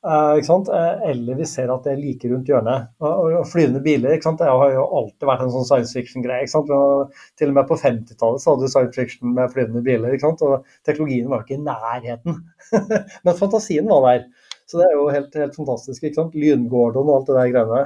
Eller 0.04 1.36
vi 1.36 1.46
ser 1.50 1.72
at 1.74 1.84
det 1.84 1.92
er 1.92 2.00
like 2.00 2.30
rundt 2.32 2.48
hjørnet. 2.48 2.92
Og, 3.04 3.34
flyvende 3.52 3.82
biler 3.84 4.16
det 4.16 4.48
har 4.48 4.74
jo 4.74 4.86
alltid 5.02 5.28
vært 5.28 5.44
en 5.44 5.52
sånn 5.54 5.68
science 5.68 5.96
fiction-greie. 5.98 6.48
Til 6.48 7.52
og 7.52 7.58
med 7.58 7.68
på 7.68 7.80
50-tallet 7.82 8.48
hadde 8.48 8.64
du 8.64 8.72
science 8.72 8.96
fiction 8.96 9.36
med 9.36 9.52
flyvende 9.52 9.84
biler. 9.84 10.16
Og 10.16 10.66
teknologien 10.88 11.30
var 11.32 11.44
ikke 11.44 11.60
i 11.60 11.66
nærheten. 11.66 12.40
Men 13.26 13.40
fantasien 13.40 13.92
var 13.92 14.08
der. 14.08 14.28
Så 14.70 14.80
det 14.80 14.88
er 14.88 14.96
jo 14.96 15.08
helt, 15.12 15.36
helt 15.36 15.56
fantastisk. 15.58 16.04
ikke 16.04 16.22
sant? 16.22 16.36
Lyngordon 16.38 17.10
og 17.10 17.20
alt 17.20 17.32
det 17.32 17.40
der 17.40 17.54
greiene. 17.56 17.86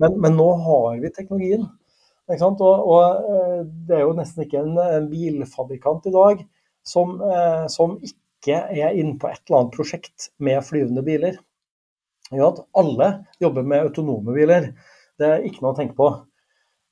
Men, 0.00 0.20
men 0.20 0.34
nå 0.36 0.46
har 0.64 0.96
vi 1.00 1.12
teknologien. 1.12 1.66
Og, 2.26 2.62
og, 2.66 3.26
eh, 3.30 3.60
det 3.86 3.98
er 3.98 4.02
jo 4.02 4.16
nesten 4.16 4.44
ikke 4.44 4.58
en, 4.64 4.74
en 4.82 5.10
bilfabrikant 5.12 6.08
i 6.08 6.14
dag 6.14 6.40
som, 6.86 7.20
eh, 7.22 7.66
som 7.72 7.94
ikke 8.00 8.18
ikke 8.36 8.62
er 8.76 8.96
inne 8.96 9.16
på 9.20 9.30
et 9.30 9.42
eller 9.44 9.62
annet 9.62 9.76
prosjekt 9.76 10.30
med 10.42 10.64
flyvende 10.64 11.04
biler. 11.06 11.38
Ja, 12.34 12.48
alle 12.74 13.10
jobber 13.42 13.66
med 13.66 13.88
autonome 13.88 14.34
biler. 14.34 14.72
Det 15.18 15.28
er 15.28 15.44
ikke 15.46 15.62
noe 15.64 15.74
å 15.74 15.78
tenke 15.78 15.96
på. 15.98 16.10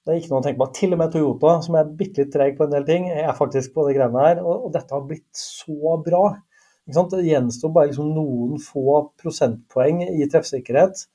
Det 0.04 0.12
er 0.12 0.20
ikke 0.20 0.32
noe 0.32 0.42
å 0.42 0.44
tenke 0.44 0.60
på. 0.60 0.70
Til 0.76 0.94
og 0.94 1.00
med 1.00 1.14
Toyota, 1.14 1.54
som 1.64 1.78
er 1.80 1.94
bitte 1.98 2.24
litt 2.24 2.32
treg 2.34 2.58
på 2.58 2.66
en 2.66 2.74
del 2.74 2.84
ting, 2.88 3.08
er 3.08 3.32
faktisk 3.36 3.74
på 3.74 3.86
det 3.88 3.96
greiene 3.96 4.26
her. 4.26 4.42
Og, 4.44 4.68
og 4.68 4.74
dette 4.74 4.94
har 4.94 5.06
blitt 5.08 5.30
så 5.38 5.96
bra. 6.04 6.26
Det 6.84 7.24
gjenstår 7.24 7.72
bare 7.72 7.88
liksom 7.90 8.12
noen 8.12 8.60
få 8.60 9.00
prosentpoeng 9.22 10.02
i 10.04 10.28
treffsikkerhet. 10.28 11.06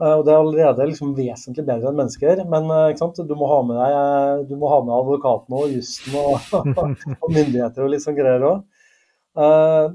Eh, 0.00 0.12
og 0.12 0.24
det 0.26 0.32
er 0.32 0.40
allerede 0.40 0.88
liksom 0.90 1.14
vesentlig 1.16 1.64
bedre 1.68 1.90
enn 1.90 2.00
mennesker. 2.00 2.42
Men 2.52 2.70
eh, 2.72 3.20
du 3.28 3.34
må 3.36 3.50
ha 3.52 3.60
med 3.68 3.78
deg 3.80 4.48
du 4.50 4.56
må 4.60 4.70
ha 4.72 4.80
med 4.84 4.96
advokaten 4.96 5.56
og 5.56 5.72
jussen 5.72 6.16
og, 6.20 6.40
og, 7.20 7.28
myndigheter 7.32 7.84
og 7.84 7.92
litt 7.92 8.04
sånn 8.04 8.18
greier 8.18 8.44
òg. 8.44 8.64
Eh, 9.36 9.86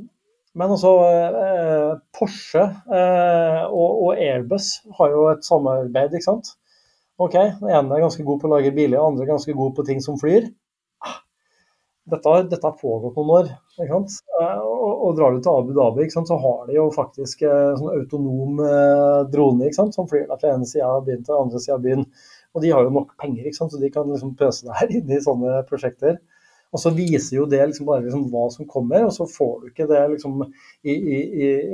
men 0.53 0.73
også 0.75 0.89
eh, 1.07 1.91
Porsche 2.17 2.63
eh, 2.91 3.61
og, 3.71 4.11
Airbus 4.17 4.73
har 4.97 5.13
jo 5.13 5.27
et 5.31 5.45
samarbeid, 5.47 6.17
ikke 6.17 6.27
sant. 6.27 6.55
Ok, 7.21 7.37
Den 7.61 7.69
ene 7.69 7.95
er 7.95 8.03
ganske 8.03 8.25
god 8.25 8.41
på 8.41 8.49
å 8.49 8.55
lage 8.55 8.73
biler, 8.75 8.97
den 8.97 9.13
andre 9.13 9.25
er 9.25 9.31
ganske 9.35 9.55
god 9.55 9.75
på 9.77 9.85
ting 9.87 10.01
som 10.03 10.17
flyr. 10.19 10.49
Ah, 11.05 11.19
dette, 12.11 12.35
dette 12.51 12.67
har 12.67 12.77
pågått 12.81 13.17
noen 13.17 13.33
år. 13.37 13.51
ikke 13.77 13.93
sant? 13.93 14.17
Og, 14.41 14.91
og 14.91 15.15
drar 15.17 15.35
du 15.35 15.41
til 15.45 15.53
Abu 15.53 15.71
Dhabi, 15.77 16.05
ikke 16.05 16.17
sant, 16.17 16.31
så 16.31 16.39
har 16.41 16.65
de 16.67 16.77
jo 16.79 16.87
faktisk 16.93 17.45
sånn 17.45 17.93
autonom 17.93 18.61
drone 19.31 19.69
ikke 19.69 19.77
sant, 19.77 19.97
som 19.97 20.09
flyr 20.09 20.25
deg 20.27 20.41
fra 20.41 20.55
ene 20.55 20.67
sida 20.67 20.89
av 20.89 21.05
byen 21.05 21.21
til 21.21 21.35
den 21.35 21.45
andre 21.45 21.61
sida 21.61 21.77
av 21.77 21.85
byen. 21.85 22.05
Og 22.51 22.65
de 22.65 22.73
har 22.73 22.83
jo 22.83 22.93
nok 22.97 23.13
penger, 23.21 23.45
ikke 23.45 23.61
sant, 23.61 23.71
så 23.71 23.79
de 23.79 23.93
kan 23.93 24.09
liksom 24.09 24.33
pøse 24.39 24.67
deg 24.67 24.97
inn 24.97 25.13
i 25.13 25.21
sånne 25.23 25.61
prosjekter. 25.69 26.19
Og 26.71 26.79
så 26.79 26.93
viser 26.95 27.35
jo 27.35 27.45
det 27.51 27.59
liksom 27.67 27.87
bare 27.89 28.05
liksom 28.05 28.29
hva 28.31 28.45
som 28.53 28.67
kommer, 28.69 29.03
og 29.07 29.13
så 29.15 29.27
får 29.27 29.53
du 29.59 29.69
ikke 29.71 29.89
det 29.89 30.01
liksom 30.13 30.39
i, 30.45 30.93
i, 30.93 31.19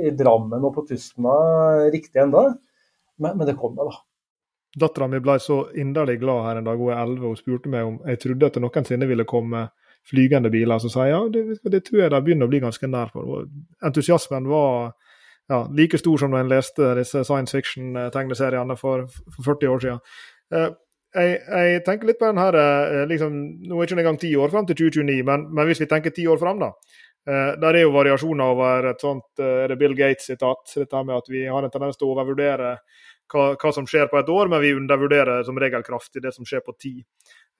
i 0.08 0.12
Drammen 0.18 0.64
og 0.66 0.74
på 0.74 0.84
Tustna 0.88 1.34
riktig 1.92 2.24
enda. 2.24 2.48
Men, 3.18 3.36
men, 3.38 3.46
det 3.46 3.58
kommer, 3.58 3.90
da. 3.90 4.02
Dattera 4.78 5.08
mi 5.10 5.20
ble 5.22 5.38
så 5.42 5.62
inderlig 5.78 6.18
glad 6.22 6.44
her 6.44 6.58
en 6.60 6.66
dag 6.66 6.78
hun 6.78 6.92
er 6.92 7.00
11 7.00 7.28
og 7.30 7.38
spurte 7.38 7.70
meg 7.72 7.86
om 7.86 8.00
jeg 8.06 8.20
trodde 8.22 8.50
at 8.50 8.58
det 8.58 8.62
noensinne 8.62 9.08
ville 9.10 9.26
komme 9.26 9.68
flygende 10.08 10.50
biler. 10.50 10.82
Så 10.82 10.90
sa 10.92 11.06
jeg 11.06 11.14
ja, 11.14 11.22
det, 11.34 11.60
det 11.72 11.84
tror 11.86 12.02
jeg 12.02 12.12
de 12.14 12.20
begynner 12.24 12.50
å 12.50 12.52
bli 12.52 12.62
ganske 12.62 12.90
nær 12.90 13.10
for. 13.14 13.46
Entusiasmen 13.86 14.50
var 14.50 14.92
ja, 15.48 15.62
like 15.74 15.98
stor 15.98 16.20
som 16.20 16.34
da 16.34 16.42
en 16.42 16.50
leste 16.50 16.92
disse 16.98 17.22
science 17.24 17.56
fiction-tegneseriene 17.56 18.76
for, 18.76 19.06
for 19.36 19.54
40 19.54 19.74
år 19.74 19.84
siden. 19.84 20.76
Jeg, 21.16 21.38
jeg, 21.40 21.82
tenker 21.86 22.10
litt 22.10 22.18
på 22.20 22.28
den 22.28 22.40
her 22.40 22.56
eh, 22.60 23.02
liksom, 23.08 23.36
Nå 23.64 23.78
er 23.78 23.86
det 23.86 23.94
ikke 23.94 24.02
engang 24.02 24.18
ti 24.20 24.34
år 24.36 24.50
fram 24.52 24.66
til 24.68 24.76
2029, 24.76 25.22
men, 25.24 25.46
men, 25.48 25.68
hvis 25.68 25.80
vi 25.80 25.88
tenker 25.88 26.12
ti 26.12 26.26
år 26.28 26.40
fram, 26.40 26.60
da. 26.60 26.74
Eh, 27.24 27.52
der 27.62 27.78
er 27.78 27.86
jo 27.86 27.94
variasjoner 27.94 28.52
over 28.52 28.90
et 28.90 29.04
sånt 29.04 29.40
eh, 29.40 29.62
Er 29.64 29.72
det 29.72 29.78
Bill 29.80 29.96
Gates-sitat? 29.96 30.74
Dette 30.76 31.04
med 31.08 31.16
at 31.16 31.30
vi 31.32 31.46
har 31.48 31.64
en 31.64 31.72
tendens 31.72 31.96
til 31.96 32.10
å 32.10 32.12
overvurdere 32.12 32.74
hva, 33.32 33.46
hva, 33.54 33.72
som 33.72 33.88
skjer 33.88 34.10
på 34.12 34.20
et 34.20 34.32
år, 34.32 34.52
men 34.52 34.62
vi 34.64 34.74
undervurderer 34.76 35.42
som 35.48 35.56
regel 35.60 35.84
kraftig 35.84 36.22
det 36.24 36.34
som 36.36 36.48
skjer 36.48 36.62
på 36.64 36.72
ti. 36.80 36.94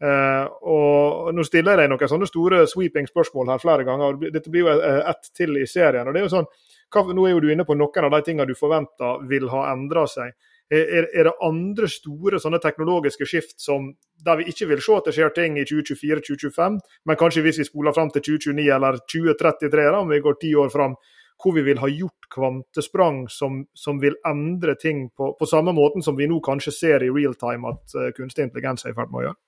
Og 0.01 1.29
Nå 1.37 1.45
stiller 1.45 1.75
jeg 1.75 1.83
deg 1.83 1.91
noen 1.93 2.09
sånne 2.09 2.29
store 2.31 2.63
sweeping 2.71 3.05
spørsmål 3.11 3.51
her 3.53 3.61
flere 3.61 3.85
ganger. 3.85 4.17
Dette 4.33 4.49
blir 4.49 4.65
jo 4.65 4.77
ett 4.79 5.29
til 5.37 5.59
i 5.61 5.67
serien. 5.69 6.09
og 6.09 6.17
det 6.17 6.23
er 6.23 6.25
jo 6.25 6.33
sånn, 6.39 6.49
hva, 6.95 7.03
Nå 7.13 7.27
er 7.27 7.35
jo 7.35 7.43
du 7.45 7.53
inne 7.53 7.69
på 7.69 7.77
noen 7.77 8.09
av 8.09 8.17
de 8.17 8.23
tingene 8.31 8.49
du 8.49 8.57
forventer 8.57 9.27
vil 9.29 9.51
ha 9.53 9.67
endra 9.75 10.07
seg. 10.09 10.33
Er, 10.69 11.07
er, 11.17 11.25
det 11.25 11.33
andre 11.41 11.89
store 11.89 12.37
sånne 12.43 12.59
teknologiske 12.61 13.25
skift 13.25 13.55
som, 13.63 13.87
der 14.25 14.37
vi 14.37 14.51
ikke 14.53 14.67
vil 14.69 14.83
se 14.85 14.97
at 14.99 15.07
det 15.09 15.15
skjer 15.17 15.31
ting 15.33 15.57
i 15.57 15.65
2024-2025, 15.65 16.77
men 17.09 17.21
kanskje 17.21 17.45
hvis 17.47 17.63
vi 17.63 17.69
spoler 17.71 17.97
fram 17.97 18.13
til 18.13 18.27
2029 18.27 18.75
eller 18.77 18.99
2033, 19.09 19.87
da, 19.89 20.03
om 20.03 20.13
vi 20.13 20.21
går 20.27 20.37
ti 20.43 20.53
år 20.61 20.69
fram, 20.75 20.99
hvor 21.39 21.55
vi 21.55 21.63
vil 21.63 21.81
ha 21.81 21.89
gjort 21.89 22.29
kvantesprang 22.35 23.25
som, 23.31 23.63
som 23.75 24.01
vil 24.03 24.19
endre 24.27 24.75
ting 24.77 25.07
på, 25.17 25.33
på, 25.39 25.47
samme 25.47 25.73
måten 25.73 26.05
som 26.05 26.19
vi 26.19 26.27
nå 26.29 26.41
kanskje 26.45 26.75
ser 26.75 27.05
i 27.07 27.13
real 27.15 27.37
time 27.39 27.71
at 27.71 27.95
uh, 27.97 28.11
kunstig 28.17 28.49
intelligens 28.49 28.85
er 28.85 28.93
i 28.93 28.99
ferd 28.99 29.13
med 29.13 29.23
å 29.23 29.27
gjøre? 29.29 29.41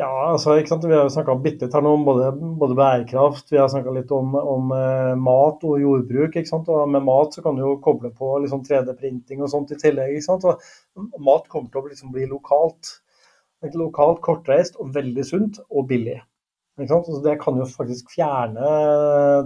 Ja, 0.00 0.08
altså, 0.30 0.54
ikke 0.56 0.70
sant? 0.70 0.84
Vi 0.88 0.94
har 0.96 1.04
jo 1.04 1.12
snakka 1.12 1.34
bitte 1.44 1.66
litt 1.66 1.74
her 1.76 1.82
nå 1.84 1.90
om 1.98 2.06
både, 2.06 2.30
både 2.60 2.76
bærekraft, 2.78 3.50
vi 3.52 3.58
har 3.60 3.68
snakka 3.68 3.92
litt 3.92 4.12
om, 4.16 4.32
om 4.38 4.72
uh, 4.72 5.12
mat 5.20 5.66
og 5.68 5.82
jordbruk. 5.82 6.38
ikke 6.40 6.48
sant? 6.48 6.70
Og 6.72 6.88
med 6.88 7.04
mat 7.04 7.36
så 7.36 7.44
kan 7.44 7.58
du 7.58 7.66
jo 7.66 7.74
koble 7.84 8.08
på 8.16 8.30
liksom 8.40 8.62
3D-printing 8.64 9.44
og 9.44 9.52
sånt 9.52 9.74
i 9.74 9.78
tillegg. 9.82 10.14
ikke 10.16 10.28
sant? 10.30 10.46
Og 10.48 11.20
mat 11.26 11.50
kommer 11.52 11.68
til 11.68 11.82
å 11.82 11.90
liksom 11.90 12.14
bli 12.16 12.24
lokalt. 12.30 12.94
Lokalt, 13.76 14.22
kortreist 14.24 14.80
og 14.80 14.94
veldig 14.94 15.26
sunt 15.28 15.60
og 15.68 15.90
billig. 15.92 16.16
Ikke 16.80 16.94
sant? 16.94 17.10
Så 17.12 17.20
det 17.26 17.36
kan 17.42 17.60
jo 17.60 17.68
faktisk 17.68 18.14
fjerne 18.14 18.72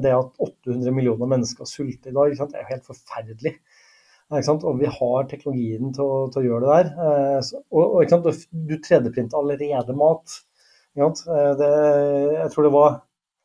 det 0.05 0.15
at 0.15 0.39
800 0.39 0.95
millioner 0.95 1.35
mennesker 1.35 1.67
sulter 1.67 2.13
i 2.13 2.15
dag. 2.15 2.31
ikke 2.31 2.45
sant? 2.45 2.55
Det 2.55 2.63
er 2.63 2.69
jo 2.69 2.75
helt 2.77 2.93
forferdelig. 2.93 3.57
Og 4.33 4.79
vi 4.81 4.89
har 4.89 5.27
teknologien 5.29 5.93
til 5.95 6.05
å, 6.05 6.21
til 6.33 6.41
å 6.41 6.45
gjøre 6.47 6.65
det 6.65 6.77
der. 6.77 6.93
Eh, 7.09 7.51
og, 7.77 7.99
og 8.01 8.47
Du 8.51 8.77
3D-printer 8.79 9.39
allerede 9.39 9.97
mat. 9.99 10.39
Eh, 10.97 11.53
det, 11.61 11.73
jeg 12.39 12.53
tror 12.55 12.69
det 12.69 12.73
var 12.75 13.03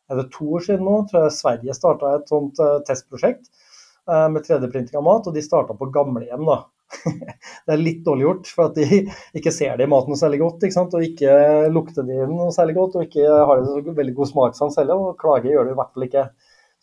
er 0.10 0.18
det 0.18 0.32
to 0.34 0.48
år 0.58 0.66
siden 0.66 0.88
nå, 0.88 0.96
tror 1.10 1.28
jeg 1.28 1.38
Sverige 1.38 1.78
starta 1.78 2.16
et 2.18 2.32
sånt 2.32 2.58
uh, 2.64 2.80
testprosjekt 2.82 3.52
uh, 4.10 4.26
med 4.34 4.42
3D-printing 4.42 4.98
av 4.98 5.06
mat, 5.06 5.28
og 5.30 5.36
de 5.36 5.44
starta 5.46 5.76
på 5.78 5.90
gamlehjem. 5.94 6.48
da. 6.48 6.64
det 7.68 7.76
er 7.76 7.82
litt 7.82 8.02
dårlig 8.08 8.26
gjort, 8.26 8.50
for 8.56 8.72
at 8.72 8.80
de 8.80 9.04
ikke 9.38 9.54
ser 9.54 9.78
det 9.78 9.86
i 9.86 9.92
maten 9.92 10.10
noe 10.10 10.18
særlig 10.18 10.42
godt. 10.42 10.66
ikke? 10.66 10.88
Og 10.98 11.06
ikke 11.12 11.36
lukter 11.76 12.08
de 12.08 12.24
noe 12.26 12.50
særlig 12.56 12.80
godt, 12.80 12.98
og 12.98 13.06
ikke 13.06 13.28
har 13.30 13.62
det 13.62 13.70
så 13.70 13.98
veldig 14.02 14.16
god 14.18 14.32
smakssans 14.32 14.80
heller. 14.82 15.06
Og 15.12 15.20
klager 15.22 15.54
gjør 15.54 15.70
det 15.70 15.76
i 15.76 15.80
hvert 15.84 15.94
fall 15.94 16.08
ikke. 16.10 16.26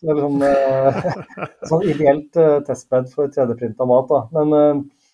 Det 0.03 0.11
er 0.13 0.19
liksom 0.19 0.43
eh, 0.45 0.99
sånn 1.71 1.85
ideelt 1.89 2.37
eh, 2.41 2.59
testbed 2.67 3.09
for 3.15 3.33
3D-printa 3.33 3.87
mat. 3.89 4.11
da. 4.11 4.19
Men, 4.37 4.53
eh, 4.59 5.07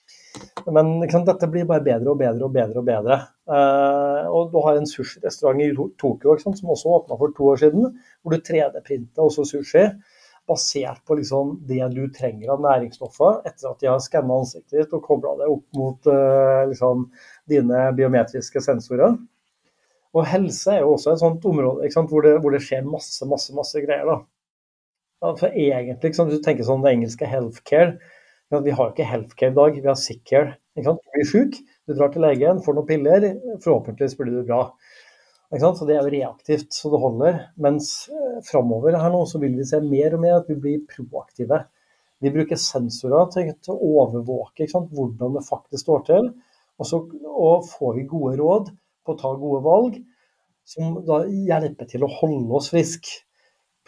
men 0.74 0.90
sant, 1.10 1.28
dette 1.28 1.48
blir 1.50 1.68
bare 1.68 1.84
bedre 1.86 2.14
og 2.14 2.18
bedre 2.18 2.48
og 2.48 2.56
bedre. 2.56 2.80
Og 2.80 2.88
bedre. 2.88 3.20
Eh, 3.52 4.26
og 4.32 4.50
du 4.50 4.58
har 4.64 4.78
en 4.78 4.88
sushirestaurant 4.88 5.62
i 5.62 5.70
Tokyo 6.00 6.34
sant, 6.40 6.58
som 6.58 6.74
også 6.74 6.96
åpna 6.98 7.20
for 7.20 7.36
to 7.36 7.52
år 7.52 7.62
siden, 7.62 7.94
hvor 8.22 8.34
du 8.34 8.42
3D-printa 8.42 9.22
også 9.22 9.46
sushi. 9.52 9.86
Basert 10.50 11.04
på 11.06 11.14
liksom, 11.20 11.54
det 11.68 11.86
du 11.94 12.02
trenger 12.10 12.50
av 12.50 12.64
næringsstoffer 12.64 13.44
etter 13.46 13.68
at 13.70 13.78
de 13.78 13.86
har 13.86 14.00
skanna 14.02 14.40
ansiktet 14.42 14.80
ditt 14.80 14.96
og 14.98 15.04
kobla 15.06 15.36
det 15.38 15.46
opp 15.46 15.78
mot 15.78 16.08
uh, 16.10 16.64
liksom, 16.66 17.04
dine 17.46 17.84
biometriske 17.94 18.58
sensorer. 18.64 19.14
Og 20.12 20.26
helse 20.26 20.74
er 20.74 20.82
jo 20.82 20.96
også 20.96 21.14
et 21.14 21.22
sånt 21.22 21.46
område 21.46 21.86
hvor 21.94 22.26
det, 22.26 22.34
hvor, 22.42 22.50
det, 22.50 22.64
skjer 22.66 22.82
masse, 22.82 23.22
masse, 23.30 23.54
masse 23.54 23.84
greier. 23.86 24.10
da. 24.10 24.18
For 25.22 25.48
egentlig, 25.48 26.00
liksom, 26.02 26.28
Hvis 26.28 26.40
du 26.40 26.44
tenker 26.44 26.66
sånn 26.66 26.82
det 26.82 26.96
engelske 26.96 27.28
healthcare 27.30 28.62
Vi 28.66 28.74
har 28.74 28.90
ikke 28.90 29.06
healthcare 29.06 29.52
i 29.52 29.56
dag, 29.56 29.76
vi 29.78 29.88
har 29.88 29.96
sickcare. 29.96 30.56
Du 30.76 30.82
blir 31.14 31.28
sjuk, 31.28 31.54
du 31.88 31.94
drar 31.94 32.10
til 32.12 32.24
legen, 32.24 32.60
får 32.64 32.74
noen 32.76 32.88
piller, 32.88 33.24
forhåpentligvis 33.64 34.16
blir 34.18 34.34
du 34.34 34.42
bra. 34.48 34.66
Så 35.52 35.86
Det 35.86 35.96
er 35.96 36.02
jo 36.02 36.12
reaktivt 36.12 36.72
så 36.72 36.90
det 36.92 37.00
holder. 37.00 37.38
Mens 37.56 38.08
eh, 38.12 38.42
framover 38.44 38.96
her 38.96 39.12
nå 39.12 39.22
så 39.28 39.40
vil 39.40 39.56
vi 39.56 39.64
se 39.68 39.80
mer 39.84 40.16
og 40.16 40.22
mer 40.24 40.38
at 40.40 40.48
vi 40.48 40.56
blir 40.60 40.84
proaktive. 40.88 41.62
Vi 42.20 42.32
bruker 42.32 42.60
sensorer 42.60 43.28
til, 43.32 43.50
til 43.60 43.74
å 43.74 43.90
overvåke 44.04 44.68
hvordan 44.68 45.36
det 45.36 45.44
faktisk 45.48 45.84
står 45.84 46.06
til. 46.08 46.30
Og 46.80 46.88
så 46.88 47.02
og 47.28 47.68
får 47.68 47.98
vi 47.98 48.08
gode 48.08 48.36
råd 48.40 48.72
på 49.04 49.12
å 49.14 49.20
ta 49.20 49.32
gode 49.36 49.60
valg, 49.64 49.98
som 50.64 50.96
da 51.04 51.22
hjelper 51.26 51.88
til 51.90 52.06
å 52.06 52.12
holde 52.20 52.56
oss 52.56 52.70
friske 52.72 53.22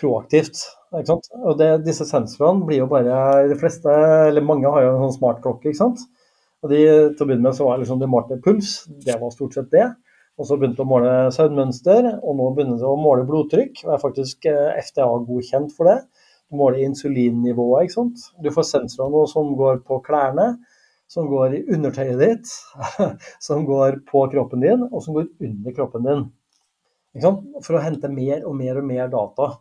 proaktivt. 0.00 0.66
Ikke 0.94 1.10
sant? 1.10 1.30
Og 1.42 1.58
det, 1.58 1.70
disse 1.86 2.06
sensorene 2.06 2.66
blir 2.66 2.84
jo 2.84 2.90
bare 2.90 3.48
De 3.50 3.58
fleste, 3.58 3.90
eller 4.28 4.46
mange 4.46 4.70
har 4.70 4.84
jo 4.84 4.92
en 4.94 5.02
sånn 5.06 5.18
smartklokke. 5.18 5.70
ikke 5.70 5.80
sant? 5.80 6.04
Og 6.64 6.70
de, 6.72 6.80
Til 7.12 7.24
å 7.24 7.28
begynne 7.28 7.48
med 7.48 7.56
så 7.58 7.68
var 7.68 7.80
liksom 7.80 8.00
de 8.00 8.10
målte 8.10 8.40
puls, 8.44 8.84
det 9.04 9.18
var 9.20 9.32
stort 9.34 9.56
sett 9.56 9.72
det. 9.74 9.88
Og 10.34 10.48
så 10.48 10.56
begynte 10.58 10.80
de 10.80 10.82
å 10.82 10.90
måle 10.90 11.10
søvnmønster, 11.34 12.06
og 12.18 12.38
nå 12.38 12.46
begynner 12.56 12.80
de 12.80 12.86
å 12.88 12.98
måle 12.98 13.26
blodtrykk. 13.28 13.84
og 13.84 13.92
er 13.94 14.02
faktisk 14.02 14.48
eh, 14.50 14.78
FDA 14.82 15.06
godkjent 15.28 15.74
for 15.76 15.90
det. 15.90 15.98
Du 16.50 16.58
måler 16.58 16.82
insulinnivået. 16.86 17.84
ikke 17.84 17.96
sant? 17.98 18.24
Du 18.42 18.50
får 18.54 18.66
sensorer 18.72 19.12
nå 19.14 19.26
som 19.30 19.52
går 19.58 19.84
på 19.86 20.00
klærne, 20.06 20.56
som 21.10 21.28
går 21.30 21.54
i 21.54 21.62
undertøyet 21.76 22.18
ditt, 22.18 22.50
som 23.46 23.62
går 23.68 24.00
på 24.08 24.24
kroppen 24.32 24.64
din, 24.64 24.88
og 24.90 25.04
som 25.04 25.14
går 25.14 25.28
under 25.46 25.76
kroppen 25.76 26.08
din. 26.08 26.24
For 27.22 27.78
å 27.78 27.84
hente 27.84 28.10
mer 28.10 28.42
og 28.48 28.56
mer 28.58 28.80
og 28.80 28.88
mer 28.88 29.12
data. 29.12 29.52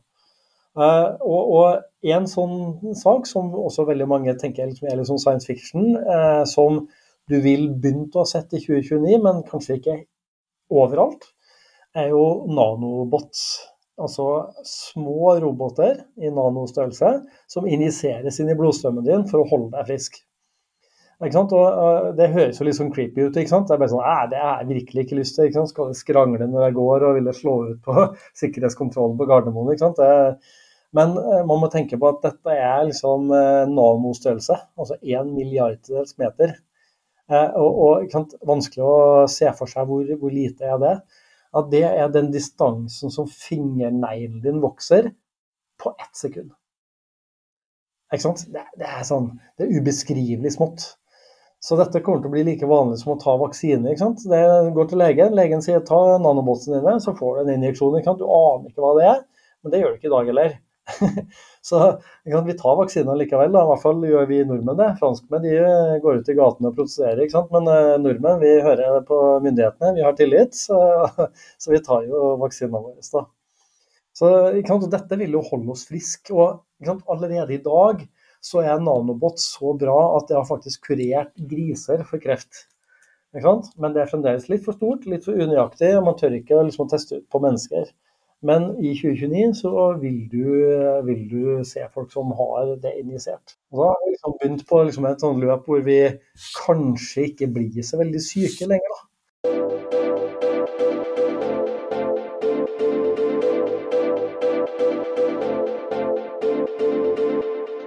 Uh, 0.73 1.13
og, 1.21 1.51
og 1.53 2.13
en 2.15 2.25
sånn 2.25 2.95
sak 2.97 3.27
som 3.29 3.51
også 3.53 3.85
veldig 3.85 4.07
mange 4.09 4.33
tenker 4.41 4.71
liksom, 4.71 4.87
er 4.89 4.97
liksom 4.97 5.19
science 5.21 5.45
fiction, 5.45 5.93
uh, 6.01 6.41
som 6.49 6.87
du 7.29 7.37
vil 7.43 7.69
begynne 7.69 8.09
å 8.09 8.23
ha 8.23 8.29
sett 8.29 8.55
i 8.57 8.61
2029, 8.63 9.19
men 9.21 9.43
kanskje 9.47 9.77
ikke 9.77 9.99
overalt, 10.73 11.29
er 11.93 12.09
jo 12.09 12.23
nanobots. 12.49 13.69
Altså 14.01 14.25
små 14.65 15.35
roboter 15.37 15.99
i 16.17 16.31
nanostørrelse 16.33 17.11
som 17.45 17.67
injiseres 17.69 18.39
inn 18.41 18.49
i 18.49 18.57
blodstrømmen 18.57 19.05
din 19.05 19.27
for 19.29 19.43
å 19.43 19.49
holde 19.51 19.75
deg 19.75 19.91
frisk. 19.91 20.17
Og, 21.23 21.53
uh, 21.53 22.09
det 22.17 22.31
høres 22.33 22.57
jo 22.59 22.65
litt 22.67 22.79
sånn 22.79 22.91
creepy 22.91 23.27
ut. 23.27 23.37
ikke 23.37 23.51
sant? 23.51 23.69
Det 23.69 23.77
er 23.77 23.83
bare 23.83 23.93
sånn, 23.93 24.33
det 24.33 24.41
har 24.41 24.63
jeg 24.63 24.71
virkelig 24.73 25.05
ikke 25.05 25.19
lyst 25.21 25.37
til. 25.37 25.47
ikke 25.47 25.61
sant? 25.61 25.71
Skal 25.71 25.93
jeg 25.93 26.01
skrangle 26.01 26.49
når 26.49 26.65
jeg 26.67 26.77
går 26.81 27.07
og 27.07 27.15
ville 27.19 27.37
slå 27.37 27.55
ut 27.69 27.79
på 27.85 28.09
sikkerhetskontrollen 28.41 29.15
på 29.21 29.29
Gardermoen? 29.29 29.71
ikke 29.71 29.85
sant? 29.85 30.01
Det, 30.01 30.62
men 30.97 31.17
eh, 31.17 31.41
man 31.49 31.61
må 31.61 31.69
tenke 31.73 31.97
på 31.99 32.09
at 32.11 32.21
dette 32.25 32.53
er 32.53 32.85
liksom 32.89 33.31
eh, 33.33 33.63
nanostørrelse, 33.71 34.59
altså 34.79 34.99
én 35.01 35.33
milliarddels 35.33 36.17
meter. 36.21 36.57
Og, 37.33 37.77
og, 37.79 38.13
og 38.13 38.33
vanskelig 38.45 38.83
å 38.83 38.95
se 39.31 39.47
for 39.57 39.71
seg 39.71 39.87
hvor, 39.87 40.09
hvor, 40.19 40.29
lite 40.29 40.67
er 40.67 40.75
det. 40.81 40.97
At 41.55 41.69
det 41.71 41.85
er 41.87 42.11
den 42.11 42.27
distansen 42.33 43.13
som 43.13 43.29
fingerneglen 43.31 44.41
din 44.43 44.59
vokser 44.61 45.07
på 45.81 45.93
ett 45.95 46.19
sekund. 46.19 46.51
Ikke 48.13 48.25
sant? 48.27 48.43
Det, 48.53 48.65
det, 48.77 48.89
er 48.89 49.07
sånn, 49.07 49.31
det 49.57 49.65
er 49.65 49.79
ubeskrivelig 49.79 50.51
smått. 50.57 50.85
Så 51.63 51.77
dette 51.79 52.01
kommer 52.03 52.19
til 52.19 52.27
å 52.27 52.33
bli 52.33 52.43
like 52.43 52.67
vanlig 52.67 52.99
som 52.99 53.13
å 53.13 53.19
ta 53.21 53.37
vaksine. 53.39 53.87
ikke 53.87 54.03
sant? 54.03 54.25
Det 54.29 54.43
går 54.75 54.91
til 54.91 54.99
legen, 54.99 55.37
legen 55.37 55.63
sier 55.63 55.81
ta 55.87 56.01
nanobotsene 56.19 56.81
dine, 56.81 56.99
så 57.01 57.15
får 57.15 57.37
du 57.37 57.43
en 57.45 57.53
injeksjon. 57.55 57.95
ikke 57.97 58.11
sant? 58.11 58.21
Du 58.21 58.27
aner 58.27 58.67
ikke 58.69 58.83
hva 58.83 58.93
det 58.99 59.07
er, 59.13 59.23
men 59.63 59.73
det 59.73 59.81
gjør 59.81 59.93
du 59.93 60.01
ikke 60.01 60.11
i 60.11 60.15
dag 60.17 60.31
heller. 60.33 60.57
så 61.61 61.79
vi 62.23 62.55
tar 62.59 62.75
vaksinen 62.79 63.17
likevel. 63.19 63.53
Da. 63.53 63.63
I 63.63 63.69
hvert 63.71 63.83
fall 63.83 64.01
gjør 64.07 64.27
vi 64.29 64.41
nordmenn 64.47 64.79
det. 64.79 64.89
Franskmenn 64.99 65.45
de 65.45 65.53
eh, 65.59 65.93
går 66.03 66.19
ut 66.19 66.31
i 66.31 66.35
gatene 66.37 66.71
og 66.71 66.79
protesterer. 66.79 67.21
ikke 67.23 67.37
sant? 67.37 67.53
Men 67.55 67.69
uh, 67.71 67.95
nordmenn 68.01 68.41
vi 68.43 68.51
hører 68.65 68.99
på 69.07 69.21
myndighetene, 69.45 69.93
vi 69.97 70.03
har 70.05 70.17
tillit. 70.19 70.57
Så, 70.57 70.79
så 71.61 71.73
vi 71.73 71.81
tar 71.85 72.03
jo 72.09 72.35
vaksinene 72.43 72.83
våre. 72.83 72.99
da. 73.13 73.25
Så 74.13 74.29
Dette 74.91 75.17
vil 75.17 75.39
jo 75.39 75.45
holde 75.47 75.73
oss 75.73 75.87
friske. 75.89 76.35
Og 76.35 76.61
allerede 77.07 77.55
i 77.55 77.63
dag 77.63 78.03
så 78.43 78.59
er 78.59 78.83
nanobot 78.83 79.39
så 79.39 79.71
bra 79.79 79.97
at 80.17 80.27
det 80.29 80.35
har 80.35 80.47
faktisk 80.49 80.89
kurert 80.89 81.31
griser 81.49 82.03
for 82.07 82.19
kreft. 82.23 82.67
Men 83.33 83.95
det 83.95 84.03
er 84.03 84.09
fremdeles 84.11 84.49
litt 84.51 84.65
for 84.65 84.77
stort, 84.77 85.07
litt 85.09 85.23
for 85.25 85.33
unøyaktig, 85.33 85.95
og 85.97 86.03
man 86.05 86.17
tør 86.19 86.35
ikke 86.37 86.59
liksom, 86.67 86.89
teste 86.91 87.21
ut 87.21 87.29
på 87.33 87.41
mennesker. 87.41 87.87
Men 88.43 88.63
i 88.83 88.91
2029 88.91 89.53
så 89.55 89.71
vil 90.01 90.17
du, 90.31 90.43
vil 91.07 91.21
du 91.31 91.43
se 91.63 91.85
folk 91.93 92.11
som 92.11 92.33
har 92.35 92.73
det 92.83 92.91
injisert. 92.99 93.55
Og 93.71 93.79
da 93.79 93.93
har 93.93 94.01
vi 94.03 94.11
liksom 94.11 94.35
begynt 94.41 94.65
på 94.67 94.81
liksom 94.83 95.07
et 95.07 95.23
sånt 95.23 95.39
løp 95.39 95.69
hvor 95.69 95.79
vi 95.85 95.99
kanskje 96.57 97.29
ikke 97.29 97.47
blir 97.55 97.87
så 97.87 98.01
veldig 98.03 98.23
syke 98.25 98.67
lenger. 98.67 98.97
da. 98.97 99.01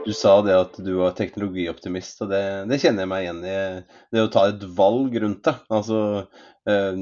Du 0.07 0.13
sa 0.15 0.39
det 0.47 0.55
at 0.57 0.77
du 0.81 0.93
var 1.03 1.17
teknologioptimist, 1.19 2.23
og 2.25 2.31
det, 2.31 2.45
det, 2.71 2.79
kjenner 2.81 3.05
jeg 3.05 3.11
meg 3.11 3.27
igjen 3.27 3.45
i. 3.45 3.57
Det 4.15 4.23
å 4.25 4.33
ta 4.33 4.49
et 4.49 4.63
valg 4.79 5.21
rundt 5.21 5.43
det. 5.51 5.59
Altså, 5.69 5.99
øh, 6.71 7.01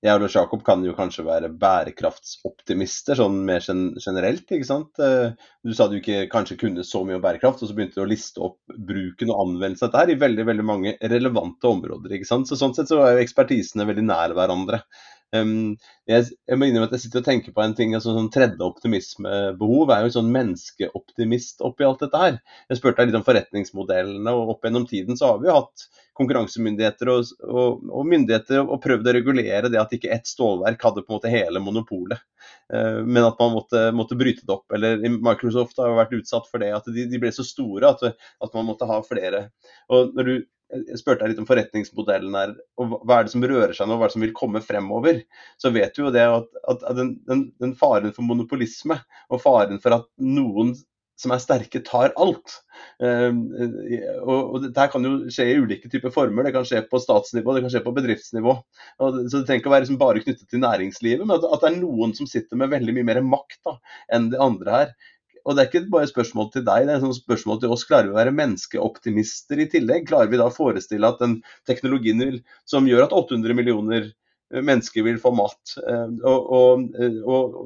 jeg 0.00 0.16
og 0.16 0.32
Jakob 0.32 0.62
kan 0.64 0.84
jo 0.84 0.94
kanskje 0.96 1.26
være 1.26 1.50
bærekraftsoptimister, 1.60 3.18
sånn 3.18 3.36
mer 3.44 3.60
generelt, 3.66 4.46
ikke 4.48 4.68
sant. 4.68 5.00
Eh, 5.02 5.34
du 5.66 5.74
sa 5.76 5.90
du 5.90 5.98
ikke 5.98 6.22
kanskje 6.32 6.56
kunne 6.62 6.84
så 6.88 7.02
mye 7.04 7.18
om 7.18 7.24
bærekraft, 7.24 7.60
og 7.60 7.68
så 7.68 7.76
begynte 7.76 7.98
du 7.98 8.04
å 8.06 8.08
liste 8.08 8.40
opp 8.44 8.58
bruken 8.88 9.32
og 9.34 9.42
anvendelsen 9.44 9.86
av 9.86 9.90
dette 9.90 10.02
her 10.04 10.14
i 10.14 10.20
veldig 10.22 10.46
veldig 10.48 10.66
mange 10.66 10.96
relevante 11.12 11.68
områder. 11.68 12.16
ikke 12.16 12.30
sant. 12.30 12.48
Så 12.48 12.56
Sånn 12.60 12.72
sett 12.76 12.88
så 12.88 13.02
er 13.04 13.18
jo 13.18 13.26
ekspertisene 13.26 13.88
veldig 13.90 14.06
nær 14.08 14.36
hverandre. 14.38 14.80
Um, 15.30 15.76
jeg, 16.10 16.24
jeg, 16.48 16.58
må 16.58 16.66
innrømme 16.66 16.88
at 16.88 16.96
jeg 16.96 17.04
sitter 17.04 17.22
og 17.22 17.26
tenker 17.28 17.54
på 17.54 17.62
en 17.62 17.74
ting, 17.78 17.92
altså 17.94 18.16
sånn 18.16 18.32
tredje 18.34 18.66
optimismebehov 18.66 19.92
er 19.94 20.02
jo 20.02 20.08
en 20.08 20.16
sånn 20.16 20.32
menneskeoptimist 20.34 21.62
oppi 21.66 21.86
alt 21.86 22.02
dette 22.02 22.22
her. 22.22 22.40
Jeg 22.70 22.80
spurte 22.80 22.98
deg 22.98 23.10
litt 23.10 23.20
om 23.20 23.26
forretningsmodellene, 23.28 24.34
og 24.34 24.56
opp 24.56 24.66
gjennom 24.66 24.88
tiden 24.90 25.18
så 25.18 25.32
har 25.32 25.40
vi 25.42 25.50
jo 25.50 25.56
hatt 25.60 25.86
konkurransemyndigheter 26.18 27.12
og, 27.14 27.30
og, 27.46 27.86
og 27.86 28.10
myndigheter 28.10 28.64
og 28.64 28.82
prøvd 28.82 29.06
å 29.06 29.16
regulere 29.16 29.70
det 29.72 29.78
at 29.80 29.94
ikke 29.96 30.10
ett 30.12 30.26
stålverk 30.28 30.82
hadde 30.84 31.04
på 31.06 31.14
en 31.14 31.20
måte 31.20 31.32
hele 31.32 31.62
monopolet, 31.62 32.20
uh, 32.74 33.00
men 33.06 33.22
at 33.22 33.38
man 33.38 33.54
måtte, 33.54 33.86
måtte, 33.96 34.18
bryte 34.18 34.42
det 34.42 34.56
opp. 34.56 34.66
Eller 34.74 34.98
Microsoft 35.14 35.78
har 35.78 35.92
jo 35.92 36.00
vært 36.02 36.16
utsatt 36.18 36.50
for 36.50 36.62
det, 36.62 36.74
at 36.74 36.90
de, 36.90 37.06
de 37.06 37.22
ble 37.22 37.30
så 37.34 37.46
store 37.46 37.94
at, 37.94 38.08
at 38.18 38.58
man 38.58 38.66
måtte 38.72 38.90
ha 38.90 38.98
flere. 39.06 39.46
Og 39.94 40.10
når 40.18 40.26
du 40.26 40.34
jeg 40.72 41.00
spurte 41.00 41.24
deg 41.24 41.32
litt 41.32 41.42
om 41.42 41.48
forretningsmodellen 41.48 42.36
her, 42.38 42.52
og 42.80 42.98
hva 43.02 43.20
er 43.20 43.26
det 43.26 43.34
som 43.34 43.44
rører 43.44 43.74
seg 43.76 43.88
nå, 43.88 43.96
hva 43.98 44.06
er 44.06 44.12
det 44.12 44.16
som 44.16 44.26
vil 44.26 44.36
komme 44.36 44.62
fremover, 44.64 45.22
så 45.60 45.72
vet 45.74 45.96
du 45.96 46.04
jo 46.04 46.14
det 46.14 46.26
at, 46.26 46.48
at, 46.70 46.84
den, 46.98 47.16
den, 47.28 47.48
den, 47.62 47.74
faren 47.78 48.14
for 48.16 48.26
monopolisme 48.26 49.00
og 49.30 49.42
faren 49.42 49.82
for 49.82 49.98
at 49.98 50.08
noen 50.22 50.76
som 51.20 51.34
er 51.34 51.42
sterke, 51.42 51.82
tar 51.84 52.14
alt. 52.20 52.54
Um, 53.02 53.42
og, 54.24 54.54
Dette 54.64 54.86
kan 54.92 55.04
jo 55.04 55.28
skje 55.32 55.50
i 55.50 55.58
ulike 55.60 55.90
typer 55.92 56.12
former. 56.14 56.46
Det 56.46 56.54
kan 56.54 56.64
skje 56.64 56.80
på 56.88 57.00
statsnivå, 57.02 57.52
det 57.52 57.64
kan 57.66 57.74
skje 57.74 57.82
på 57.84 57.92
bedriftsnivå. 57.98 58.54
Og 59.04 59.18
så 59.26 59.42
Det 59.42 59.44
trenger 59.44 59.60
ikke 59.60 59.72
å 59.72 59.74
være 59.74 59.84
liksom 59.84 60.00
bare 60.00 60.22
knyttet 60.24 60.48
til 60.48 60.64
næringslivet, 60.64 61.26
men 61.26 61.36
at, 61.36 61.44
det 61.60 61.68
er 61.68 61.80
noen 61.82 62.16
som 62.16 62.30
sitter 62.30 62.60
med 62.60 62.72
veldig 62.72 62.96
mye 62.96 63.08
mer 63.10 63.20
makt 63.26 63.60
da, 63.68 63.76
enn 64.16 64.30
de 64.32 64.40
andre 64.40 64.78
her. 64.78 64.94
Og 65.44 65.56
Det 65.56 65.62
er 65.62 65.68
ikke 65.70 65.90
bare 65.92 66.08
et 66.08 66.12
spørsmål 66.12 66.50
til 66.54 66.64
deg, 66.66 66.86
det 66.86 66.96
er 66.96 67.04
et 67.08 67.18
spørsmål 67.20 67.60
til 67.62 67.74
oss. 67.74 67.86
Klarer 67.88 68.08
vi 68.08 68.14
å 68.14 68.20
være 68.20 68.36
menneskeoptimister 68.36 69.62
i 69.62 69.68
tillegg? 69.72 70.08
Klarer 70.10 70.30
vi 70.32 70.40
da 70.40 70.48
å 70.50 70.54
forestille 70.54 71.08
at 71.08 71.22
den 71.22 71.40
teknologien 71.68 72.20
vil, 72.22 72.40
som 72.68 72.88
gjør 72.88 73.08
at 73.08 73.16
800 73.16 73.56
millioner 73.56 74.10
mennesker 74.50 75.04
vil 75.06 75.18
få 75.22 75.30
mat. 75.34 75.74
Eh, 75.78 76.06
og, 76.26 76.48
og, 76.50 76.96
og, 77.24 77.58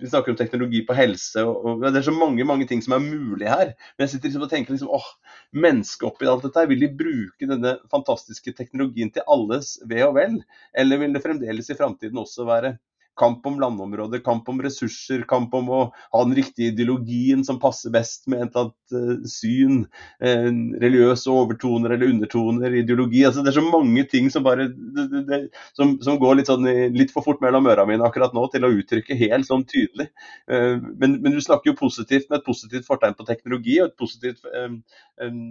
Vi 0.00 0.08
snakker 0.08 0.32
om 0.32 0.38
teknologi 0.38 0.82
på 0.86 0.96
helse. 0.96 1.42
og, 1.44 1.82
Det 1.82 2.00
er 2.00 2.06
så 2.06 2.14
mange 2.14 2.46
mange 2.46 2.66
ting 2.70 2.82
som 2.84 2.94
er 2.96 3.04
mulig 3.04 3.48
her. 3.50 3.74
Men 3.96 4.06
jeg 4.06 4.14
sitter 4.14 4.30
liksom 4.30 4.46
og 4.46 4.52
tenker 4.52 4.76
liksom, 4.76 4.92
åh, 4.94 5.08
mennesket 5.52 6.06
oppi 6.08 6.28
alt 6.30 6.46
dette, 6.46 6.66
vil 6.70 6.84
de 6.86 6.92
bruke 7.02 7.50
denne 7.50 7.76
fantastiske 7.92 8.54
teknologien 8.56 9.10
til 9.12 9.26
alles 9.28 9.78
ve 9.90 10.04
og 10.06 10.14
vel? 10.20 10.38
Eller 10.74 11.02
vil 11.02 11.16
det 11.16 11.24
fremdeles 11.24 11.70
i 11.70 11.78
framtiden 11.78 12.22
også 12.22 12.46
være 12.48 12.76
Kamp 13.20 13.46
om 13.46 13.58
landområder, 13.60 14.22
kamp 14.24 14.48
om 14.48 14.60
ressurser, 14.64 15.22
kamp 15.28 15.54
om 15.56 15.70
å 15.70 15.80
ha 15.92 16.22
den 16.24 16.34
riktige 16.38 16.72
ideologien 16.72 17.44
som 17.46 17.60
passer 17.62 17.92
best 17.94 18.26
med 18.30 18.46
et 18.46 18.56
eller 18.56 18.70
annet 18.70 19.22
uh, 19.22 19.28
syn. 19.28 19.78
Uh, 20.24 20.48
religiøse 20.82 21.30
overtoner 21.32 21.96
eller 21.96 22.14
undertoner, 22.14 22.78
ideologi. 22.80 23.24
altså 23.28 23.44
Det 23.44 23.52
er 23.52 23.58
så 23.60 23.66
mange 23.66 24.06
ting 24.10 24.30
som 24.32 24.46
bare 24.46 24.70
det, 24.70 25.22
det, 25.28 25.40
som, 25.78 25.96
som, 26.04 26.18
går 26.20 26.40
litt, 26.40 26.50
sånn, 26.50 26.68
litt 26.96 27.12
for 27.14 27.26
fort 27.26 27.44
mellom 27.44 27.68
øra 27.70 27.86
mine 27.88 28.06
akkurat 28.06 28.34
nå 28.36 28.46
til 28.52 28.66
å 28.66 28.72
uttrykke 28.80 29.18
helt 29.20 29.48
sånn 29.48 29.66
tydelig. 29.68 30.10
Uh, 30.50 30.80
men, 30.96 31.20
men, 31.20 31.34
du 31.36 31.44
snakker 31.44 31.72
jo 31.72 31.80
positivt 31.80 32.30
med 32.30 32.40
et 32.40 32.48
positivt 32.48 32.88
fortegn 32.88 33.18
på 33.18 33.28
teknologi, 33.28 33.80
og 33.80 33.90
et 33.90 34.00
positivt 34.00 34.42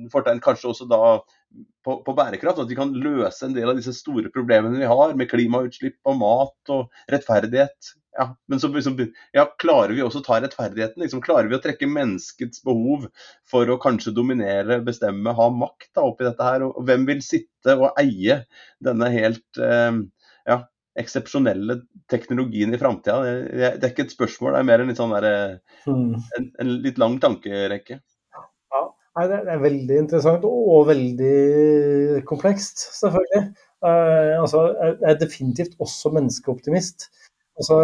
fortegn 0.09 0.39
kanskje 0.41 0.72
også 0.72 0.88
da 0.89 1.20
på, 1.86 1.95
på, 2.04 2.16
bærekraft. 2.18 2.62
At 2.64 2.72
vi 2.72 2.78
kan 2.78 2.93
løse 2.95 3.47
en 3.47 3.56
del 3.56 3.72
av 3.72 3.80
disse 3.80 3.93
store 3.97 4.32
problemene 4.34 4.82
vi 4.82 4.89
har 4.89 5.16
med 5.18 5.30
klimautslipp 5.32 6.00
og 6.10 6.20
mat 6.22 6.74
og 6.76 7.02
rettferdighet. 7.12 7.93
Ja, 8.18 8.26
men 8.52 8.60
så 8.60 8.68
liksom, 8.74 8.97
ja, 9.36 9.45
klarer 9.62 9.93
vi 9.95 10.04
også 10.04 10.20
å 10.24 10.26
ta 10.26 10.39
rettferdigheten? 10.41 11.02
Liksom, 11.04 11.22
klarer 11.24 11.47
vi 11.50 11.56
å 11.56 11.62
trekke 11.64 11.88
menneskets 11.88 12.64
behov 12.66 13.06
for 13.50 13.70
å 13.70 13.78
kanskje 13.82 14.16
dominere, 14.18 14.82
bestemme, 14.84 15.36
ha 15.38 15.47
makt 15.54 15.91
da, 15.93 16.04
oppi 16.04 16.28
dette 16.28 16.47
her? 16.47 16.66
Og, 16.66 16.74
og 16.82 16.89
hvem 16.89 17.06
vil 17.10 17.24
sitte 17.24 17.78
og 17.78 17.93
eie 18.02 18.41
denne 18.84 19.12
helt 19.14 19.62
eh, 19.62 20.02
ja, 20.50 20.60
eksepsjonelle 21.00 21.80
teknologien 22.12 22.76
i 22.76 22.82
framtida? 22.82 23.22
Det, 23.24 23.72
det, 23.78 23.86
er 23.86 23.93
ikke 23.93 24.10
et 24.10 24.18
spørsmål, 24.18 24.58
det 24.58 24.64
er 24.64 24.70
mer 24.74 24.84
en 24.84 24.91
litt, 24.91 25.00
sånn 25.00 25.16
der, 25.16 25.32
hmm. 25.86 26.14
en, 26.39 26.52
en 26.66 26.78
litt 26.89 27.00
lang 27.02 27.22
tankerekke. 27.24 28.02
Nei, 29.18 29.26
det 29.32 29.39
er 29.41 29.64
veldig 29.64 29.97
interessant 30.03 30.45
og 30.47 30.86
veldig 30.88 32.22
komplekst, 32.30 32.86
selvfølgelig. 32.99 33.49
Uh, 33.80 34.36
altså, 34.43 34.62
jeg 34.78 35.10
er 35.10 35.20
definitivt 35.20 35.80
også 35.82 36.12
menneskeoptimist. 36.16 37.10
Altså, 37.60 37.80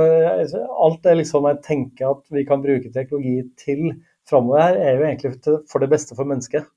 alt 0.86 1.02
det 1.04 1.18
liksom 1.20 1.48
jeg 1.50 1.64
tenker 1.66 2.14
at 2.14 2.24
vi 2.32 2.46
kan 2.48 2.62
bruke 2.64 2.92
teknologi 2.94 3.42
til 3.60 3.90
framover 4.30 4.78
er 4.80 4.96
jo 4.96 5.04
egentlig 5.08 5.34
for 5.72 5.84
det 5.84 5.92
beste 5.92 6.16
for 6.16 6.28
mennesket. 6.30 6.68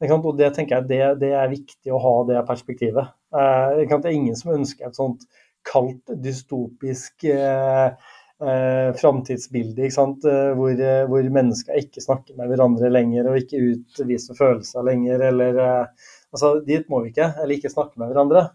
Og 0.00 0.38
det 0.38 0.52
tenker 0.56 0.78
jeg 0.78 0.88
det, 0.88 1.00
det, 1.20 1.32
er 1.36 1.50
viktig 1.50 1.92
å 1.92 2.00
ha 2.00 2.14
det 2.30 2.44
perspektivet. 2.48 3.10
Uh, 3.34 3.82
det 3.82 3.98
er 3.98 4.14
ingen 4.14 4.38
som 4.38 4.54
ønsker 4.54 4.88
et 4.88 4.96
sånt 4.96 5.26
kaldt, 5.66 6.14
dystopisk 6.24 7.26
uh, 7.28 7.92
eh, 8.42 8.90
framtidsbilde 8.96 9.86
eh, 9.86 10.50
hvor, 10.56 10.72
eh, 10.72 11.04
hvor, 11.08 11.30
mennesker 11.36 11.80
ikke 11.80 12.02
snakker 12.04 12.36
med 12.38 12.50
hverandre 12.50 12.90
lenger 12.92 13.30
og 13.30 13.38
ikke 13.40 13.62
utviser 13.72 14.38
følelser 14.38 14.86
lenger. 14.86 15.22
eller 15.30 15.62
eh, 15.64 16.12
altså 16.32 16.54
Dit 16.66 16.88
må 16.88 17.04
vi 17.04 17.14
ikke, 17.14 17.32
eller 17.36 17.56
ikke 17.56 17.72
snakke 17.72 18.00
med 18.00 18.12
hverandre. 18.12 18.46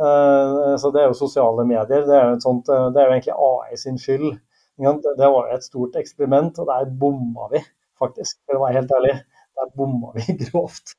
Eh, 0.00 0.74
så 0.80 0.90
Det 0.90 1.02
er 1.02 1.06
jo 1.10 1.20
sosiale 1.20 1.66
medier. 1.68 2.06
Det 2.08 2.18
er 2.18 2.32
jo, 2.32 2.40
sånt, 2.42 2.68
eh, 2.68 2.88
det 2.94 3.00
er 3.00 3.08
jo 3.08 3.16
egentlig 3.18 3.38
AI 3.50 3.78
sin 3.80 4.00
skyld. 4.00 4.34
Det 4.74 5.30
var 5.30 5.48
jo 5.48 5.54
et 5.54 5.64
stort 5.64 5.96
eksperiment, 5.96 6.58
og 6.58 6.66
der 6.66 6.90
bomma 6.90 7.46
vi 7.52 7.62
faktisk, 8.00 8.40
for 8.46 8.58
å 8.58 8.64
være 8.64 8.80
helt 8.80 8.96
ærlig. 8.96 9.14
Der 9.54 9.70
bomma 9.78 10.10
vi 10.16 10.34
grovt. 10.44 10.96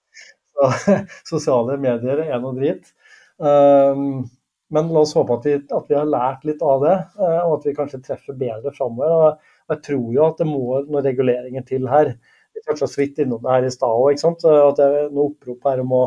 Så, 0.56 0.96
sosiale 1.34 1.78
medier 1.78 2.24
er 2.24 2.40
noe 2.40 2.56
drit. 2.56 2.94
Um, 3.36 4.30
men 4.76 4.92
la 4.92 5.04
oss 5.06 5.16
håpe 5.16 5.38
at 5.38 5.46
vi, 5.48 5.56
at 5.56 5.90
vi, 5.90 5.96
har 5.96 6.10
lært 6.10 6.44
litt 6.48 6.64
av 6.66 6.84
det, 6.84 6.96
eh, 7.20 7.42
og 7.46 7.60
at 7.60 7.68
vi 7.70 7.76
kanskje 7.78 8.02
treffer 8.04 8.38
bedre 8.40 8.74
framover. 8.76 9.38
Jeg 9.72 9.82
tror 9.88 10.10
jo 10.14 10.26
at 10.28 10.42
det 10.42 10.48
må 10.50 10.82
noen 10.84 11.06
reguleringer 11.06 11.64
til 11.70 11.88
her. 11.90 12.12
Vi 12.56 12.64
toucha 12.66 12.88
så 12.88 13.02
vidt 13.02 13.22
innom 13.24 13.42
det 13.44 13.54
her 13.54 13.68
i 13.68 13.74
stad 13.74 14.04
òg. 14.04 14.20
At 14.20 14.80
det 14.80 14.86
er 14.86 15.14
noe 15.16 15.32
opprop 15.32 15.70
her 15.70 15.82
om 15.84 15.96
å 15.96 16.04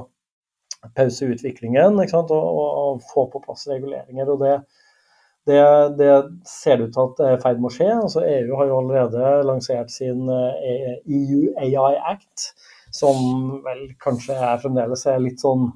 pause 0.95 1.27
utviklingen 1.27 1.99
og, 1.99 2.31
og, 2.31 2.69
og, 2.83 3.01
få 3.11 3.27
på 3.33 3.43
plass 3.43 3.67
reguleringer. 3.71 4.31
og 4.31 4.45
det, 4.45 4.55
det, 5.49 5.59
det 5.99 6.13
ser 6.49 6.85
ut 6.85 6.93
til 6.95 7.03
at 7.05 7.25
er 7.25 7.37
i 7.39 7.43
ferd 7.43 7.61
med 7.63 7.73
å 7.73 7.75
skje. 7.75 7.91
Altså, 7.97 8.25
EU 8.25 8.61
har 8.61 8.71
jo 8.71 8.79
allerede 8.83 9.35
lansert 9.49 9.93
sin 9.95 10.29
EU 10.29 11.43
eh, 11.57 11.65
e 11.65 11.73
AI 11.73 11.99
Act, 12.13 12.53
som 12.95 13.59
vel 13.65 13.85
kanskje 14.03 14.37
er 14.39 14.63
fremdeles 14.63 15.07
er 15.09 15.21
litt 15.25 15.43
sånn 15.45 15.71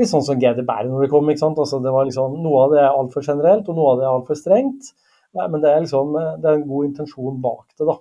litt 0.00 0.10
sånn 0.10 0.24
som 0.26 0.38
GD 0.38 0.62
GDPR 0.62 0.90
når 0.90 1.06
det 1.06 1.12
kom. 1.12 1.30
ikke 1.30 1.44
sant? 1.44 1.60
Altså, 1.62 1.80
det 1.84 1.92
var 1.94 2.08
liksom, 2.08 2.36
Noe 2.44 2.64
av 2.66 2.74
det 2.74 2.82
er 2.82 2.90
altfor 2.90 3.24
generelt, 3.26 3.68
og 3.68 3.78
noe 3.78 3.94
av 3.94 4.00
det 4.00 4.06
er 4.06 4.12
altfor 4.12 4.38
strengt. 4.38 4.92
Nei, 5.36 5.46
men 5.52 5.62
det 5.62 5.70
er 5.70 5.82
liksom, 5.84 6.12
det 6.42 6.50
er 6.50 6.58
en 6.58 6.68
god 6.68 6.90
intensjon 6.90 7.40
bak 7.44 7.66
det. 7.76 7.88
da. 7.88 7.96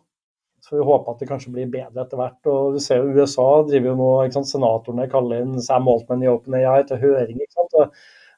Så 0.66 0.80
vi 0.80 0.86
håper 0.88 1.14
at 1.14 1.20
det 1.22 1.30
kanskje 1.30 1.52
blir 1.54 1.68
bedre 1.70 2.02
etter 2.02 2.18
hvert. 2.18 2.40
og 2.50 2.76
du 2.76 2.80
ser 2.82 3.04
jo 3.04 3.14
USA 3.14 3.48
driver 3.68 3.92
jo 3.92 3.98
nå, 4.00 4.12
ikke 4.26 4.40
sant, 4.40 4.50
Senatorene 4.50 5.10
kaller 5.12 5.44
inn 5.44 5.60
Sam 5.62 5.90
Altman 5.92 6.24
i 6.26 6.32
OpenAI 6.32 6.80
til 6.90 7.02
høring. 7.04 7.42
ikke 7.42 7.60
sant, 7.60 7.76
og 7.82 7.92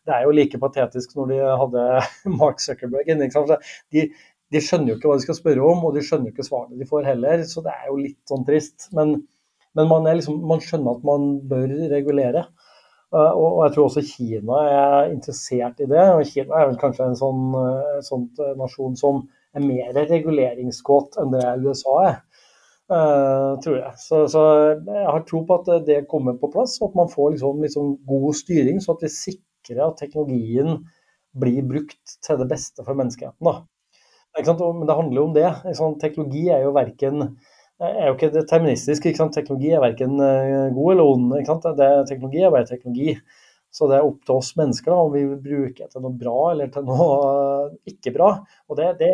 Det 0.08 0.16
er 0.16 0.24
jo 0.24 0.34
like 0.36 0.60
patetisk 0.60 1.16
når 1.16 1.32
de 1.32 1.38
hadde 1.62 1.86
Mark 2.41 2.60
Zuckerberg 2.64 3.08
inne. 3.12 3.30
ikke 3.30 3.39
sant, 3.39 3.72
de, 3.95 4.03
de 4.51 4.64
skjønner 4.64 4.91
jo 4.91 4.97
ikke 4.97 5.12
hva 5.12 5.18
de 5.20 5.26
skal 5.28 5.39
spørre 5.39 5.72
om, 5.72 5.86
og 5.88 5.95
de 5.95 6.03
skjønner 6.03 6.30
jo 6.30 6.36
ikke 6.36 6.47
svarene 6.47 6.80
de 6.80 6.89
får 6.89 7.08
heller. 7.08 7.43
Så 7.47 7.64
det 7.64 7.76
er 7.76 7.88
jo 7.89 7.97
litt 8.01 8.20
sånn 8.28 8.43
trist. 8.47 8.89
Men, 8.97 9.16
men 9.78 9.91
man, 9.91 10.08
liksom, 10.10 10.41
man, 10.51 10.64
skjønner 10.64 10.99
at 10.99 11.08
man 11.08 11.30
bør 11.47 11.76
regulere. 11.93 12.47
Eh, 13.16 13.34
og 13.39 13.62
jeg 13.64 13.74
tror 13.76 13.88
også 13.88 14.03
Kina 14.03 14.62
er 14.68 15.12
interessert 15.14 15.80
i 15.84 15.88
det. 15.89 16.03
og 16.14 16.26
Kina 16.28 16.60
er 16.60 16.72
vel 16.72 16.80
kanskje 16.82 17.08
en 17.08 17.20
sånn, 17.20 17.45
eh, 17.62 17.99
sånn 18.03 18.28
nasjon 18.60 18.97
som 18.99 19.22
er 19.55 19.64
mer 19.64 19.93
reguleringskåt 19.95 21.18
enn 21.22 21.32
det 21.36 21.45
USA 21.64 22.01
er. 22.10 22.20
Tror 22.88 23.74
jeg. 23.76 23.93
Så, 23.99 24.22
så, 24.32 24.41
jeg 24.80 25.08
har 25.12 25.24
tro 25.28 25.41
på 25.43 25.55
at 25.58 25.88
det 25.88 26.05
kommer 26.08 26.38
på 26.39 26.47
plass, 26.53 26.78
og 26.80 26.93
at 26.93 26.93
man 26.95 27.10
får 27.12 27.34
liksom, 27.34 27.58
liksom 27.66 27.89
god 28.08 28.38
styring, 28.39 28.80
så 28.80 28.93
at 28.93 29.03
vi 29.03 29.10
sikrer 29.12 29.82
at 29.89 29.99
teknologien 29.99 30.86
blir 31.36 31.66
brukt 31.68 32.16
til 32.24 32.39
det 32.39 32.47
beste 32.47 32.86
for 32.86 32.95
menneskeheten. 32.95 33.43
Da. 33.43 33.58
Men 34.38 34.88
det 34.88 34.95
handler 34.95 35.20
jo 35.20 35.26
om 35.28 35.36
det. 35.36 35.49
Teknologi 35.99 36.45
er 36.53 36.64
jo 36.64 36.76
verken 36.78 37.26
er 37.86 38.08
jo 38.10 38.16
ikke 38.16 38.32
deterministisk. 38.34 39.06
Ikke 39.06 39.22
sant? 39.22 39.36
Teknologi 39.38 39.74
er 39.76 39.84
verken 39.84 40.18
eh, 40.24 40.70
god 40.76 40.94
eller 40.94 41.12
ond. 41.12 41.36
Ikke 41.38 41.54
sant? 41.54 41.68
Det, 41.78 41.92
teknologi 42.10 42.42
er 42.42 42.54
bare 42.54 42.70
teknologi. 42.70 43.18
Så 43.78 43.90
det 43.92 43.98
er 43.98 44.08
opp 44.08 44.22
til 44.26 44.40
oss 44.40 44.54
mennesker 44.58 44.90
da, 44.90 44.98
om 45.04 45.12
vi 45.14 45.22
vil 45.28 45.42
bruke 45.44 45.90
til 45.92 46.02
noe 46.02 46.18
bra 46.18 46.38
eller 46.54 46.70
til 46.74 46.86
noe 46.88 47.10
eh, 47.68 47.76
ikke 47.94 48.16
bra. 48.16 48.32
Og 48.72 48.80
det, 48.80 48.94
det 49.04 49.12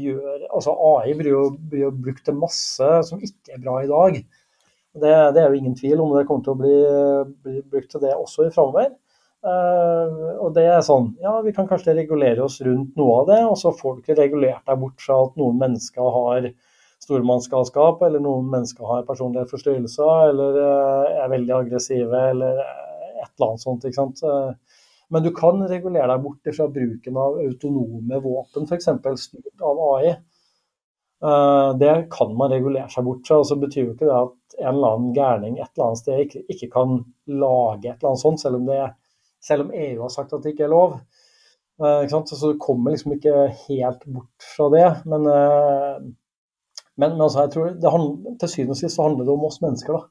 gjør, 0.00 0.46
altså 0.48 0.76
AI 0.94 1.16
blir 1.18 1.34
jo, 1.34 1.42
blir 1.72 1.88
jo, 1.88 1.92
brukt 2.06 2.24
til 2.24 2.38
masse 2.38 2.90
som 3.10 3.20
ikke 3.20 3.56
er 3.56 3.64
bra 3.64 3.80
i 3.82 3.90
dag. 3.90 4.22
Det, 4.90 5.12
det, 5.34 5.42
er 5.42 5.50
jo 5.50 5.60
ingen 5.60 5.76
tvil 5.78 6.00
om 6.02 6.16
det 6.16 6.24
kommer 6.26 6.46
til 6.46 6.56
å 6.56 6.60
bli, 6.62 6.78
bli 7.44 7.60
brukt 7.62 7.92
til 7.92 8.02
det 8.02 8.16
også 8.16 8.48
i 8.48 8.54
framover. 8.54 8.90
Uh, 9.40 10.36
og 10.44 10.50
det 10.52 10.66
er 10.68 10.82
sånn, 10.84 11.14
ja 11.22 11.30
vi 11.40 11.54
kan 11.56 11.64
kanskje 11.64 11.94
regulere 11.96 12.42
oss 12.44 12.58
rundt 12.60 12.98
noe 13.00 13.22
av 13.22 13.30
det, 13.30 13.38
og 13.48 13.54
så 13.56 13.70
får 13.72 13.94
du 13.94 14.02
ikke 14.02 14.16
regulert 14.18 14.66
deg 14.68 14.82
bort 14.82 15.00
fra 15.00 15.16
at 15.24 15.38
noen 15.40 15.56
mennesker 15.62 16.10
har 16.16 16.50
stormannsgalskap, 17.04 18.02
eller 18.02 18.22
noen 18.22 18.48
mennesker 18.52 18.86
har 18.86 19.06
personlighetsforstyrrelser, 19.08 20.10
eller 20.30 20.58
eh, 20.60 21.20
er 21.24 21.32
veldig 21.32 21.54
aggressive, 21.56 22.24
eller 22.34 22.60
et 22.60 23.30
eller 23.30 23.46
annet 23.48 23.64
sånt. 23.64 23.86
ikke 23.86 24.00
sant? 24.00 24.22
Eh, 24.24 24.82
men 25.10 25.24
du 25.24 25.30
kan 25.34 25.62
regulere 25.66 26.10
deg 26.12 26.26
bort 26.26 26.50
fra 26.56 26.68
bruken 26.70 27.16
av 27.18 27.40
autonome 27.42 28.20
våpen, 28.22 28.68
f.eks. 28.68 28.90
styrt 29.24 29.64
av 29.66 29.80
AI. 29.86 30.12
Eh, 31.24 31.70
det 31.80 31.96
kan 32.12 32.36
man 32.36 32.52
regulere 32.52 32.88
seg 32.92 33.08
bort 33.08 33.24
fra. 33.26 33.40
og 33.40 33.48
så 33.48 33.56
betyr 33.60 33.86
jo 33.86 33.96
ikke 33.96 34.06
det 34.06 34.18
at 34.18 34.60
en 34.60 34.74
eller 34.74 34.94
annen 34.94 35.16
gærning 35.16 35.58
et 35.58 35.70
eller 35.72 35.88
annet 35.88 36.02
sted 36.02 36.24
ikke, 36.26 36.44
ikke 36.52 36.70
kan 36.76 36.98
lage 37.32 37.88
et 37.88 37.96
eller 37.96 38.12
annet 38.12 38.26
sånt, 38.26 38.44
selv 38.44 38.60
om, 38.60 38.68
det, 38.68 38.84
selv 39.40 39.66
om 39.66 39.74
EU 39.74 40.04
har 40.04 40.14
sagt 40.14 40.36
at 40.36 40.44
det 40.44 40.54
ikke 40.54 40.68
er 40.68 40.76
lov. 40.76 41.00
Så 41.80 42.36
du 42.44 42.58
kommer 42.60 42.92
liksom 42.92 43.14
ikke 43.14 43.46
helt 43.70 44.02
bort 44.04 44.48
fra 44.52 44.66
det. 44.74 44.88
Men 45.08 45.24
men, 47.00 47.16
men 47.16 47.24
altså, 47.26 47.44
jeg 47.44 47.52
tror 47.54 47.74
det 47.82 47.92
handler, 47.94 48.36
til 48.40 48.52
syvende 48.52 48.76
og 48.76 48.80
sist 48.80 48.96
så 48.96 49.06
handler 49.06 49.26
det 49.26 49.34
om 49.34 49.46
oss 49.48 49.60
mennesker. 49.64 49.96
da. 49.96 50.02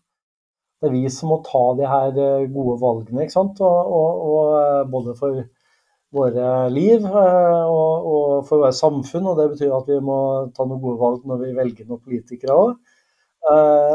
det 0.79 0.89
er 0.89 0.95
vi 0.95 1.13
som 1.13 1.31
må 1.33 1.39
ta 1.45 1.63
de 1.77 1.87
her 1.93 2.19
gode 2.53 2.75
valgene. 2.81 3.23
ikke 3.23 3.35
sant? 3.35 3.61
Og, 3.61 3.95
og, 3.99 4.21
og 4.33 4.91
både 4.93 5.15
for 5.19 5.41
våre 6.15 6.69
liv 6.73 7.05
og, 7.05 8.07
og, 8.13 8.47
for 8.47 8.63
vårt 8.63 8.77
samfunn. 8.77 9.27
Og 9.29 9.37
det 9.39 9.49
betyr 9.53 9.75
at 9.77 9.91
vi 9.91 9.99
må 10.03 10.19
ta 10.55 10.65
noen 10.65 10.81
gode 10.81 11.01
valg 11.01 11.27
når 11.29 11.43
vi 11.43 11.51
velger 11.57 11.89
noen 11.89 12.01
politikere 12.01 12.57
òg. 12.57 12.73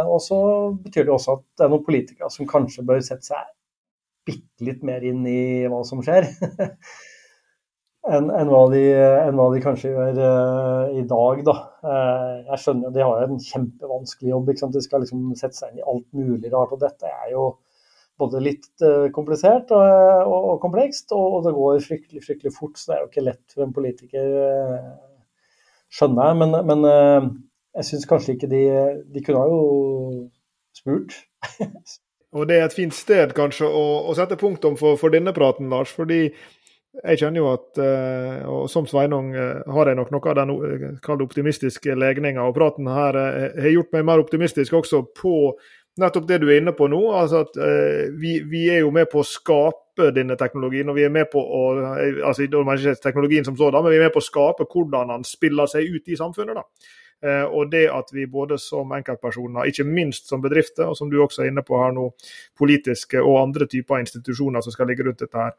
Og 0.04 0.20
så 0.22 0.38
betyr 0.84 1.08
det 1.08 1.14
også 1.14 1.38
at 1.38 1.44
det 1.58 1.66
er 1.66 1.74
noen 1.74 1.86
politikere 1.86 2.30
som 2.32 2.48
kanskje 2.48 2.86
bør 2.86 3.02
sette 3.04 3.26
seg 3.32 3.50
bitte 4.24 4.64
litt 4.64 4.84
mer 4.86 5.04
inn 5.04 5.24
i 5.28 5.66
hva 5.68 5.82
som 5.84 6.00
skjer. 6.04 6.30
enn 8.04 8.28
en 8.36 8.50
hva, 8.52 8.62
en 8.68 9.38
hva, 9.38 9.46
de 9.54 9.60
kanskje 9.64 9.92
gjør 9.94 10.18
uh, 10.20 10.92
i 10.92 11.04
dag. 11.08 11.40
Da. 11.46 11.54
Uh, 11.84 12.32
jeg 12.50 12.60
skjønner 12.64 12.92
De 12.94 13.04
har 13.04 13.24
en 13.24 13.40
kjempevanskelig 13.40 14.32
jobb. 14.34 14.50
De 14.52 14.82
skal 14.84 15.04
liksom 15.04 15.30
sette 15.38 15.56
seg 15.56 15.72
inn 15.72 15.80
i 15.80 15.86
alt 15.92 16.06
mulig 16.16 16.52
rart. 16.52 16.74
og 16.74 16.82
Dette 16.82 17.08
er 17.08 17.32
jo 17.32 17.46
både 18.20 18.42
litt 18.44 18.68
uh, 18.84 19.08
komplisert 19.14 19.72
og, 19.74 19.82
og, 20.28 20.50
og 20.52 20.60
komplekst, 20.62 21.10
og, 21.16 21.38
og, 21.38 21.40
det 21.48 21.54
går 21.56 21.82
fryktelig 21.86 22.24
fryktelig 22.26 22.54
fort. 22.56 22.78
Så 22.78 22.90
det 22.90 22.96
er 22.96 23.02
jo 23.02 23.10
ikke 23.10 23.26
lett 23.30 23.56
for 23.56 23.66
en 23.66 23.74
politiker, 23.76 24.30
skjønner 25.94 26.30
jeg. 26.30 26.40
Men, 26.42 26.58
men 26.70 26.88
jeg 27.74 27.90
syns 27.90 28.08
kanskje 28.10 28.36
ikke 28.36 28.50
de 28.52 28.64
De 29.14 29.22
kunne 29.24 29.40
ha 29.40 29.48
jo 29.50 29.62
spurt. 30.76 31.16
og 32.36 32.50
Det 32.50 32.58
er 32.58 32.68
et 32.68 32.76
fint 32.76 32.94
sted 32.94 33.32
kanskje 33.32 33.70
å, 33.70 33.86
å 34.10 34.18
sette 34.18 34.36
punktum 34.40 34.76
for, 34.76 35.00
for 35.00 35.14
denne 35.14 35.32
praten, 35.32 35.72
Lars. 35.72 35.94
fordi 35.94 36.28
jeg 37.02 37.18
kjenner 37.20 37.42
jo 37.42 37.46
at, 37.50 37.78
eh, 37.82 38.42
og 38.48 38.66
som 38.70 38.86
Sveinung 38.86 39.32
eh, 39.34 39.62
har 39.74 39.90
jeg 39.90 39.98
nok 39.98 40.12
noe 40.14 40.30
av 40.30 40.36
den 40.38 40.52
eh, 40.54 41.24
optimistiske 41.26 41.96
legninga. 41.98 42.44
Og 42.46 42.54
praten 42.56 42.90
her 42.90 43.18
har 43.18 43.72
gjort 43.72 43.94
meg 43.96 44.06
mer 44.06 44.22
optimistisk 44.22 44.76
også 44.78 45.02
på 45.16 45.54
nettopp 46.00 46.26
det 46.28 46.40
du 46.42 46.48
er 46.48 46.60
inne 46.60 46.74
på 46.74 46.88
nå. 46.90 47.00
altså 47.14 47.44
at 47.44 47.54
vi, 48.18 48.40
vi 48.50 48.64
er 48.72 48.80
jo 48.82 48.90
med 48.90 49.06
på 49.12 49.20
å 49.22 49.26
skape 49.26 50.08
denne 50.14 50.34
teknologien. 50.34 50.88
og 50.90 50.96
vi 50.98 51.04
er 51.06 51.12
med 51.14 51.28
på 51.30 51.38
å, 51.38 51.62
altså 52.26 52.46
ikke 52.46 52.96
teknologien 53.02 53.46
som 53.46 53.56
sådan, 53.56 53.82
men 53.82 53.92
vi 53.92 54.00
er 54.00 54.08
med 54.08 54.14
på 54.14 54.22
å 54.22 54.26
skape 54.26 54.66
hvordan 54.66 55.12
den 55.14 55.26
spiller 55.28 55.70
seg 55.70 55.86
ut 55.86 56.10
i 56.10 56.18
samfunnet. 56.18 56.58
da. 56.58 57.46
Og 57.46 57.70
det 57.70 57.86
at 57.94 58.10
vi 58.12 58.26
både 58.26 58.58
som 58.58 58.90
enkeltpersoner, 58.92 59.70
ikke 59.70 59.86
minst 59.86 60.26
som 60.28 60.42
bedrifter, 60.42 60.90
og 60.90 60.98
som 60.98 61.08
du 61.10 61.20
også 61.22 61.44
er 61.44 61.52
inne 61.52 61.62
på 61.62 61.78
her 61.78 61.94
nå, 61.94 62.10
politiske 62.58 63.22
og 63.22 63.38
andre 63.44 63.70
typer 63.70 64.02
institusjoner 64.02 64.66
som 64.66 64.74
skal 64.74 64.90
ligge 64.90 65.06
rundt 65.06 65.22
dette 65.22 65.38
her, 65.38 65.54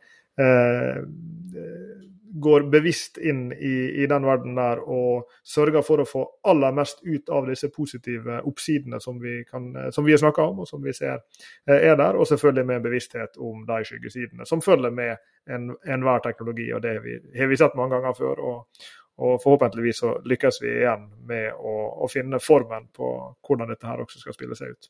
går 2.38 2.62
bevisst 2.62 3.18
inn 3.18 3.52
i, 3.54 4.04
i, 4.04 4.08
den 4.08 4.26
verden 4.28 4.56
der 4.56 4.82
og 4.84 5.30
sørger 5.48 5.84
for 5.88 6.04
å 6.04 6.08
få 6.08 6.24
aller 6.52 6.74
mest 6.76 7.00
ut 7.06 7.30
av 7.32 7.48
disse 7.48 7.70
positive 7.72 8.42
oppsidene 8.50 9.00
som 9.00 9.22
vi, 9.22 9.38
kan, 9.48 9.70
som 9.96 10.04
vi 10.06 10.12
har 10.12 10.20
snakka 10.20 10.44
om 10.52 10.60
og 10.66 10.68
som 10.68 10.84
vi 10.84 10.94
ser 10.94 11.16
eh, 11.16 11.78
er 11.78 11.96
der, 11.96 12.20
og 12.20 12.28
selvfølgelig 12.28 12.68
med 12.68 12.84
bevissthet 12.84 13.40
om 13.40 13.64
de 13.68 13.80
skyggesidene 13.88 14.48
som 14.50 14.64
følger 14.66 14.92
med 14.92 15.16
enhver 15.48 16.20
en 16.20 16.28
teknologi. 16.28 16.68
og 16.74 16.84
Det 16.84 16.98
har 16.98 17.04
vi, 17.06 17.18
har 17.40 17.48
vi 17.48 17.58
sett 17.62 17.78
mange 17.80 17.96
ganger 17.96 18.20
før. 18.20 18.44
og, 18.44 18.86
og 19.16 19.38
forhåpentligvis 19.44 20.02
så 20.02 20.10
lykkes 20.28 20.58
vi 20.60 20.72
igjen 20.82 21.06
med 21.28 21.54
å, 21.56 21.74
å, 22.04 22.08
finne 22.12 22.40
formen 22.44 22.90
på 22.96 23.12
hvordan 23.48 23.70
dette 23.72 23.88
her 23.88 24.02
også 24.04 24.20
skal 24.20 24.36
spille 24.36 24.58
seg 24.60 24.74
ut. 24.74 24.90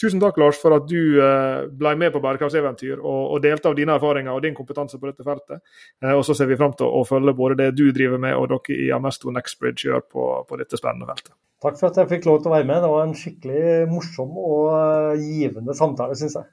Tusen 0.00 0.20
takk, 0.20 0.36
Lars, 0.40 0.58
for 0.60 0.76
at 0.76 0.84
du 0.90 1.16
eh, 1.24 1.64
ble 1.72 1.94
med 2.00 2.12
på 2.12 2.20
bærekraftseventyr 2.24 3.00
og, 3.00 3.22
og 3.32 3.40
delte 3.44 3.70
av 3.70 3.78
dine 3.78 3.96
erfaringer 3.96 4.34
og 4.34 4.44
din 4.44 4.56
kompetanse 4.58 5.00
på 5.00 5.08
dette 5.08 5.24
feltet. 5.24 5.62
Eh, 6.04 6.12
og 6.12 6.20
så 6.28 6.36
ser 6.36 6.50
vi 6.52 6.58
fram 6.60 6.76
til 6.76 6.84
å 6.84 7.00
følge 7.08 7.36
både 7.38 7.62
det 7.62 7.70
du 7.78 7.86
driver 7.96 8.20
med 8.20 8.36
og 8.36 8.50
dere 8.52 8.76
i 8.76 8.90
Amesto 8.92 9.32
Nextbridge 9.32 9.88
gjør 9.88 10.04
på, 10.04 10.28
på 10.48 10.60
dette 10.60 10.80
spennende 10.80 11.08
feltet. 11.08 11.32
Takk 11.62 11.78
for 11.78 11.88
at 11.88 12.02
jeg 12.02 12.10
fikk 12.10 12.28
lov 12.28 12.42
til 12.42 12.52
å 12.52 12.56
være 12.58 12.68
med. 12.68 12.82
Det 12.84 12.92
var 12.92 13.06
en 13.06 13.16
skikkelig 13.16 13.64
morsom 13.88 14.36
og 14.36 14.68
eh, 14.76 15.24
givende 15.32 15.78
samtale, 15.78 16.18
syns 16.18 16.36
jeg. 16.42 16.50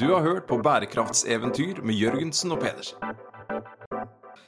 Du 0.00 0.08
har 0.10 0.24
hørt 0.24 0.48
på 0.48 0.56
Bærekraftseventyr 0.64 1.84
med 1.84 2.00
Jørgensen 2.00 2.56
og 2.56 2.64
Pedersen. 2.64 2.98